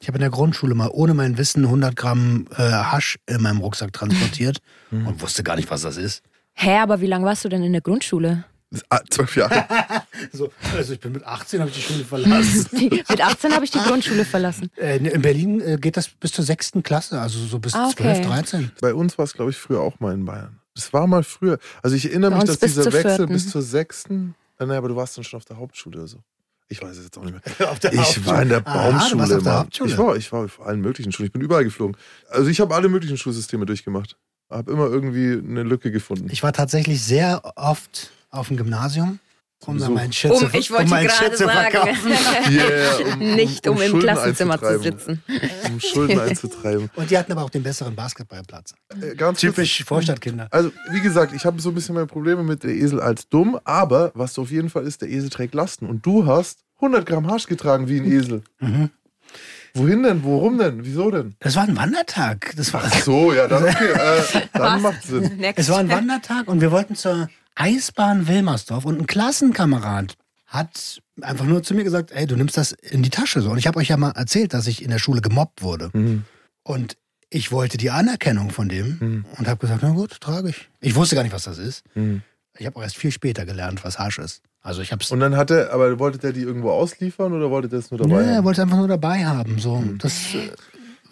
Ich 0.00 0.08
habe 0.08 0.16
in 0.16 0.22
der 0.22 0.30
Grundschule 0.30 0.74
mal 0.74 0.88
ohne 0.92 1.12
mein 1.12 1.36
Wissen 1.36 1.64
100 1.64 1.94
Gramm 1.94 2.46
äh, 2.52 2.62
Hasch 2.62 3.18
in 3.26 3.42
meinem 3.42 3.58
Rucksack 3.58 3.92
transportiert 3.92 4.58
und 4.90 5.20
wusste 5.20 5.42
gar 5.42 5.56
nicht, 5.56 5.70
was 5.70 5.82
das 5.82 5.96
ist. 5.96 6.22
Hä, 6.54 6.78
aber 6.78 7.00
wie 7.00 7.06
lange 7.06 7.26
warst 7.26 7.44
du 7.44 7.48
denn 7.48 7.62
in 7.62 7.72
der 7.72 7.82
Grundschule? 7.82 8.44
Ah, 8.88 9.00
zwölf 9.10 9.34
Jahre. 9.36 9.64
So, 10.32 10.50
also 10.76 10.92
ich 10.92 11.00
bin 11.00 11.12
mit 11.12 11.24
18 11.24 11.60
habe 11.60 11.70
ich 11.70 11.76
die 11.76 11.82
Schule 11.82 12.04
verlassen. 12.04 12.66
Mit 13.08 13.20
18 13.22 13.52
habe 13.54 13.64
ich 13.64 13.70
die 13.70 13.78
Grundschule 13.78 14.24
verlassen. 14.26 14.70
äh, 14.76 14.98
in 14.98 15.22
Berlin 15.22 15.60
äh, 15.62 15.78
geht 15.80 15.96
das 15.96 16.08
bis 16.08 16.32
zur 16.32 16.44
sechsten 16.44 16.82
Klasse, 16.82 17.18
also 17.20 17.38
so 17.46 17.58
bis 17.58 17.74
Ah, 17.74 17.88
okay. 17.88 18.14
12, 18.22 18.26
13. 18.26 18.72
Bei 18.82 18.92
uns 18.92 19.16
war 19.16 19.24
es, 19.24 19.32
glaube 19.32 19.50
ich, 19.50 19.56
früher 19.56 19.80
auch 19.80 19.98
mal 19.98 20.12
in 20.12 20.24
Bayern. 20.26 20.60
Das 20.74 20.92
war 20.92 21.06
mal 21.06 21.24
früher. 21.24 21.58
Also 21.82 21.96
ich 21.96 22.04
erinnere 22.10 22.32
Bei 22.32 22.36
mich, 22.38 22.44
dass 22.46 22.58
dieser 22.58 22.84
Wechsel 22.92 23.16
vierten. 23.16 23.32
bis 23.32 23.48
zur 23.50 23.62
sechsten. 23.62 24.34
Äh, 24.58 24.66
naja, 24.66 24.78
aber 24.78 24.88
du 24.88 24.96
warst 24.96 25.16
dann 25.16 25.24
schon 25.24 25.38
auf 25.38 25.46
der 25.46 25.56
Hauptschule 25.56 25.96
oder 25.98 26.06
so. 26.06 26.18
Ich 26.68 26.80
weiß 26.82 26.96
es 26.98 27.04
jetzt 27.04 27.16
auch 27.18 27.24
nicht 27.24 27.34
mehr. 27.58 27.70
Auf 27.70 27.78
der 27.80 27.92
Ich 27.94 27.98
Hauptschule. 27.98 28.26
war 28.26 28.42
in 28.42 28.48
der 28.50 28.66
Aha, 28.66 28.86
du 28.86 28.92
Baumschule. 28.92 29.20
warst 29.20 29.32
auf 29.32 29.42
der. 29.42 29.58
Hauptschule. 29.58 29.90
Ich 29.90 29.98
war, 29.98 30.16
ich 30.16 30.32
war 30.32 30.44
auf 30.44 30.60
allen 30.60 30.80
möglichen 30.82 31.10
Schulen. 31.12 31.26
Ich 31.28 31.32
bin 31.32 31.40
überall 31.42 31.64
geflogen. 31.64 31.96
Also 32.28 32.48
ich 32.50 32.60
habe 32.60 32.74
alle 32.74 32.88
möglichen 32.88 33.16
Schulsysteme 33.16 33.64
durchgemacht. 33.66 34.16
Habe 34.50 34.70
immer 34.70 34.86
irgendwie 34.86 35.32
eine 35.32 35.62
Lücke 35.64 35.90
gefunden. 35.90 36.28
Ich 36.30 36.42
war 36.44 36.52
tatsächlich 36.52 37.02
sehr 37.02 37.40
oft 37.56 38.12
auf 38.30 38.48
dem 38.48 38.56
Gymnasium, 38.56 39.18
um 39.66 39.76
meinen 39.92 40.12
Shit 40.12 40.32
zu, 40.34 40.46
um 40.46 40.88
meinen 40.88 41.10
Shit 41.10 41.36
zu 41.36 41.48
verkaufen. 41.48 42.12
Yeah, 42.50 42.96
um- 42.96 43.12
um- 43.20 43.34
Nicht 43.34 43.68
um, 43.68 43.76
um 43.76 43.82
im 43.82 44.00
Klassenzimmer 44.00 44.58
zu 44.58 44.78
sitzen. 44.80 45.22
Um 45.68 45.78
Schulden 45.80 46.18
einzutreiben. 46.18 46.90
Und 46.96 47.10
die 47.10 47.18
hatten 47.18 47.30
aber 47.32 47.42
auch 47.42 47.50
den 47.50 47.62
besseren 47.62 47.94
Basketballplatz. 47.94 48.74
Äh, 49.00 49.14
ganz 49.16 49.40
kurz, 49.40 49.54
Typisch 49.54 49.84
Vorstadtkinder. 49.84 50.48
Also, 50.50 50.72
wie 50.92 51.00
gesagt, 51.00 51.34
ich 51.34 51.44
habe 51.44 51.60
so 51.60 51.68
ein 51.70 51.74
bisschen 51.74 51.94
meine 51.94 52.06
Probleme 52.06 52.42
mit 52.42 52.62
der 52.64 52.70
Esel 52.70 53.00
als 53.00 53.28
dumm, 53.28 53.58
aber 53.64 54.12
was 54.14 54.38
auf 54.38 54.50
jeden 54.50 54.70
Fall 54.70 54.84
ist, 54.86 55.02
der 55.02 55.10
Esel 55.10 55.28
trägt 55.28 55.54
Lasten. 55.54 55.86
Und 55.86 56.06
du 56.06 56.26
hast 56.26 56.60
100 56.76 57.04
Gramm 57.04 57.30
Hasch 57.30 57.46
getragen 57.46 57.86
wie 57.88 58.00
ein 58.00 58.10
Esel. 58.10 58.42
Mhm. 58.60 58.88
Wohin 59.74 60.02
denn? 60.02 60.24
Worum 60.24 60.58
denn? 60.58 60.84
Wieso 60.84 61.10
denn? 61.10 61.36
Das 61.38 61.54
war 61.54 61.62
ein 61.64 61.76
Wandertag. 61.76 62.52
Das 62.56 62.72
war, 62.72 62.82
Ach 62.84 63.02
so, 63.02 63.32
ja, 63.32 63.46
dann, 63.46 63.62
okay, 63.62 63.92
äh, 63.92 64.40
dann 64.52 64.82
macht 64.82 65.02
Sinn. 65.04 65.36
Next. 65.36 65.60
es 65.60 65.68
war 65.68 65.78
ein 65.78 65.88
Wandertag 65.90 66.48
und 66.48 66.60
wir 66.60 66.72
wollten 66.72 66.96
zur 66.96 67.28
Eisbahn 67.56 68.26
Wilmersdorf 68.28 68.84
und 68.84 68.98
ein 69.00 69.06
Klassenkamerad 69.06 70.14
hat 70.46 71.00
einfach 71.20 71.44
nur 71.44 71.62
zu 71.62 71.74
mir 71.74 71.84
gesagt, 71.84 72.10
ey, 72.12 72.26
du 72.26 72.36
nimmst 72.36 72.56
das 72.56 72.72
in 72.72 73.02
die 73.02 73.10
Tasche 73.10 73.40
so. 73.40 73.50
Und 73.50 73.58
ich 73.58 73.66
habe 73.66 73.78
euch 73.78 73.88
ja 73.88 73.96
mal 73.96 74.10
erzählt, 74.12 74.52
dass 74.54 74.66
ich 74.66 74.82
in 74.82 74.90
der 74.90 74.98
Schule 74.98 75.20
gemobbt 75.20 75.62
wurde. 75.62 75.90
Mhm. 75.92 76.24
Und 76.62 76.96
ich 77.28 77.52
wollte 77.52 77.78
die 77.78 77.90
Anerkennung 77.90 78.50
von 78.50 78.68
dem 78.68 79.24
und 79.38 79.46
habe 79.46 79.58
gesagt, 79.60 79.80
na 79.82 79.90
gut, 79.90 80.20
trage 80.20 80.48
ich. 80.50 80.68
Ich 80.80 80.96
wusste 80.96 81.14
gar 81.14 81.22
nicht, 81.22 81.32
was 81.32 81.44
das 81.44 81.58
ist. 81.58 81.84
Mhm. 81.94 82.22
Ich 82.58 82.66
habe 82.66 82.76
auch 82.76 82.82
erst 82.82 82.96
viel 82.96 83.12
später 83.12 83.46
gelernt, 83.46 83.84
was 83.84 83.98
Hasch 84.00 84.18
ist. 84.18 84.42
Also 84.62 84.82
ich 84.82 84.90
habe 84.92 85.02
es. 85.02 85.10
Und 85.10 85.20
dann 85.20 85.36
hat 85.36 85.50
er, 85.50 85.72
aber 85.72 85.98
wollte 86.00 86.18
der 86.18 86.32
die 86.32 86.40
irgendwo 86.42 86.70
ausliefern 86.72 87.32
oder 87.32 87.50
wollte 87.50 87.68
der 87.68 87.78
es 87.78 87.90
nur 87.92 87.98
dabei 87.98 88.22
Nee, 88.22 88.28
er 88.30 88.36
haben? 88.38 88.44
wollte 88.44 88.60
es 88.60 88.64
einfach 88.64 88.76
nur 88.78 88.88
dabei 88.88 89.24
haben. 89.24 89.58
So, 89.60 89.76
Mhm. 89.76 89.98
das, 89.98 90.12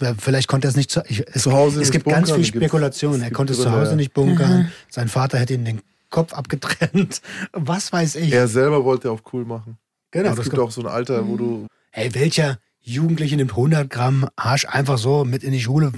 äh, 0.01 0.15
vielleicht 0.19 0.49
konnte 0.49 0.67
er 0.67 0.71
es 0.71 0.77
nicht 0.77 0.91
zu, 0.91 1.03
ich, 1.07 1.25
es, 1.33 1.45
Zu 1.45 1.53
Hause 1.53 1.77
Es 1.81 1.87
nicht 1.89 1.93
gibt 1.93 2.07
ganz 2.07 2.29
bunkern, 2.29 2.45
viel 2.45 2.53
gibt's- 2.53 2.67
Spekulation. 2.67 3.23
Er 3.23 3.31
konnte 3.31 3.53
es 3.53 3.61
zu 3.63 3.71
Hause 3.71 3.95
nicht 3.95 4.13
bunkern. 4.13 4.73
Sein 4.91 5.09
Vater 5.09 5.39
hätte 5.39 5.55
ihm 5.55 5.65
den 5.65 5.81
Kopf 6.11 6.33
abgetrennt. 6.33 7.21
Was 7.53 7.93
weiß 7.93 8.17
ich. 8.17 8.33
Er 8.33 8.49
selber 8.49 8.85
wollte 8.85 9.11
auf 9.11 9.23
cool 9.33 9.45
machen. 9.45 9.79
Genau, 10.11 10.31
es 10.31 10.37
das 10.37 10.51
gibt 10.51 10.59
auch 10.59 10.71
so 10.71 10.81
ein 10.81 10.87
Alter, 10.87 11.27
wo 11.27 11.37
du. 11.37 11.67
Hey, 11.91 12.15
welcher 12.15 12.59
Jugendliche 12.81 13.37
nimmt 13.37 13.51
100 13.51 13.91
Gramm 13.91 14.27
Hasch 14.39 14.67
einfach 14.67 14.99
so 14.99 15.25
mit 15.25 15.45
in 15.45 15.53
die 15.53 15.61
Schule 15.61 15.93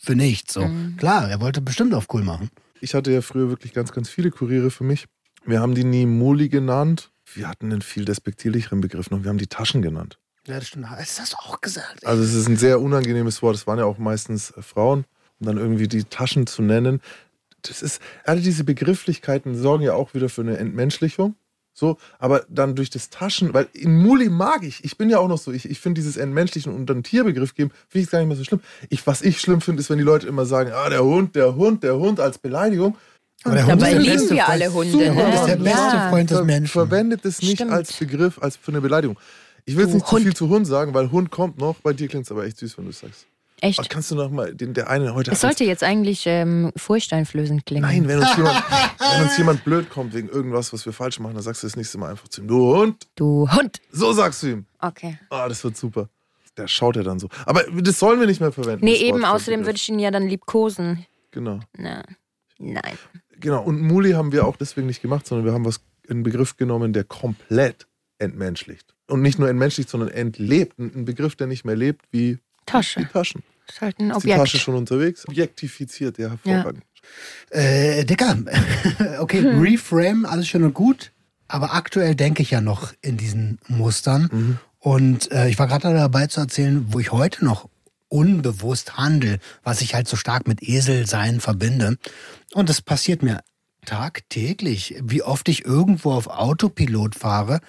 für 0.00 0.14
nichts? 0.14 0.54
So. 0.54 0.62
Mhm. 0.62 0.96
Klar, 0.96 1.28
er 1.28 1.40
wollte 1.40 1.60
bestimmt 1.60 1.94
auf 1.94 2.06
cool 2.12 2.22
machen. 2.22 2.50
Ich 2.80 2.94
hatte 2.94 3.10
ja 3.12 3.22
früher 3.22 3.48
wirklich 3.48 3.72
ganz, 3.72 3.92
ganz 3.92 4.08
viele 4.08 4.30
Kuriere 4.30 4.70
für 4.70 4.84
mich. 4.84 5.06
Wir 5.44 5.60
haben 5.60 5.74
die 5.74 5.84
nie 5.84 6.06
Muli 6.06 6.48
genannt. 6.48 7.10
Wir 7.34 7.48
hatten 7.48 7.72
einen 7.72 7.82
viel 7.82 8.04
despektierlicheren 8.04 8.80
Begriff 8.80 9.10
noch. 9.10 9.22
Wir 9.22 9.30
haben 9.30 9.38
die 9.38 9.46
Taschen 9.46 9.82
genannt. 9.82 10.18
Ja, 10.46 10.54
das 10.56 10.68
stimmt. 10.68 10.86
Das 10.90 11.20
hast 11.20 11.32
du 11.32 11.36
auch 11.36 11.60
gesagt. 11.60 12.06
Also 12.06 12.22
es 12.22 12.34
ist 12.34 12.48
ein 12.48 12.56
sehr 12.56 12.80
unangenehmes 12.80 13.42
Wort. 13.42 13.56
Es 13.56 13.66
waren 13.66 13.78
ja 13.78 13.84
auch 13.84 13.98
meistens 13.98 14.50
äh, 14.52 14.62
Frauen. 14.62 15.04
Und 15.40 15.46
dann 15.46 15.56
irgendwie 15.56 15.86
die 15.88 16.04
Taschen 16.04 16.46
zu 16.46 16.62
nennen. 16.62 17.00
Das 17.62 17.82
ist, 17.82 18.00
alle 18.24 18.40
diese 18.40 18.64
Begrifflichkeiten 18.64 19.56
sorgen 19.56 19.82
ja 19.84 19.94
auch 19.94 20.14
wieder 20.14 20.28
für 20.28 20.42
eine 20.42 20.56
Entmenschlichung. 20.58 21.34
So, 21.74 21.96
aber 22.18 22.44
dann 22.48 22.74
durch 22.74 22.90
das 22.90 23.08
Taschen, 23.08 23.54
weil 23.54 23.68
in 23.72 23.96
Muli 24.02 24.28
mag 24.28 24.64
ich, 24.64 24.84
ich 24.84 24.96
bin 24.98 25.10
ja 25.10 25.18
auch 25.20 25.28
noch 25.28 25.38
so, 25.38 25.52
ich, 25.52 25.68
ich 25.70 25.78
finde 25.78 26.00
dieses 26.00 26.16
Entmenschlichen 26.16 26.74
und 26.74 26.86
dann 26.86 27.04
Tierbegriff 27.04 27.54
geben, 27.54 27.70
finde 27.88 28.00
ich 28.00 28.04
es 28.06 28.10
gar 28.10 28.18
nicht 28.18 28.26
mehr 28.28 28.36
so 28.36 28.42
schlimm. 28.42 28.60
Ich, 28.88 29.06
was 29.06 29.22
ich 29.22 29.40
schlimm 29.40 29.60
finde, 29.60 29.80
ist, 29.80 29.88
wenn 29.88 29.98
die 29.98 30.04
Leute 30.04 30.26
immer 30.26 30.44
sagen, 30.44 30.72
ah, 30.72 30.88
der 30.88 31.04
Hund, 31.04 31.36
der 31.36 31.54
Hund, 31.54 31.84
der 31.84 31.96
Hund 31.96 32.18
als 32.18 32.38
Beleidigung. 32.38 32.96
Aber 33.44 33.54
der 33.54 33.66
Dabei 33.66 33.90
ist 33.90 33.92
der 33.92 34.00
lieben 34.00 34.12
beste 34.16 34.34
wir 34.34 34.42
Freund. 34.42 34.50
alle 34.62 34.72
Hunde, 34.72 34.98
Der 34.98 35.14
Hund 35.14 35.28
ne? 35.28 35.34
ist 35.36 35.46
der 35.46 35.56
beste 35.56 35.78
Ja. 35.78 36.08
Freund 36.10 36.30
des 36.32 36.42
Menschen. 36.44 36.66
verwendet 36.72 37.24
es 37.24 37.40
nicht 37.42 37.54
Stimmt. 37.54 37.70
als 37.70 37.92
Begriff, 37.92 38.42
als 38.42 38.56
für 38.56 38.72
eine 38.72 38.80
Beleidigung. 38.80 39.16
Ich 39.64 39.76
will 39.76 39.84
jetzt 39.84 39.94
nicht 39.94 40.06
zu 40.06 40.12
Hund. 40.12 40.22
viel 40.24 40.34
zu 40.34 40.48
Hund 40.48 40.66
sagen, 40.66 40.94
weil 40.94 41.12
Hund 41.12 41.30
kommt 41.30 41.58
noch. 41.58 41.76
Bei 41.76 41.92
dir 41.92 42.08
klingt 42.08 42.24
es 42.24 42.32
aber 42.32 42.44
echt 42.44 42.56
süß, 42.58 42.76
wenn 42.78 42.86
du 42.86 42.90
es 42.90 42.98
sagst. 42.98 43.26
Echt? 43.60 43.78
Aber 43.78 43.88
kannst 43.88 44.10
du 44.10 44.14
noch 44.14 44.30
mal 44.30 44.54
den, 44.54 44.72
der 44.74 44.88
eine 44.88 45.14
heute 45.14 45.32
Es 45.32 45.40
sollte 45.40 45.64
jetzt 45.64 45.82
eigentlich 45.82 46.24
ähm, 46.26 46.70
furchteinflößend 46.76 47.66
klingen. 47.66 47.82
Nein, 47.82 48.06
wenn 48.06 48.18
uns, 48.18 48.36
jemand, 48.36 48.62
wenn 48.98 49.22
uns 49.22 49.36
jemand 49.36 49.64
blöd 49.64 49.90
kommt 49.90 50.14
wegen 50.14 50.28
irgendwas, 50.28 50.72
was 50.72 50.86
wir 50.86 50.92
falsch 50.92 51.18
machen, 51.18 51.34
dann 51.34 51.42
sagst 51.42 51.62
du 51.62 51.66
das 51.66 51.76
nächste 51.76 51.98
Mal 51.98 52.10
einfach 52.10 52.28
zu 52.28 52.42
ihm. 52.42 52.48
Du 52.48 52.76
Hund, 52.76 53.06
Du 53.16 53.50
Hund. 53.50 53.80
so 53.90 54.12
sagst 54.12 54.42
du 54.42 54.46
ihm. 54.48 54.66
Okay. 54.80 55.18
Ah, 55.30 55.48
das 55.48 55.62
wird 55.64 55.76
super. 55.76 56.08
Der 56.56 56.68
schaut 56.68 56.96
ja 56.96 57.02
dann 57.02 57.18
so. 57.18 57.28
Aber 57.46 57.62
das 57.80 57.98
sollen 57.98 58.20
wir 58.20 58.26
nicht 58.26 58.40
mehr 58.40 58.52
verwenden. 58.52 58.84
Nee, 58.84 58.92
Wort 58.94 59.02
eben, 59.02 59.18
für 59.20 59.28
außerdem 59.28 59.60
würde 59.66 59.76
ich 59.76 59.88
ihn 59.88 59.98
ja 59.98 60.10
dann 60.10 60.26
liebkosen. 60.28 61.06
Genau. 61.30 61.60
Na, 61.76 62.02
nein. 62.58 62.98
Genau. 63.40 63.62
Und 63.62 63.80
Muli 63.80 64.12
haben 64.12 64.32
wir 64.32 64.46
auch 64.46 64.56
deswegen 64.56 64.86
nicht 64.88 65.02
gemacht, 65.02 65.26
sondern 65.26 65.44
wir 65.46 65.52
haben 65.52 65.64
was 65.64 65.80
einen 66.08 66.22
Begriff 66.22 66.56
genommen, 66.56 66.92
der 66.92 67.04
komplett 67.04 67.86
entmenschlicht. 68.18 68.94
Und 69.06 69.22
nicht 69.22 69.38
nur 69.38 69.48
entmenschlicht, 69.48 69.88
sondern 69.88 70.08
entlebt. 70.10 70.78
Ein 70.78 71.04
Begriff, 71.04 71.36
der 71.36 71.46
nicht 71.46 71.64
mehr 71.64 71.76
lebt 71.76 72.06
wie 72.10 72.38
die 72.68 72.72
Tasche. 72.72 73.08
Taschen. 73.12 73.42
Ist 73.68 73.80
halt 73.80 73.98
ein 73.98 74.10
Ist 74.10 74.22
die 74.24 74.28
Tasche 74.30 74.40
Objekt. 74.42 74.64
schon 74.64 74.74
unterwegs? 74.76 75.26
Objektifiziert, 75.28 76.18
ja, 76.18 76.30
hervorragend. 76.30 76.84
Äh, 77.50 78.04
Dicker, 78.04 78.36
okay, 79.20 79.42
Hm. 79.42 79.60
Reframe, 79.60 80.26
alles 80.26 80.48
schön 80.48 80.64
und 80.64 80.74
gut. 80.74 81.12
Aber 81.48 81.74
aktuell 81.74 82.14
denke 82.14 82.42
ich 82.42 82.50
ja 82.50 82.60
noch 82.60 82.92
in 83.00 83.16
diesen 83.16 83.58
Mustern. 83.68 84.28
Mhm. 84.30 84.58
Und 84.80 85.32
äh, 85.32 85.48
ich 85.48 85.58
war 85.58 85.66
gerade 85.66 85.92
dabei 85.94 86.26
zu 86.26 86.40
erzählen, 86.40 86.86
wo 86.90 86.98
ich 87.00 87.10
heute 87.12 87.44
noch 87.44 87.68
unbewusst 88.08 88.96
handel, 88.96 89.38
was 89.62 89.80
ich 89.80 89.94
halt 89.94 90.08
so 90.08 90.16
stark 90.16 90.46
mit 90.46 90.62
Eselsein 90.62 91.40
verbinde. 91.40 91.96
Und 92.54 92.68
das 92.68 92.80
passiert 92.82 93.22
mir 93.22 93.40
tagtäglich, 93.86 94.96
wie 95.02 95.22
oft 95.22 95.48
ich 95.48 95.64
irgendwo 95.64 96.12
auf 96.12 96.26
Autopilot 96.28 97.14
fahre. 97.14 97.60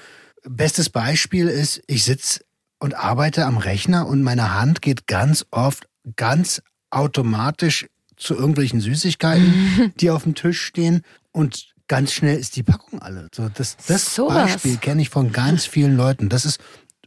Bestes 0.43 0.89
Beispiel 0.89 1.47
ist, 1.47 1.81
ich 1.87 2.03
sitze 2.03 2.41
und 2.79 2.93
arbeite 2.95 3.45
am 3.45 3.57
Rechner 3.57 4.07
und 4.07 4.23
meine 4.23 4.53
Hand 4.53 4.81
geht 4.81 5.07
ganz 5.07 5.45
oft 5.51 5.87
ganz 6.15 6.61
automatisch 6.89 7.87
zu 8.15 8.35
irgendwelchen 8.35 8.81
Süßigkeiten, 8.81 9.93
die 9.99 10.09
auf 10.09 10.23
dem 10.23 10.35
Tisch 10.35 10.61
stehen 10.61 11.01
und 11.31 11.73
ganz 11.87 12.11
schnell 12.13 12.37
ist 12.37 12.55
die 12.55 12.63
Packung 12.63 13.01
alle. 13.01 13.27
So, 13.33 13.49
das 13.49 13.77
das 13.87 14.13
Sowas. 14.15 14.53
Beispiel 14.53 14.77
kenne 14.77 15.01
ich 15.01 15.09
von 15.09 15.31
ganz 15.31 15.65
vielen 15.65 15.95
Leuten. 15.97 16.29
Das 16.29 16.45
ist 16.45 16.59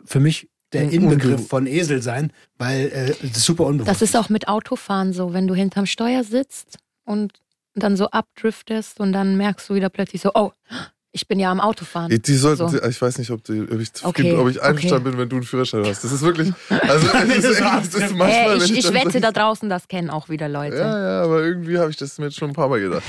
für 0.04 0.20
mich 0.20 0.48
der 0.72 0.85
Und- 0.85 0.92
Inbegriff 0.92 1.48
von 1.48 1.66
Esel 1.66 2.02
sein, 2.02 2.32
weil 2.58 2.87
äh, 2.92 3.06
das 3.22 3.37
ist 3.38 3.44
super 3.44 3.64
unbewusst. 3.66 3.90
Das 3.90 4.02
ist 4.02 4.16
auch 4.16 4.28
mit 4.28 4.48
Autofahren 4.48 5.12
so, 5.12 5.32
wenn 5.32 5.46
du 5.46 5.54
hinterm 5.54 5.87
Steuer 5.87 6.24
sitzt 6.24 6.78
und 7.04 7.32
dann 7.74 7.96
so 7.96 8.08
abdriftest 8.11 9.00
und 9.00 9.12
dann 9.12 9.37
merkst 9.37 9.68
du 9.70 9.74
wieder 9.74 9.88
plötzlich 9.88 10.22
so, 10.22 10.30
oh, 10.35 10.52
ich 11.12 11.29
bin 11.29 11.38
ja 11.38 11.51
am 11.51 11.61
Autofahren. 11.61 12.11
Die, 12.11 12.20
die 12.20 12.35
sollten, 12.37 12.68
So. 12.68 12.83
ich 12.83 13.01
weiß 13.01 13.18
nicht, 13.18 13.31
ob, 13.31 13.44
die, 13.44 13.61
ob, 13.62 13.79
ich, 13.79 13.90
Okay, 14.03 14.33
ob 14.33 14.48
ich 14.48 14.59
okay. 14.59 14.66
einverstanden 14.68 15.05
bin, 15.11 15.18
wenn 15.18 15.29
du 15.29 15.37
einen 15.37 15.44
Führerschein 15.44 15.85
hast. 15.85 16.03
Das 16.03 16.11
ist 16.12 16.22
wirklich. 16.22 16.53
Also, 16.70 17.07
es 17.29 17.44
ist, 17.44 17.61
echt, 17.61 17.62
das 17.62 17.94
ist 17.94 18.01
manchmal, 18.16 18.29
Hey, 18.31 18.57
ich, 18.57 18.79
ich 18.79 18.85
dann 18.85 18.94
wette, 18.94 19.20
da 19.20 19.31
draußen, 19.31 19.68
das 19.68 19.88
kennen 19.88 20.09
auch 20.11 20.29
wieder 20.29 20.48
Leute. 20.48 20.77
Ja, 20.77 20.98
ja, 20.98 21.22
aber 21.22 21.42
irgendwie 21.42 21.79
habe 21.79 21.90
ich 21.90 21.96
das 21.96 22.18
mir 22.18 22.27
jetzt 22.27 22.37
schon 22.38 22.51
ein 22.51 22.55
paar 22.55 22.68
Mal 22.68 22.81
gedacht. 22.81 23.05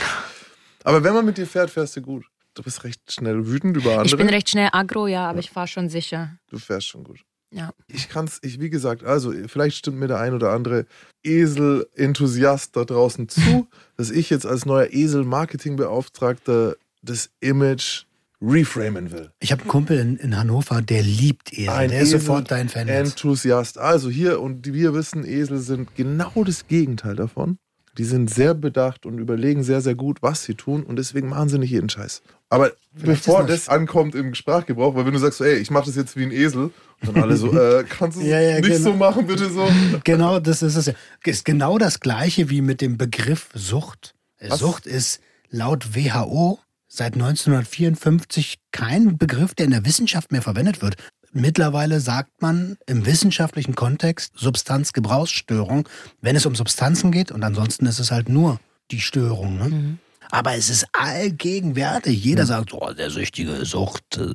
Aber 0.83 1.03
wenn 1.03 1.13
man 1.13 1.25
mit 1.25 1.37
dir 1.37 1.47
fährt, 1.47 1.69
fährst 1.69 1.95
du 1.95 2.01
gut. 2.01 2.25
Du 2.55 2.61
bist 2.61 2.83
recht 2.83 2.99
schnell 3.11 3.47
wütend 3.47 3.77
über 3.77 3.91
andere. 3.91 4.05
Ich 4.07 4.17
bin 4.17 4.29
recht 4.29 4.49
schnell 4.49 4.69
aggro, 4.73 5.07
ja, 5.07 5.29
aber 5.29 5.39
ich 5.39 5.49
fahre 5.49 5.67
schon 5.67 5.89
sicher. 5.89 6.37
du 6.51 6.59
fährst 6.59 6.87
schon 6.87 7.03
gut. 7.03 7.19
Ja. 7.51 7.71
Ich 7.87 8.09
kann 8.09 8.25
es, 8.25 8.39
ich, 8.41 8.59
wie 8.59 8.69
gesagt, 8.71 9.03
also 9.03 9.31
vielleicht 9.47 9.77
stimmt 9.77 9.97
mir 9.99 10.07
der 10.07 10.19
ein 10.19 10.33
oder 10.33 10.51
andere 10.51 10.85
Esel-Enthusiast 11.23 12.75
da 12.75 12.83
draußen 12.83 13.29
zu, 13.29 13.67
dass 13.97 14.09
ich 14.11 14.29
jetzt 14.29 14.45
als 14.45 14.65
neuer 14.65 14.87
Esel-Marketing-Beauftragter 14.91 16.75
das 17.03 17.29
Image 17.41 18.05
reframen 18.41 19.11
will. 19.11 19.31
ich 19.39 19.51
habe 19.51 19.61
einen 19.61 19.69
Kumpel 19.69 19.99
in, 19.99 20.17
in 20.17 20.37
Hannover, 20.37 20.81
der 20.81 21.01
liebt 21.01 21.53
Esel. 21.53 21.69
Ein 21.69 21.89
der 21.91 22.01
ist 22.01 22.09
Esel- 22.09 22.19
sofort 22.19 22.51
dein 22.51 22.67
Fan. 22.67 22.87
Enthusiast. 22.89 23.77
Also 23.77 24.09
hier, 24.09 24.41
und 24.41 24.73
wir 24.73 24.93
wissen, 24.93 25.23
Esel 25.25 25.59
sind 25.59 25.95
genau 25.95 26.31
das 26.45 26.67
Gegenteil 26.67 27.15
davon. 27.15 27.57
Die 27.97 28.03
sind 28.05 28.29
sehr 28.33 28.55
bedacht 28.55 29.05
und 29.05 29.19
überlegen 29.19 29.63
sehr, 29.63 29.79
sehr 29.79 29.93
gut, 29.95 30.23
was 30.23 30.43
sie 30.43 30.55
tun 30.55 30.83
und 30.83 30.95
deswegen 30.97 31.29
machen 31.29 31.47
sie 31.47 31.59
nicht 31.59 31.69
jeden 31.69 31.89
Scheiß. 31.89 32.23
Aber 32.49 32.71
Vielleicht 32.95 33.23
bevor 33.23 33.41
ist 33.41 33.41
noch- 33.43 33.47
das 33.55 33.69
ankommt 33.69 34.15
im 34.15 34.33
Sprachgebrauch, 34.33 34.95
weil 34.95 35.05
wenn 35.05 35.13
du 35.13 35.19
sagst, 35.19 35.39
ey, 35.41 35.55
ich 35.57 35.69
mache 35.71 35.85
das 35.85 35.95
jetzt 35.95 36.17
wie 36.17 36.23
ein 36.23 36.31
Esel, 36.31 36.71
und 37.01 37.15
dann 37.15 37.23
alle 37.23 37.37
so, 37.37 37.53
äh, 37.57 37.83
kannst 37.87 38.17
du 38.17 38.21
es 38.21 38.27
Ja, 38.27 38.39
ja, 38.41 38.55
nicht 38.59 38.63
genau. 38.69 38.79
so 38.91 38.93
machen, 38.93 39.27
bitte 39.27 39.49
so? 39.49 39.69
Genau, 40.03 40.39
das 40.39 40.63
ist 40.63 40.75
es. 40.75 40.87
ja. 40.87 40.93
Ist 41.23 41.45
genau 41.45 41.77
das 41.77 41.99
gleiche 41.99 42.49
wie 42.49 42.61
mit 42.61 42.81
dem 42.81 42.97
Begriff 42.97 43.49
Sucht. 43.53 44.15
Was? 44.41 44.59
Sucht 44.59 44.85
ist 44.87 45.21
laut 45.49 45.95
WHO 45.95 46.59
seit 46.95 47.13
1954 47.13 48.59
kein 48.71 49.17
Begriff, 49.17 49.55
der 49.55 49.65
in 49.65 49.71
der 49.71 49.85
Wissenschaft 49.85 50.31
mehr 50.31 50.41
verwendet 50.41 50.81
wird. 50.81 50.95
Mittlerweile 51.31 51.99
sagt 51.99 52.41
man 52.41 52.77
im 52.85 53.07
wissenschaftlichen 53.07 53.73
Kontext 53.73 54.33
Substanzgebrauchsstörung, 54.37 55.89
wenn 56.21 56.35
es 56.35 56.45
um 56.45 56.53
Substanzen 56.53 57.11
geht 57.11 57.31
und 57.31 57.43
ansonsten 57.43 57.87
ist 57.87 57.99
es 57.99 58.11
halt 58.11 58.29
nur 58.29 58.59
die 58.91 59.01
Störung. 59.01 59.57
Ne? 59.57 59.97
Aber 60.29 60.55
es 60.55 60.69
ist 60.69 60.85
allgegenwärtig. 60.93 62.23
Jeder 62.23 62.45
sagt, 62.45 62.73
oh, 62.73 62.93
der 62.93 63.09
Süchtige, 63.09 63.65
Sucht. 63.65 64.17
äh, 64.17 64.33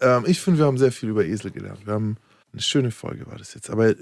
Ähm, 0.00 0.24
ich 0.26 0.40
finde, 0.40 0.60
wir 0.60 0.66
haben 0.66 0.78
sehr 0.78 0.92
viel 0.92 1.10
über 1.10 1.24
Esel 1.24 1.50
gelernt. 1.50 1.86
Wir 1.86 1.94
haben 1.94 2.16
eine 2.52 2.62
schöne 2.62 2.90
Folge 2.90 3.26
war 3.26 3.36
das 3.36 3.54
jetzt. 3.54 3.70
Aber 3.70 3.94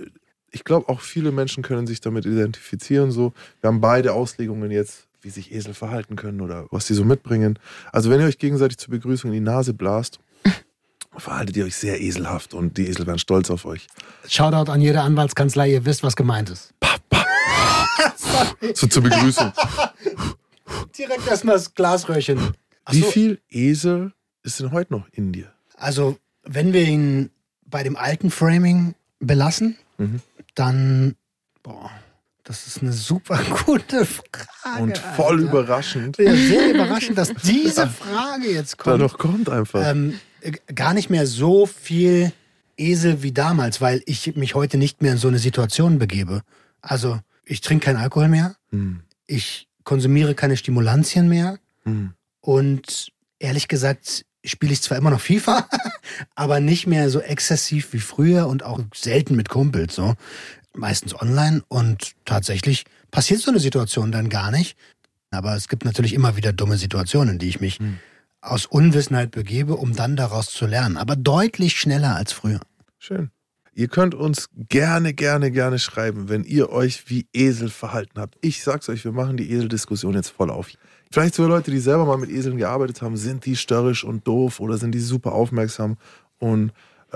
ich 0.51 0.65
glaube, 0.65 0.89
auch 0.89 1.01
viele 1.01 1.33
Menschen 1.33 1.63
können 1.63 1.87
sich 1.87 2.01
damit 2.01 2.27
identifizieren. 2.27 3.11
So, 3.11 3.33
wir 3.61 3.69
haben 3.69 3.81
beide 3.81 4.13
Auslegungen 4.13 4.71
jetzt, 4.71 5.09
wie 5.25 5.31
sich 5.31 5.53
Esel 5.53 5.75
verhalten 5.75 6.17
können 6.17 6.41
oder 6.41 6.67
was 6.71 6.87
sie 6.87 6.95
so 6.95 7.05
mitbringen. 7.05 7.59
Also 7.93 8.11
wenn 8.11 8.21
ihr 8.21 8.27
euch 8.27 8.39
gegenseitig 8.39 8.79
zur 8.79 8.91
Begrüßung 8.91 9.31
in 9.31 9.35
die 9.35 9.41
Nase 9.41 9.73
blast, 9.75 10.19
verhaltet 11.17 11.57
ihr 11.57 11.65
euch 11.65 11.77
sehr 11.77 12.01
eselhaft 12.01 12.55
und 12.55 12.77
die 12.77 12.87
Esel 12.89 13.07
werden 13.07 13.19
stolz 13.19 13.51
auf 13.51 13.65
euch. 13.65 13.87
Shoutout 14.29 14.71
an 14.71 14.81
jede 14.81 15.01
Anwaltskanzlei, 15.01 15.71
ihr 15.71 15.85
wisst, 15.85 16.03
was 16.03 16.15
gemeint 16.17 16.51
ist. 16.51 16.73
So 18.75 18.87
zur 18.87 19.03
Begrüßung. 19.03 19.53
Direkt 20.99 21.27
erstmal 21.29 21.57
das 21.57 21.75
Glasröhrchen. 21.75 22.39
Ach 22.85 22.93
Wie 22.93 23.01
so. 23.01 23.11
viel 23.11 23.41
Esel 23.51 24.13
ist 24.43 24.59
denn 24.61 24.73
heute 24.73 24.93
noch 24.93 25.07
in 25.13 25.33
dir? 25.33 25.53
Also, 25.77 26.19
wenn 26.45 26.73
wir 26.73 26.83
ihn 26.83 27.31
bei 27.67 27.83
dem 27.83 27.97
alten 27.97 28.31
Framing 28.31 28.95
belassen, 29.21 29.77
Mhm. 29.99 30.21
dann, 30.55 31.15
boah, 31.63 31.91
das 32.44 32.66
ist 32.66 32.83
eine 32.83 32.92
super 32.92 33.38
gute 33.66 34.07
Frage. 34.07 34.83
Und 34.83 34.98
voll 34.98 35.38
Alter. 35.38 35.48
überraschend. 35.50 36.18
Ja, 36.18 36.35
sehr 36.35 36.74
überraschend, 36.74 37.18
dass 37.18 37.33
diese 37.42 37.87
Frage 37.88 38.50
jetzt 38.50 38.76
Da 38.78 38.83
kommt. 38.85 38.98
noch 39.00 39.18
kommt 39.18 39.48
einfach. 39.48 39.83
Ähm, 39.90 40.18
äh, 40.40 40.52
gar 40.74 40.94
nicht 40.94 41.11
mehr 41.11 41.26
so 41.26 41.66
viel 41.66 42.33
Esel 42.76 43.22
wie 43.22 43.33
damals, 43.33 43.80
weil 43.80 44.02
ich 44.07 44.37
mich 44.37 44.54
heute 44.54 44.76
nicht 44.78 45.00
mehr 45.02 45.12
in 45.12 45.18
so 45.18 45.28
eine 45.28 45.38
Situation 45.38 45.98
begebe. 45.98 46.42
Also, 46.80 47.18
ich 47.44 47.61
trinke 47.61 47.87
keinen 47.87 47.96
Alkohol 47.98 48.28
mehr, 48.28 48.57
Hm. 48.70 49.00
ich 49.26 49.68
konsumiere 49.85 50.35
keine 50.35 50.57
Stimulantien 50.57 51.28
mehr, 51.28 51.59
Hm. 51.85 52.12
Und 52.40 53.11
ehrlich 53.38 53.68
gesagt 53.68 54.24
spiele 54.45 54.72
ich 54.74 54.82
zwar 54.82 54.99
immer 54.99 55.09
noch 55.11 55.20
FIFA, 55.20 55.66
aber 56.34 56.61
nicht 56.61 56.86
mehr 56.86 57.09
so 57.09 57.20
exzessiv 57.20 57.92
wie 57.92 58.01
früher 58.01 58.47
und 58.49 58.62
auch 58.62 58.80
selten 58.95 59.34
mit 59.36 59.49
Kumpels, 59.49 59.95
so. 59.95 60.14
Meistens 60.77 61.20
online 61.20 61.62
und 61.68 62.12
tatsächlich 62.25 62.85
passiert 63.11 63.41
so 63.41 63.51
eine 63.51 63.61
Situation 63.61 64.12
dann 64.12 64.29
gar 64.29 64.51
nicht. 64.51 64.77
Aber 65.31 65.55
es 65.57 65.68
gibt 65.68 65.85
natürlich 65.85 66.14
immer 66.14 66.37
wieder 66.37 66.53
dumme 66.53 66.77
Situationen, 66.77 67.35
in 67.35 67.39
die 67.39 67.49
ich 67.49 67.61
mich 67.61 67.79
aus 68.41 68.66
Unwissenheit 68.66 69.31
begebe, 69.31 69.77
um 69.77 69.95
dann 69.95 70.16
daraus 70.16 70.51
zu 70.51 70.66
lernen. 70.66 70.97
Aber 70.97 71.16
deutlich 71.16 71.79
schneller 71.79 72.14
als 72.14 72.33
früher. 72.33 72.61
Schön. 72.99 73.31
Ihr 73.77 73.89
könnt 73.89 74.14
uns 74.14 74.49
gerne, 74.68 75.14
gerne, 75.14 75.51
gerne 75.51 75.81
schreiben, 75.81 76.29
wenn 76.29 76.45
ihr 76.45 76.70
euch 76.70 77.11
wie 77.11 77.27
Esel 77.33 77.70
verhalten 77.70 78.20
habt. 78.20 78.37
Ich 78.41 78.62
sag's 78.62 78.89
euch, 78.89 79.05
wir 79.05 79.11
machen 79.11 79.37
die 79.37 79.51
Esel-Diskussion 79.51 80.14
jetzt 80.14 80.29
voll 80.29 80.51
auf. 80.51 80.70
Vielleicht 81.11 81.35
sogar 81.35 81.51
Leute, 81.51 81.72
die 81.72 81.81
selber 81.81 82.05
mal 82.05 82.18
mit 82.18 82.31
Eseln 82.31 82.57
gearbeitet 82.57 83.03
haben, 83.03 83.16
sind 83.16 83.47
die 83.47 83.57
störrisch 83.57 84.05
und 84.05 84.27
doof 84.29 84.61
oder 84.61 84.79
sind 84.79 84.93
die 84.93 85.01
super 85.01 85.33
aufmerksam 85.33 85.97
und 86.39 86.72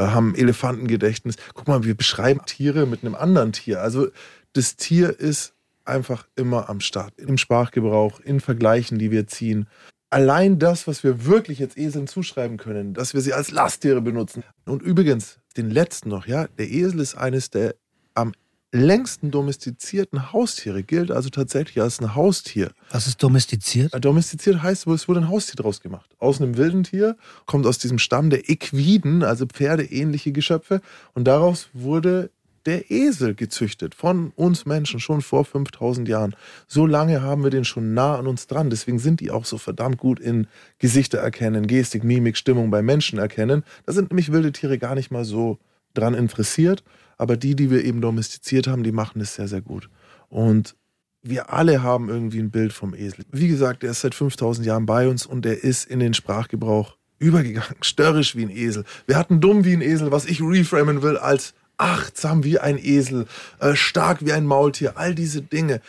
haben 0.07 0.35
Elefantengedächtnis. 0.35 1.37
Guck 1.55 1.69
mal, 1.69 1.85
wir 1.85 1.97
beschreiben 1.97 2.41
Tiere 2.47 2.87
mit 2.87 3.03
einem 3.03 3.15
anderen 3.15 3.53
Tier. 3.53 3.83
Also 3.83 4.09
das 4.53 4.77
Tier 4.77 5.19
ist 5.19 5.55
einfach 5.85 6.27
immer 6.37 6.69
am 6.69 6.81
Start. 6.81 7.19
Im 7.19 7.39
Sprachgebrauch, 7.39 8.21
in 8.21 8.41
Vergleichen, 8.41 8.99
die 8.99 9.11
wir 9.11 9.27
ziehen. 9.27 9.69
Allein 10.11 10.59
das, 10.59 10.87
was 10.87 11.05
wir 11.05 11.27
wirklich 11.27 11.59
jetzt 11.59 11.77
Eseln 11.77 12.07
zuschreiben 12.07 12.57
können, 12.57 12.95
dass 12.95 13.13
wir 13.13 13.21
sie 13.21 13.35
als 13.35 13.51
Lasttiere 13.51 14.01
benutzen. 14.01 14.43
Und 14.65 14.83
übrigens, 14.83 15.39
den 15.57 15.71
letzten 15.71 16.09
noch, 16.09 16.27
ja, 16.27 16.47
der 16.59 16.71
Esel 16.71 17.01
ist 17.01 17.15
eines 17.17 17.51
der 17.51 17.75
am 18.15 18.33
längsten 18.73 19.31
domestizierten 19.31 20.33
Haustiere, 20.33 20.83
gilt 20.83 21.11
also 21.11 21.31
tatsächlich 21.31 21.81
als 21.81 22.01
ein 22.01 22.14
Haustier. 22.14 22.71
Was 22.91 23.07
ist 23.07 23.23
domestiziert? 23.23 23.95
Äh, 23.95 24.01
Domestiziert 24.01 24.62
heißt, 24.62 24.87
es 24.87 25.09
wurde 25.09 25.21
ein 25.21 25.29
Haustier 25.29 25.57
draus 25.57 25.81
gemacht. 25.81 26.11
Aus 26.19 26.41
einem 26.41 26.57
wilden 26.57 26.85
Tier, 26.85 27.16
kommt 27.47 27.66
aus 27.66 27.79
diesem 27.79 27.99
Stamm 27.99 28.31
der 28.31 28.49
Equiden, 28.51 29.23
also 29.23 29.47
pferdeähnliche 29.47 30.33
Geschöpfe. 30.33 30.83
Und 31.14 31.25
daraus 31.25 31.69
wurde 31.73 32.31
der 32.66 32.91
Esel 32.91 33.35
gezüchtet 33.35 33.95
von 33.95 34.33
uns 34.37 34.66
Menschen 34.66 35.01
schon 35.01 35.23
vor 35.23 35.47
5000 35.47 36.07
Jahren. 36.07 36.37
So 36.66 36.85
lange 36.85 37.23
haben 37.23 37.43
wir 37.43 37.51
den 37.51 37.64
schon 37.64 37.95
nah 37.95 38.19
an 38.19 38.27
uns 38.27 38.47
dran. 38.47 38.69
Deswegen 38.69 38.99
sind 38.99 39.21
die 39.21 39.31
auch 39.31 39.47
so 39.47 39.57
verdammt 39.57 39.97
gut 39.97 40.21
in 40.21 40.47
Gesichter 40.79 41.19
erkennen, 41.19 41.66
Gestik, 41.66 42.05
Mimik, 42.05 42.37
Stimmung 42.37 42.71
bei 42.71 42.83
Menschen 42.83 43.19
erkennen. 43.19 43.64
Da 43.87 43.95
sind 43.95 44.11
nämlich 44.11 44.33
wilde 44.33 44.53
Tiere 44.53 44.77
gar 44.77 44.95
nicht 44.95 45.11
mal 45.11 45.25
so 45.25 45.59
dran 45.95 46.12
interessiert. 46.12 46.85
Aber 47.19 47.37
die, 47.37 47.55
die 47.55 47.71
wir 47.71 47.85
eben 47.85 48.01
domestiziert 48.01 48.66
haben, 48.66 48.85
die 48.85 48.93
machen 48.93 49.21
es 49.21 49.35
sehr, 49.35 49.49
sehr 49.49 49.61
gut. 49.61 49.91
Und 50.29 50.77
wir 51.23 51.53
alle 51.53 51.83
haben 51.83 52.09
irgendwie 52.09 52.39
ein 52.39 52.51
Bild 52.51 52.73
vom 52.73 52.95
Esel. 52.95 53.25
Wie 53.31 53.49
gesagt, 53.49 53.85
er 53.85 53.91
ist 53.91 54.01
seit 54.01 54.14
5000 54.14 54.66
Jahren 54.66 54.87
bei 54.87 55.09
uns 55.09 55.27
und 55.27 55.45
er 55.45 55.62
ist 55.62 55.85
in 55.85 55.99
den 55.99 56.14
Sprachgebrauch 56.14 56.97
übergegangen. 57.19 57.77
Störrisch 57.83 58.37
wie 58.37 58.45
ein 58.45 58.51
Esel. 58.51 58.85
Wir 59.07 59.16
hatten 59.16 59.41
dumm 59.41 59.64
wie 59.64 59.75
ein 59.75 59.83
Esel, 59.83 60.12
was 60.12 60.25
ich 60.25 60.41
reframen 60.41 61.03
will 61.03 61.16
als 61.16 61.55
achtsam 61.77 62.45
wie 62.45 62.59
ein 62.59 62.79
Esel, 62.79 63.27
äh, 63.61 63.75
stark 63.75 64.25
wie 64.25 64.33
ein 64.33 64.47
Maultier. 64.47 64.97
All 64.97 65.14
diese 65.14 65.43
Dinge. 65.43 65.81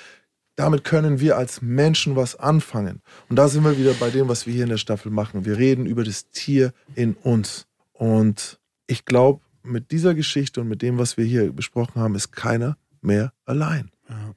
Damit 0.55 0.83
können 0.83 1.19
wir 1.19 1.37
als 1.37 1.61
Menschen 1.61 2.15
was 2.15 2.35
anfangen. 2.35 3.01
Und 3.29 3.37
da 3.37 3.47
sind 3.47 3.63
wir 3.63 3.77
wieder 3.77 3.93
bei 3.93 4.09
dem, 4.09 4.27
was 4.27 4.45
wir 4.45 4.53
hier 4.53 4.63
in 4.63 4.69
der 4.69 4.77
Staffel 4.77 5.09
machen. 5.09 5.45
Wir 5.45 5.57
reden 5.57 5.85
über 5.85 6.03
das 6.03 6.29
Tier 6.29 6.73
in 6.95 7.13
uns. 7.13 7.65
Und 7.93 8.59
ich 8.85 9.05
glaube, 9.05 9.41
mit 9.63 9.91
dieser 9.91 10.13
Geschichte 10.13 10.61
und 10.61 10.67
mit 10.67 10.81
dem, 10.81 10.97
was 10.97 11.17
wir 11.17 11.25
hier 11.25 11.51
besprochen 11.51 12.01
haben, 12.01 12.15
ist 12.15 12.31
keiner 12.31 12.77
mehr 13.01 13.33
allein. 13.45 13.91
Ja. 14.09 14.33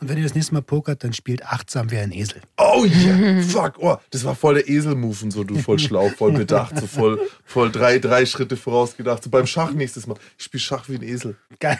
Und 0.00 0.08
wenn 0.08 0.18
ihr 0.18 0.24
das 0.24 0.34
nächste 0.34 0.54
Mal 0.54 0.62
pokert, 0.62 1.04
dann 1.04 1.12
spielt 1.12 1.44
achtsam 1.46 1.90
wie 1.90 1.98
ein 1.98 2.12
Esel. 2.12 2.42
Oh 2.58 2.84
yeah, 2.84 3.42
fuck, 3.42 3.78
oh, 3.78 3.96
das 4.10 4.24
war 4.24 4.34
voll 4.34 4.54
der 4.54 4.68
Esel-Move 4.68 5.16
und 5.22 5.30
so, 5.30 5.44
du 5.44 5.56
voll 5.56 5.78
schlau, 5.78 6.08
voll 6.10 6.32
bedacht, 6.32 6.78
so 6.78 6.86
voll, 6.86 7.20
voll 7.44 7.70
drei, 7.70 7.98
drei 7.98 8.26
Schritte 8.26 8.56
vorausgedacht. 8.56 9.22
So 9.22 9.30
beim 9.30 9.46
Schach 9.46 9.72
nächstes 9.72 10.06
Mal. 10.06 10.16
Ich 10.36 10.44
spiele 10.44 10.60
Schach 10.60 10.88
wie 10.88 10.96
ein 10.96 11.02
Esel. 11.02 11.36
Geil. 11.60 11.78